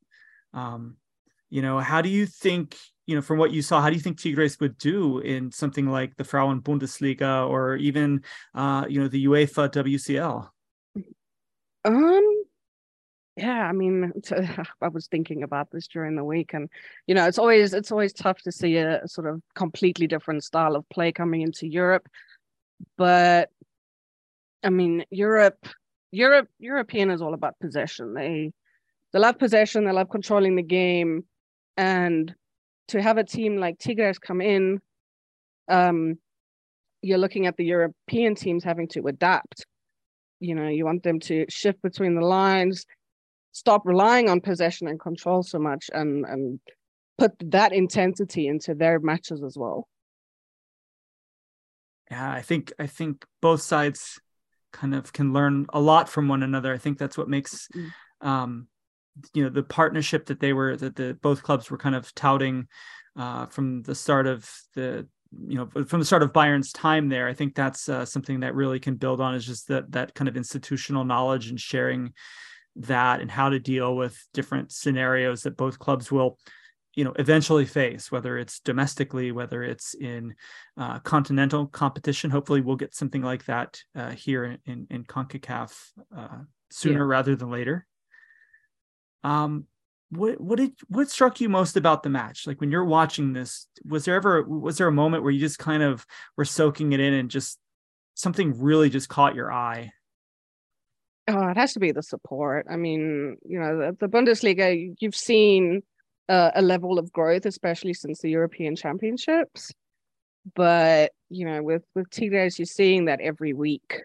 Um, 0.52 0.96
you 1.48 1.62
know, 1.62 1.78
how 1.78 2.02
do 2.02 2.08
you 2.08 2.26
think 2.26 2.76
you 3.06 3.14
know, 3.14 3.22
from 3.22 3.38
what 3.38 3.52
you 3.52 3.62
saw, 3.62 3.80
how 3.80 3.88
do 3.88 3.94
you 3.94 4.00
think 4.00 4.20
Tigres 4.20 4.58
would 4.60 4.76
do 4.78 5.20
in 5.20 5.52
something 5.52 5.86
like 5.86 6.16
the 6.16 6.24
Frauen 6.24 6.60
Bundesliga 6.60 7.48
or 7.48 7.76
even, 7.76 8.22
uh, 8.54 8.84
you 8.88 9.00
know, 9.00 9.08
the 9.08 9.26
UEFA 9.26 9.70
WCL? 9.70 10.48
Um, 11.84 12.44
yeah, 13.36 13.68
I 13.68 13.72
mean, 13.72 14.12
I 14.82 14.88
was 14.88 15.06
thinking 15.06 15.44
about 15.44 15.70
this 15.70 15.86
during 15.86 16.16
the 16.16 16.24
week, 16.24 16.52
and 16.52 16.68
you 17.06 17.14
know, 17.14 17.26
it's 17.26 17.38
always 17.38 17.74
it's 17.74 17.92
always 17.92 18.12
tough 18.12 18.42
to 18.42 18.52
see 18.52 18.76
a 18.78 19.06
sort 19.06 19.28
of 19.28 19.40
completely 19.54 20.06
different 20.06 20.42
style 20.42 20.74
of 20.74 20.88
play 20.88 21.12
coming 21.12 21.42
into 21.42 21.68
Europe, 21.68 22.08
but 22.96 23.50
I 24.64 24.70
mean, 24.70 25.04
Europe, 25.10 25.68
Europe, 26.10 26.48
European 26.58 27.10
is 27.10 27.22
all 27.22 27.34
about 27.34 27.58
possession. 27.60 28.14
They 28.14 28.52
they 29.12 29.18
love 29.18 29.38
possession, 29.38 29.84
they 29.84 29.92
love 29.92 30.10
controlling 30.10 30.56
the 30.56 30.62
game, 30.62 31.24
and 31.76 32.34
to 32.88 33.02
have 33.02 33.18
a 33.18 33.24
team 33.24 33.56
like 33.56 33.78
Tigres 33.78 34.18
come 34.18 34.40
in, 34.40 34.80
um, 35.68 36.18
you're 37.02 37.18
looking 37.18 37.46
at 37.46 37.56
the 37.56 37.64
European 37.64 38.34
teams 38.34 38.64
having 38.64 38.88
to 38.88 39.06
adapt. 39.06 39.66
You 40.40 40.54
know, 40.54 40.68
you 40.68 40.84
want 40.84 41.02
them 41.02 41.20
to 41.20 41.46
shift 41.48 41.80
between 41.82 42.14
the 42.14 42.24
lines, 42.24 42.84
stop 43.52 43.82
relying 43.84 44.28
on 44.28 44.40
possession 44.40 44.88
and 44.88 45.00
control 45.00 45.42
so 45.42 45.58
much, 45.58 45.90
and 45.92 46.24
and 46.26 46.60
put 47.18 47.32
that 47.50 47.72
intensity 47.72 48.46
into 48.46 48.74
their 48.74 48.98
matches 49.00 49.42
as 49.42 49.56
well. 49.56 49.88
Yeah, 52.10 52.30
I 52.30 52.42
think 52.42 52.72
I 52.78 52.86
think 52.86 53.24
both 53.40 53.62
sides 53.62 54.20
kind 54.72 54.94
of 54.94 55.12
can 55.12 55.32
learn 55.32 55.66
a 55.72 55.80
lot 55.80 56.08
from 56.08 56.28
one 56.28 56.42
another. 56.42 56.72
I 56.72 56.78
think 56.78 56.98
that's 56.98 57.16
what 57.16 57.28
makes 57.28 57.68
mm. 57.74 57.90
um, 58.20 58.68
you 59.34 59.42
know 59.42 59.50
the 59.50 59.62
partnership 59.62 60.26
that 60.26 60.40
they 60.40 60.52
were 60.52 60.76
that 60.76 60.96
the 60.96 61.18
both 61.22 61.42
clubs 61.42 61.70
were 61.70 61.78
kind 61.78 61.94
of 61.94 62.14
touting 62.14 62.66
uh, 63.16 63.46
from 63.46 63.82
the 63.82 63.94
start 63.94 64.26
of 64.26 64.50
the 64.74 65.06
you 65.46 65.56
know 65.56 65.84
from 65.84 66.00
the 66.00 66.06
start 66.06 66.22
of 66.22 66.32
Bayern's 66.32 66.72
time 66.72 67.08
there. 67.08 67.28
I 67.28 67.34
think 67.34 67.54
that's 67.54 67.88
uh, 67.88 68.04
something 68.04 68.40
that 68.40 68.54
really 68.54 68.80
can 68.80 68.96
build 68.96 69.20
on 69.20 69.34
is 69.34 69.46
just 69.46 69.68
that 69.68 69.92
that 69.92 70.14
kind 70.14 70.28
of 70.28 70.36
institutional 70.36 71.04
knowledge 71.04 71.48
and 71.48 71.60
sharing 71.60 72.12
that 72.76 73.20
and 73.20 73.30
how 73.30 73.48
to 73.48 73.58
deal 73.58 73.96
with 73.96 74.18
different 74.34 74.70
scenarios 74.70 75.42
that 75.42 75.56
both 75.56 75.78
clubs 75.78 76.12
will 76.12 76.38
you 76.94 77.04
know 77.04 77.14
eventually 77.18 77.64
face 77.64 78.12
whether 78.12 78.36
it's 78.36 78.60
domestically 78.60 79.32
whether 79.32 79.62
it's 79.62 79.94
in 79.94 80.34
uh, 80.76 80.98
continental 81.00 81.66
competition 81.66 82.30
hopefully 82.30 82.60
we'll 82.60 82.76
get 82.76 82.94
something 82.94 83.22
like 83.22 83.44
that 83.46 83.80
uh, 83.94 84.10
here 84.10 84.44
in, 84.44 84.58
in, 84.66 84.86
in 84.90 85.04
concacaf 85.04 85.74
uh, 86.16 86.38
sooner 86.70 87.00
yeah. 87.00 87.10
rather 87.10 87.34
than 87.34 87.50
later 87.50 87.86
um 89.26 89.66
what 90.10 90.40
what 90.40 90.58
did 90.58 90.72
what 90.88 91.10
struck 91.10 91.40
you 91.40 91.48
most 91.48 91.76
about 91.76 92.04
the 92.04 92.08
match? 92.08 92.46
Like 92.46 92.60
when 92.60 92.70
you're 92.70 92.84
watching 92.84 93.32
this 93.32 93.66
was 93.84 94.04
there 94.04 94.14
ever 94.14 94.42
was 94.42 94.78
there 94.78 94.86
a 94.86 94.92
moment 94.92 95.24
where 95.24 95.32
you 95.32 95.40
just 95.40 95.58
kind 95.58 95.82
of 95.82 96.06
were 96.36 96.44
soaking 96.44 96.92
it 96.92 97.00
in 97.00 97.12
and 97.12 97.28
just 97.28 97.58
something 98.14 98.58
really 98.58 98.88
just 98.88 99.08
caught 99.08 99.34
your 99.34 99.52
eye? 99.52 99.90
Oh 101.26 101.48
it 101.48 101.56
has 101.56 101.72
to 101.72 101.80
be 101.80 101.90
the 101.90 102.04
support. 102.04 102.66
I 102.70 102.76
mean 102.76 103.36
you 103.44 103.58
know 103.58 103.78
the, 103.78 103.96
the 103.98 104.08
bundesliga 104.08 104.94
you've 105.00 105.16
seen 105.16 105.82
uh, 106.28 106.52
a 106.54 106.62
level 106.62 106.98
of 106.98 107.12
growth 107.12 107.46
especially 107.46 107.94
since 107.94 108.20
the 108.20 108.30
european 108.30 108.76
championships. 108.76 109.72
But 110.54 111.10
you 111.30 111.46
know 111.46 111.64
with 111.64 111.82
with 111.96 112.10
tigres 112.10 112.60
you're 112.60 112.66
seeing 112.66 113.06
that 113.06 113.20
every 113.20 113.54
week 113.54 114.04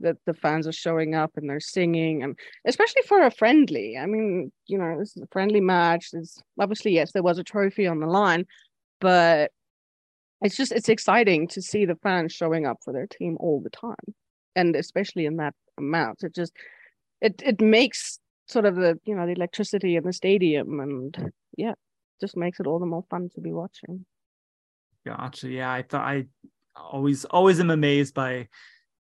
that 0.00 0.16
the 0.26 0.34
fans 0.34 0.66
are 0.66 0.72
showing 0.72 1.14
up 1.14 1.32
and 1.36 1.48
they're 1.48 1.60
singing 1.60 2.22
and 2.22 2.38
especially 2.66 3.02
for 3.02 3.22
a 3.22 3.30
friendly. 3.30 3.96
I 3.98 4.06
mean 4.06 4.52
you 4.66 4.78
know 4.78 4.98
this 4.98 5.16
is 5.16 5.22
a 5.22 5.28
friendly 5.32 5.60
match. 5.60 6.10
There's 6.12 6.38
obviously 6.58 6.92
yes 6.92 7.12
there 7.12 7.22
was 7.22 7.38
a 7.38 7.44
trophy 7.44 7.86
on 7.86 8.00
the 8.00 8.06
line 8.06 8.46
but 9.00 9.50
it's 10.42 10.56
just 10.56 10.72
it's 10.72 10.88
exciting 10.88 11.48
to 11.48 11.62
see 11.62 11.84
the 11.84 11.96
fans 11.96 12.32
showing 12.32 12.66
up 12.66 12.78
for 12.84 12.92
their 12.92 13.06
team 13.06 13.36
all 13.40 13.60
the 13.60 13.70
time 13.70 14.14
and 14.56 14.74
especially 14.76 15.26
in 15.26 15.36
that 15.36 15.54
amount. 15.78 16.22
It 16.22 16.34
just 16.34 16.52
it 17.20 17.42
it 17.44 17.60
makes 17.60 18.18
sort 18.46 18.64
of 18.64 18.76
the 18.76 18.98
you 19.04 19.14
know 19.14 19.26
the 19.26 19.32
electricity 19.32 19.96
in 19.96 20.04
the 20.04 20.12
stadium 20.12 20.80
and 20.80 21.32
yeah 21.56 21.74
just 22.20 22.36
makes 22.36 22.60
it 22.60 22.66
all 22.66 22.78
the 22.78 22.86
more 22.86 23.04
fun 23.10 23.30
to 23.34 23.40
be 23.40 23.52
watching. 23.52 24.04
Gotcha. 25.06 25.48
Yeah 25.48 25.72
i 25.72 25.82
thought 25.82 26.06
i 26.06 26.26
always 26.76 27.24
always 27.26 27.60
am 27.60 27.70
amazed 27.70 28.14
by 28.14 28.48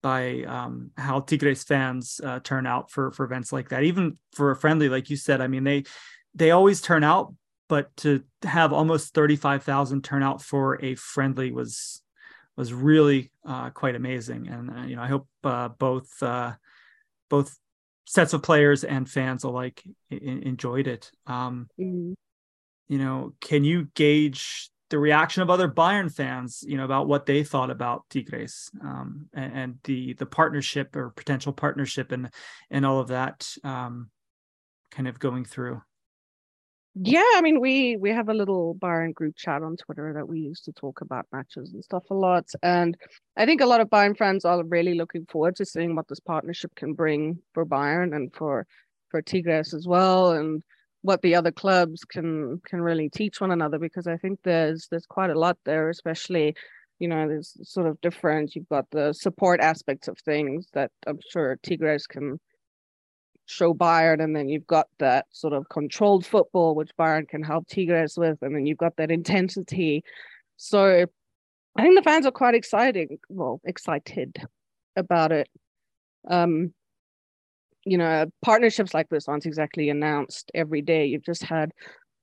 by 0.02 0.42
um, 0.42 0.90
how 0.96 1.20
Tigres 1.20 1.64
fans 1.64 2.20
uh, 2.22 2.40
turn 2.40 2.66
out 2.66 2.90
for 2.90 3.10
for 3.12 3.24
events 3.24 3.52
like 3.52 3.70
that. 3.70 3.84
Even 3.84 4.18
for 4.32 4.50
a 4.50 4.56
friendly, 4.56 4.88
like 4.88 5.10
you 5.10 5.16
said, 5.16 5.40
I 5.40 5.46
mean 5.46 5.64
they 5.64 5.84
they 6.34 6.50
always 6.50 6.80
turn 6.80 7.04
out, 7.04 7.34
but 7.68 7.94
to 7.98 8.22
have 8.42 8.72
almost 8.72 9.14
thirty 9.14 9.36
five 9.36 9.64
thousand 9.64 10.04
turn 10.04 10.22
out 10.22 10.42
for 10.42 10.82
a 10.84 10.94
friendly 10.94 11.52
was 11.52 12.02
was 12.56 12.72
really 12.72 13.30
uh, 13.46 13.70
quite 13.70 13.94
amazing. 13.94 14.48
And 14.48 14.70
uh, 14.70 14.82
you 14.82 14.96
know, 14.96 15.02
I 15.02 15.06
hope 15.06 15.28
uh, 15.44 15.68
both 15.68 16.10
uh, 16.22 16.54
both 17.28 17.56
sets 18.04 18.32
of 18.32 18.42
players 18.42 18.84
and 18.84 19.08
fans 19.08 19.44
alike 19.44 19.82
I- 20.10 20.14
enjoyed 20.16 20.86
it. 20.86 21.10
Um, 21.26 21.68
mm-hmm. 21.78 22.14
You 22.88 22.98
know, 22.98 23.34
can 23.40 23.64
you 23.64 23.88
gauge 23.94 24.70
the 24.90 24.98
reaction 24.98 25.42
of 25.42 25.50
other 25.50 25.68
Bayern 25.68 26.12
fans, 26.12 26.64
you 26.66 26.76
know, 26.76 26.84
about 26.84 27.08
what 27.08 27.26
they 27.26 27.44
thought 27.44 27.70
about 27.70 28.04
Tigres 28.10 28.70
um, 28.82 29.28
and, 29.34 29.52
and, 29.52 29.78
the 29.84 30.14
the 30.14 30.26
partnership 30.26 30.96
or 30.96 31.10
potential 31.10 31.52
partnership 31.52 32.12
and 32.12 32.30
and 32.70 32.86
all 32.86 32.98
of 33.00 33.08
that 33.08 33.46
um, 33.64 34.10
kind 34.90 35.08
of 35.08 35.18
going 35.18 35.44
through. 35.44 35.82
Yeah, 37.00 37.24
I 37.34 37.42
mean, 37.42 37.60
we 37.60 37.96
we 37.96 38.10
have 38.10 38.28
a 38.28 38.34
little 38.34 38.74
Bayern 38.74 39.14
group 39.14 39.36
chat 39.36 39.62
on 39.62 39.76
Twitter 39.76 40.14
that 40.14 40.26
we 40.26 40.40
use 40.40 40.62
to 40.62 40.72
talk 40.72 41.00
about 41.00 41.26
matches 41.32 41.72
and 41.72 41.84
stuff 41.84 42.04
a 42.10 42.14
lot, 42.14 42.46
and 42.62 42.96
I 43.36 43.46
think 43.46 43.60
a 43.60 43.66
lot 43.66 43.80
of 43.80 43.88
Bayern 43.88 44.16
fans 44.16 44.44
are 44.44 44.64
really 44.64 44.94
looking 44.94 45.26
forward 45.26 45.56
to 45.56 45.64
seeing 45.64 45.94
what 45.94 46.08
this 46.08 46.20
partnership 46.20 46.74
can 46.74 46.94
bring 46.94 47.38
for 47.52 47.64
Bayern 47.64 48.16
and 48.16 48.34
for 48.34 48.66
for 49.10 49.22
Tigres 49.22 49.74
as 49.74 49.86
well, 49.86 50.32
and 50.32 50.62
what 51.08 51.22
the 51.22 51.34
other 51.34 51.50
clubs 51.50 52.04
can 52.04 52.60
can 52.66 52.82
really 52.82 53.08
teach 53.08 53.40
one 53.40 53.50
another 53.50 53.78
because 53.78 54.06
I 54.06 54.18
think 54.18 54.40
there's 54.44 54.88
there's 54.90 55.06
quite 55.06 55.30
a 55.30 55.38
lot 55.38 55.56
there, 55.64 55.88
especially 55.88 56.54
you 56.98 57.08
know 57.08 57.26
there's 57.26 57.56
sort 57.62 57.86
of 57.86 57.98
different. 58.02 58.54
You've 58.54 58.68
got 58.68 58.84
the 58.90 59.14
support 59.14 59.58
aspects 59.60 60.06
of 60.06 60.18
things 60.18 60.68
that 60.74 60.90
I'm 61.06 61.18
sure 61.32 61.58
Tigres 61.62 62.06
can 62.06 62.38
show 63.46 63.72
Bayern, 63.72 64.22
and 64.22 64.36
then 64.36 64.50
you've 64.50 64.66
got 64.66 64.88
that 64.98 65.24
sort 65.30 65.54
of 65.54 65.66
controlled 65.70 66.26
football 66.26 66.74
which 66.74 66.94
Bayern 67.00 67.26
can 67.26 67.42
help 67.42 67.66
Tigres 67.68 68.18
with, 68.18 68.36
and 68.42 68.54
then 68.54 68.66
you've 68.66 68.84
got 68.86 68.96
that 68.98 69.10
intensity. 69.10 70.04
So 70.58 71.06
I 71.74 71.82
think 71.82 71.96
the 71.96 72.02
fans 72.02 72.26
are 72.26 72.32
quite 72.32 72.54
exciting, 72.54 73.18
well, 73.30 73.62
excited 73.64 74.36
about 74.94 75.32
it. 75.32 75.48
Um, 76.28 76.74
you 77.84 77.98
know, 77.98 78.26
partnerships 78.42 78.94
like 78.94 79.08
this 79.08 79.28
aren't 79.28 79.46
exactly 79.46 79.90
announced 79.90 80.50
every 80.54 80.82
day. 80.82 81.06
You've 81.06 81.24
just 81.24 81.42
had 81.42 81.72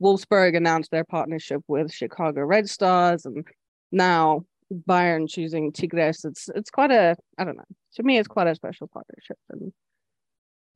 Wolfsburg 0.02 0.56
announce 0.56 0.90
their 0.90 1.04
partnership 1.06 1.62
with 1.68 1.94
Chicago 1.94 2.44
Red 2.44 2.70
Stars, 2.70 3.26
and 3.26 3.46
now 3.92 4.46
Bayern 4.72 5.30
choosing 5.30 5.72
Tigres. 5.72 6.26
It's 6.26 6.50
it's 6.54 6.70
quite 6.70 6.92
a 6.92 7.16
I 7.38 7.44
don't 7.44 7.58
know. 7.58 7.64
To 7.96 8.04
me, 8.04 8.18
it's 8.18 8.28
quite 8.28 8.48
a 8.48 8.56
special 8.56 8.88
partnership, 8.88 9.38
and 9.50 9.72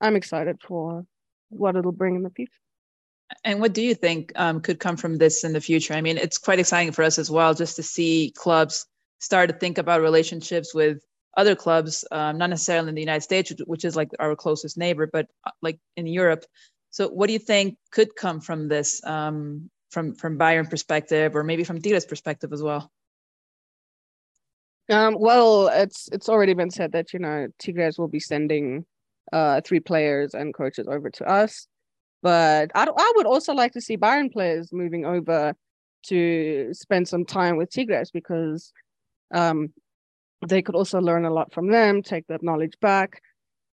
I'm 0.02 0.16
excited 0.16 0.58
for 0.66 1.06
what 1.50 1.76
it'll 1.76 1.92
bring 1.92 2.16
in 2.16 2.24
the 2.24 2.30
future. 2.30 2.52
And 3.44 3.60
what 3.60 3.74
do 3.74 3.82
you 3.82 3.94
think 3.94 4.32
um, 4.36 4.60
could 4.60 4.80
come 4.80 4.98
from 4.98 5.18
this 5.18 5.44
in 5.44 5.54
the 5.54 5.62
future? 5.62 5.94
I 5.94 6.02
mean, 6.02 6.18
it's 6.18 6.38
quite 6.38 6.60
exciting 6.60 6.92
for 6.92 7.04
us 7.04 7.20
as 7.20 7.30
well, 7.30 7.54
just 7.54 7.76
to 7.76 7.84
see 7.84 8.34
clubs 8.36 8.88
start 9.20 9.50
to 9.50 9.56
think 9.56 9.78
about 9.78 10.02
relationships 10.02 10.74
with 10.74 11.04
other 11.38 11.56
clubs, 11.56 12.06
um, 12.12 12.38
not 12.38 12.50
necessarily 12.50 12.90
in 12.90 12.96
the 12.96 13.02
United 13.02 13.22
States, 13.22 13.54
which 13.66 13.86
is 13.86 13.96
like 13.96 14.10
our 14.20 14.36
closest 14.36 14.78
neighbor, 14.78 15.08
but 15.08 15.28
uh, 15.46 15.52
like 15.62 15.80
in 15.96 16.08
Europe. 16.08 16.46
So, 16.90 17.08
what 17.08 17.28
do 17.28 17.34
you 17.34 17.40
think 17.40 17.78
could 17.92 18.16
come 18.16 18.42
from 18.42 18.68
this, 18.68 19.04
um, 19.06 19.70
from 19.92 20.16
from 20.16 20.38
Bayern 20.38 20.70
perspective, 20.70 21.36
or 21.36 21.44
maybe 21.44 21.64
from 21.64 21.82
Tigres 21.82 22.06
perspective 22.06 22.52
as 22.52 22.64
well? 22.64 22.92
Um, 24.90 25.16
well, 25.20 25.68
it's 25.68 26.10
it's 26.12 26.30
already 26.30 26.56
been 26.56 26.72
said 26.72 26.94
that 26.94 27.14
you 27.14 27.20
know 27.20 27.48
Tigres 27.60 28.00
will 28.00 28.08
be 28.08 28.20
sending 28.20 28.86
uh, 29.32 29.62
three 29.62 29.80
players 29.80 30.34
and 30.34 30.54
coaches 30.54 30.88
over 30.88 31.12
to 31.12 31.30
us, 31.30 31.68
but 32.24 32.72
I 32.74 32.88
I 32.88 33.14
would 33.16 33.28
also 33.28 33.54
like 33.54 33.74
to 33.74 33.82
see 33.82 33.98
Bayern 33.98 34.32
players 34.32 34.74
moving 34.74 35.06
over 35.06 35.54
to 36.08 36.74
spend 36.74 37.08
some 37.08 37.26
time 37.26 37.58
with 37.58 37.70
Tigres 37.70 38.10
because 38.10 38.74
um, 39.34 39.74
they 40.48 40.62
could 40.62 40.76
also 40.76 41.00
learn 41.00 41.26
a 41.26 41.34
lot 41.34 41.54
from 41.54 41.68
them, 41.68 42.02
take 42.02 42.26
that 42.28 42.44
knowledge 42.44 42.76
back. 42.82 43.22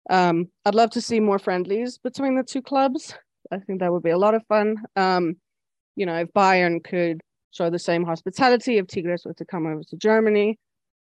Um, 0.10 0.48
I'd 0.66 0.76
love 0.76 0.92
to 0.92 1.02
see 1.02 1.20
more 1.20 1.40
friendlies 1.40 1.98
between 1.98 2.36
the 2.36 2.44
two 2.44 2.62
clubs. 2.62 3.16
I 3.52 3.60
think 3.60 3.80
that 3.80 3.92
would 3.92 4.04
be 4.04 4.10
a 4.10 4.18
lot 4.18 4.36
of 4.36 4.46
fun. 4.48 4.78
Um, 4.96 5.36
you 5.96 6.06
know, 6.06 6.16
if 6.16 6.30
Bayern 6.34 6.84
could 6.84 7.22
show 7.52 7.70
the 7.70 7.80
same 7.80 8.04
hospitality 8.04 8.78
if 8.78 8.88
Tigres 8.88 9.26
were 9.26 9.34
to 9.36 9.46
come 9.46 9.66
over 9.68 9.84
to 9.84 9.98
Germany, 9.98 10.58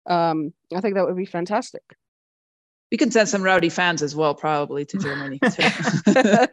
um, 0.08 0.54
I 0.74 0.82
think 0.82 0.96
that 0.96 1.06
would 1.06 1.18
be 1.18 1.26
fantastic. 1.26 1.84
We 2.92 2.98
can 2.98 3.12
send 3.12 3.28
some 3.28 3.44
rowdy 3.44 3.70
fans 3.70 4.02
as 4.02 4.16
well, 4.16 4.34
probably 4.34 4.86
to 4.86 4.98
Germany. 4.98 5.40
the 5.42 6.50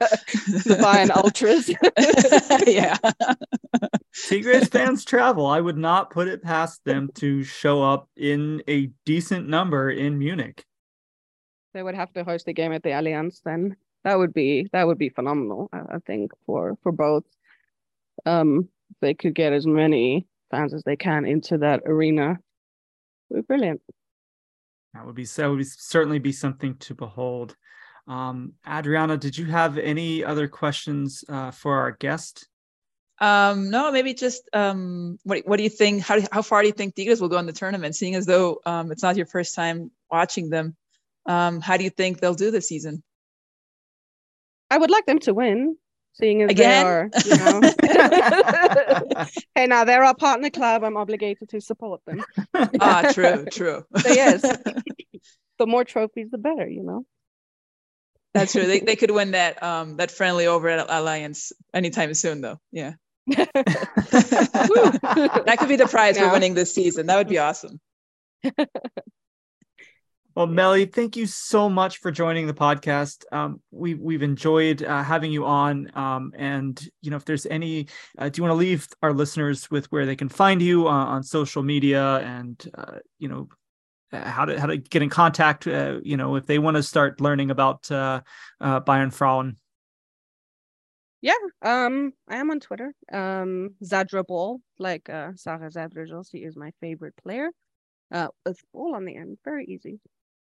Bayern 0.80 1.11
ultras. 1.14 1.68
yeah. 2.66 2.97
Tigres 4.28 4.68
fans 4.68 5.05
travel. 5.05 5.47
I 5.47 5.61
would 5.61 5.78
not 5.78 6.11
put 6.11 6.26
it 6.26 6.43
past 6.43 6.85
them 6.85 7.11
to 7.14 7.45
show 7.45 7.82
up 7.82 8.09
in 8.16 8.62
a 8.66 8.87
decent 9.05 9.49
number 9.49 9.91
in 9.91 10.18
Munich. 10.18 10.64
They 11.72 11.82
would 11.82 11.95
have 11.95 12.12
to 12.14 12.24
host 12.24 12.47
the 12.47 12.53
game 12.53 12.72
at 12.72 12.82
the 12.82 12.91
Allianz 12.91 13.41
then. 13.45 13.76
That 14.03 14.18
would 14.18 14.35
be 14.35 14.68
that 14.72 14.87
would 14.87 14.99
be 14.99 15.09
phenomenal, 15.09 15.68
I 15.72 15.99
think, 16.07 16.32
for 16.47 16.76
for 16.82 16.93
both. 16.93 17.24
Um 18.26 18.68
they 19.01 19.14
could 19.14 19.35
get 19.35 19.53
as 19.53 19.66
many 19.66 20.26
fans 20.51 20.74
as 20.74 20.85
they 20.85 20.97
can 20.97 21.24
into 21.24 21.59
that 21.59 21.82
arena. 21.87 22.32
It 22.32 23.35
would 23.35 23.43
be 23.43 23.47
brilliant. 23.47 23.80
That 24.95 25.05
would 25.05 25.14
be 25.14 25.24
so 25.24 25.51
would 25.51 25.59
be, 25.59 25.64
certainly 25.64 26.18
be 26.18 26.32
something 26.32 26.76
to 26.76 26.95
behold. 26.95 27.57
Um, 28.07 28.53
Adriana, 28.68 29.16
did 29.16 29.36
you 29.36 29.47
have 29.47 29.78
any 29.78 30.24
other 30.24 30.47
questions 30.47 31.24
uh, 31.28 31.51
for 31.51 31.78
our 31.78 31.92
guest? 31.92 32.49
Um, 33.20 33.70
no, 33.70 33.90
maybe 33.92 34.14
just 34.14 34.49
um, 34.53 35.18
what 35.24 35.47
what 35.47 35.57
do 35.57 35.62
you 35.62 35.70
think? 35.70 36.03
How 36.03 36.20
how 36.32 36.42
far 36.42 36.62
do 36.62 36.68
you 36.68 36.72
think 36.72 36.95
Tigres 36.95 37.20
will 37.20 37.28
go 37.28 37.38
in 37.38 37.47
the 37.47 37.53
tournament? 37.53 37.97
Seeing 37.97 38.14
as 38.14 38.26
though 38.26 38.61
um, 38.66 38.92
it's 38.92 39.03
not 39.03 39.16
your 39.16 39.26
first 39.26 39.55
time 39.55 39.90
watching 40.11 40.51
them, 40.51 40.76
um, 41.26 41.61
how 41.61 41.76
do 41.76 41.84
you 41.84 41.90
think 41.90 42.20
they'll 42.20 42.34
do 42.34 42.51
this 42.51 42.68
season? 42.68 43.03
I 44.70 44.78
would 44.78 44.90
like 44.90 45.07
them 45.07 45.20
to 45.20 45.34
win, 45.34 45.76
seeing 46.15 46.43
as 46.43 46.51
Again? 46.51 46.85
they 46.85 46.91
are, 46.91 47.11
you 47.25 47.37
know. 47.37 47.61
hey, 49.55 49.67
now 49.67 49.85
they're 49.85 50.05
our 50.05 50.15
partner 50.15 50.51
club. 50.51 50.83
I'm 50.85 50.97
obligated 50.97 51.49
to 51.51 51.61
support 51.61 52.01
them. 52.07 52.25
ah, 52.81 53.11
true, 53.12 53.45
true. 53.51 53.85
So 53.99 54.09
yes, 54.12 54.43
the 55.59 55.67
more 55.67 55.85
trophies, 55.85 56.31
the 56.31 56.39
better. 56.39 56.67
You 56.69 56.83
know. 56.83 57.05
That's 58.33 58.53
true. 58.53 58.67
They, 58.67 58.81
they 58.81 58.97
could 58.97 59.11
win 59.11 59.33
that 59.33 59.62
um 59.62 59.97
that 59.97 60.11
friendly 60.11 60.47
over 60.47 60.69
at 60.69 60.89
Allianz 60.89 61.53
anytime 61.73 62.15
soon, 62.15 62.41
though. 62.41 62.59
Yeah. 62.73 62.95
that 63.27 63.47
could 65.59 65.69
be 65.69 65.77
the 65.77 65.87
prize 65.89 66.19
for 66.19 66.31
winning 66.31 66.55
this 66.55 66.75
season. 66.75 67.07
That 67.07 67.17
would 67.17 67.29
be 67.29 67.39
awesome. 67.39 67.81
Well, 70.35 70.49
Melly, 70.49 70.87
thank 70.87 71.16
you 71.16 71.26
so 71.26 71.68
much 71.70 71.99
for 71.99 72.11
joining 72.11 72.49
the 72.49 72.55
podcast. 72.55 73.24
Um, 73.30 73.61
we 73.70 73.95
we've 73.95 74.22
enjoyed 74.22 74.82
uh, 74.82 75.05
having 75.05 75.30
you 75.30 75.47
on. 75.47 75.97
Um, 75.97 76.32
and 76.37 76.89
you 77.03 77.12
know, 77.12 77.16
if 77.16 77.24
there's 77.24 77.47
any, 77.47 77.87
uh, 78.18 78.28
do 78.30 78.41
you 78.41 78.43
want 78.43 78.51
to 78.51 78.57
leave 78.57 78.89
our 79.01 79.12
listeners 79.12 79.70
with 79.70 79.87
where 79.93 80.07
they 80.07 80.16
can 80.16 80.28
find 80.28 80.61
you 80.61 80.89
uh, 80.89 80.91
on 80.91 81.22
social 81.22 81.62
media 81.62 82.16
and 82.16 82.68
uh, 82.76 82.99
you 83.20 83.28
know 83.28 83.49
how 84.11 84.45
to 84.45 84.59
how 84.59 84.66
to 84.66 84.76
get 84.76 85.03
in 85.03 85.09
contact? 85.09 85.68
Uh, 85.68 86.01
you 86.03 86.16
know, 86.16 86.35
if 86.35 86.47
they 86.47 86.59
want 86.59 86.76
to 86.76 86.82
start 86.82 87.20
learning 87.20 87.53
about 87.53 87.89
uh, 87.93 88.20
Bayern 88.61 89.12
Frauen. 89.12 89.57
Yeah, 91.20 91.32
um, 91.62 92.12
I 92.28 92.37
am 92.37 92.51
on 92.51 92.59
Twitter. 92.59 92.93
Um, 93.11 93.76
Zadra 93.82 94.26
Ball, 94.26 94.61
like 94.80 95.09
uh, 95.09 95.30
Sarah 95.37 95.70
Zadrazil 95.70 96.24
is 96.35 96.57
my 96.57 96.72
favorite 96.80 97.14
player. 97.22 97.51
Uh, 98.12 98.28
with 98.45 98.61
ball 98.72 98.95
on 98.95 99.05
the 99.05 99.16
end, 99.16 99.39
very 99.45 99.64
easy. 99.64 100.01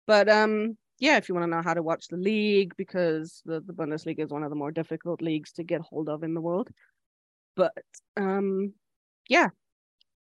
But 0.07 0.29
um, 0.29 0.77
yeah, 0.99 1.17
if 1.17 1.27
you 1.27 1.35
want 1.35 1.45
to 1.45 1.55
know 1.55 1.63
how 1.63 1.73
to 1.73 1.83
watch 1.83 2.07
the 2.07 2.17
league, 2.17 2.73
because 2.77 3.41
the, 3.45 3.59
the 3.59 3.73
Bundesliga 3.73 4.19
is 4.19 4.29
one 4.29 4.43
of 4.43 4.49
the 4.49 4.55
more 4.55 4.71
difficult 4.71 5.21
leagues 5.21 5.51
to 5.53 5.63
get 5.63 5.81
hold 5.81 6.09
of 6.09 6.23
in 6.23 6.33
the 6.33 6.41
world. 6.41 6.69
But 7.55 7.73
um, 8.17 8.73
yeah, 9.27 9.49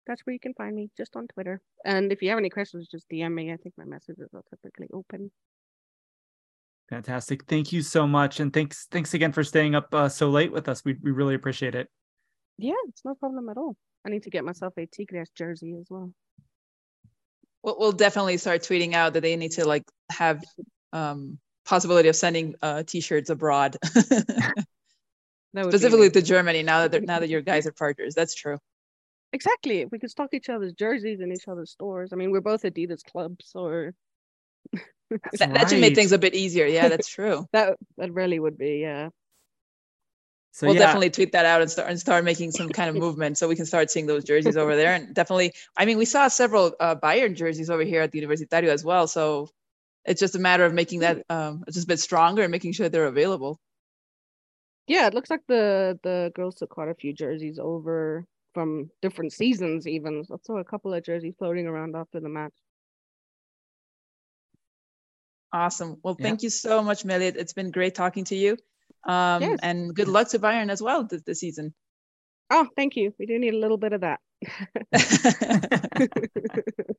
that's 0.06 0.24
where 0.24 0.34
you 0.34 0.40
can 0.40 0.54
find 0.54 0.74
me, 0.74 0.90
just 0.96 1.16
on 1.16 1.26
Twitter. 1.28 1.60
And 1.84 2.12
if 2.12 2.22
you 2.22 2.30
have 2.30 2.38
any 2.38 2.50
questions, 2.50 2.88
just 2.90 3.08
DM 3.10 3.34
me. 3.34 3.52
I 3.52 3.56
think 3.56 3.74
my 3.76 3.84
messages 3.84 4.30
are 4.34 4.42
typically 4.50 4.88
open. 4.92 5.30
Fantastic. 6.88 7.44
Thank 7.46 7.72
you 7.72 7.82
so 7.82 8.06
much. 8.06 8.38
And 8.38 8.52
thanks 8.52 8.86
thanks 8.90 9.12
again 9.12 9.32
for 9.32 9.42
staying 9.42 9.74
up 9.74 9.92
uh, 9.92 10.08
so 10.08 10.30
late 10.30 10.52
with 10.52 10.68
us. 10.68 10.84
We 10.84 10.96
we 11.02 11.10
really 11.10 11.34
appreciate 11.34 11.74
it. 11.74 11.88
Yeah, 12.58 12.74
it's 12.88 13.04
no 13.04 13.14
problem 13.14 13.48
at 13.48 13.56
all. 13.56 13.76
I 14.06 14.10
need 14.10 14.22
to 14.22 14.30
get 14.30 14.44
myself 14.44 14.74
a 14.78 14.86
Tigres 14.86 15.30
jersey 15.36 15.74
as 15.80 15.86
well. 15.90 16.12
We'll, 17.66 17.76
we'll 17.78 17.92
definitely 17.92 18.38
start 18.38 18.62
tweeting 18.62 18.94
out 18.94 19.12
that 19.14 19.20
they 19.20 19.36
need 19.36 19.50
to 19.52 19.66
like 19.66 19.84
have 20.10 20.42
um 20.92 21.38
possibility 21.66 22.08
of 22.08 22.16
sending 22.16 22.54
uh 22.62 22.84
t-shirts 22.84 23.28
abroad. 23.28 23.76
Specifically 25.54 26.10
to 26.10 26.22
Germany 26.22 26.62
now 26.62 26.82
that 26.82 26.92
they're, 26.92 27.00
now 27.00 27.18
that 27.18 27.28
your 27.28 27.40
guys 27.40 27.66
are 27.66 27.72
partners. 27.72 28.14
That's 28.14 28.34
true. 28.34 28.58
Exactly. 29.32 29.84
We 29.86 29.98
could 29.98 30.10
stock 30.10 30.30
each 30.32 30.48
other's 30.48 30.72
jerseys 30.72 31.20
in 31.20 31.32
each 31.32 31.48
other's 31.48 31.72
stores. 31.72 32.12
I 32.12 32.16
mean, 32.16 32.30
we're 32.30 32.40
both 32.40 32.62
Adidas 32.62 33.02
clubs, 33.04 33.52
or 33.54 33.94
that, 34.72 34.80
right. 35.40 35.54
that 35.54 35.70
should 35.70 35.80
make 35.80 35.94
things 35.94 36.12
a 36.12 36.18
bit 36.18 36.34
easier. 36.34 36.66
Yeah, 36.66 36.88
that's 36.88 37.08
true. 37.08 37.46
that 37.52 37.76
that 37.96 38.12
really 38.12 38.38
would 38.38 38.56
be. 38.56 38.78
Yeah. 38.78 39.10
So, 40.56 40.66
we'll 40.66 40.76
yeah. 40.76 40.86
definitely 40.86 41.10
tweet 41.10 41.32
that 41.32 41.44
out 41.44 41.60
and 41.60 41.70
start 41.70 41.90
and 41.90 42.00
start 42.00 42.24
making 42.24 42.50
some 42.50 42.70
kind 42.70 42.88
of 42.88 42.96
movement 42.96 43.36
so 43.36 43.46
we 43.46 43.56
can 43.56 43.66
start 43.66 43.90
seeing 43.90 44.06
those 44.06 44.24
jerseys 44.24 44.56
over 44.56 44.74
there. 44.74 44.94
And 44.94 45.14
definitely, 45.14 45.52
I 45.76 45.84
mean, 45.84 45.98
we 45.98 46.06
saw 46.06 46.28
several 46.28 46.74
uh, 46.80 46.96
Bayern 46.96 47.36
jerseys 47.36 47.68
over 47.68 47.82
here 47.82 48.00
at 48.00 48.10
the 48.10 48.22
Universitario 48.22 48.68
as 48.68 48.82
well. 48.82 49.06
So 49.06 49.50
it's 50.06 50.18
just 50.18 50.34
a 50.34 50.38
matter 50.38 50.64
of 50.64 50.72
making 50.72 51.00
that 51.00 51.26
um, 51.28 51.62
just 51.70 51.84
a 51.84 51.86
bit 51.86 52.00
stronger 52.00 52.40
and 52.40 52.50
making 52.50 52.72
sure 52.72 52.88
they're 52.88 53.04
available. 53.04 53.60
Yeah, 54.86 55.06
it 55.06 55.12
looks 55.12 55.28
like 55.28 55.42
the 55.46 56.00
the 56.02 56.32
girls 56.34 56.54
took 56.54 56.70
quite 56.70 56.88
a 56.88 56.94
few 56.94 57.12
jerseys 57.12 57.58
over 57.58 58.24
from 58.54 58.90
different 59.02 59.34
seasons. 59.34 59.86
Even 59.86 60.24
I 60.32 60.36
saw 60.42 60.56
a 60.56 60.64
couple 60.64 60.94
of 60.94 61.04
jerseys 61.04 61.34
floating 61.38 61.66
around 61.66 61.94
after 61.94 62.18
the 62.18 62.30
match. 62.30 62.54
Awesome. 65.52 65.98
Well, 66.02 66.16
thank 66.18 66.42
you 66.42 66.48
so 66.48 66.82
much, 66.82 67.04
Melly. 67.04 67.26
It's 67.26 67.52
been 67.52 67.70
great 67.70 67.94
talking 67.94 68.24
to 68.24 68.36
you. 68.36 68.56
Um, 69.06 69.42
yes. 69.42 69.58
And 69.62 69.94
good 69.94 70.08
luck 70.08 70.28
to 70.30 70.38
Bayern 70.38 70.70
as 70.70 70.82
well 70.82 71.04
this, 71.04 71.22
this 71.22 71.40
season. 71.40 71.74
Oh, 72.50 72.68
thank 72.76 72.96
you. 72.96 73.14
We 73.18 73.26
do 73.26 73.38
need 73.38 73.54
a 73.54 73.58
little 73.58 73.78
bit 73.78 73.92
of 73.92 74.02
that. 74.02 74.20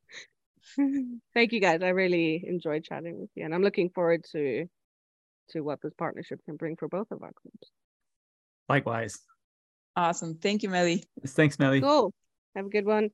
thank 1.33 1.53
you, 1.53 1.59
guys. 1.59 1.81
I 1.81 1.89
really 1.89 2.43
enjoyed 2.45 2.83
chatting 2.83 3.19
with 3.19 3.29
you, 3.35 3.45
and 3.45 3.53
I'm 3.53 3.63
looking 3.63 3.89
forward 3.89 4.25
to 4.31 4.67
to 5.51 5.61
what 5.61 5.81
this 5.81 5.93
partnership 5.97 6.39
can 6.45 6.57
bring 6.57 6.75
for 6.75 6.89
both 6.89 7.07
of 7.11 7.21
our 7.21 7.31
clubs. 7.31 7.71
Likewise. 8.67 9.19
Awesome. 9.95 10.35
Thank 10.35 10.63
you, 10.63 10.69
Melly. 10.69 11.05
Thanks, 11.25 11.57
Melly. 11.57 11.81
Cool. 11.81 12.13
Have 12.55 12.65
a 12.65 12.69
good 12.69 12.85
one. 12.85 13.09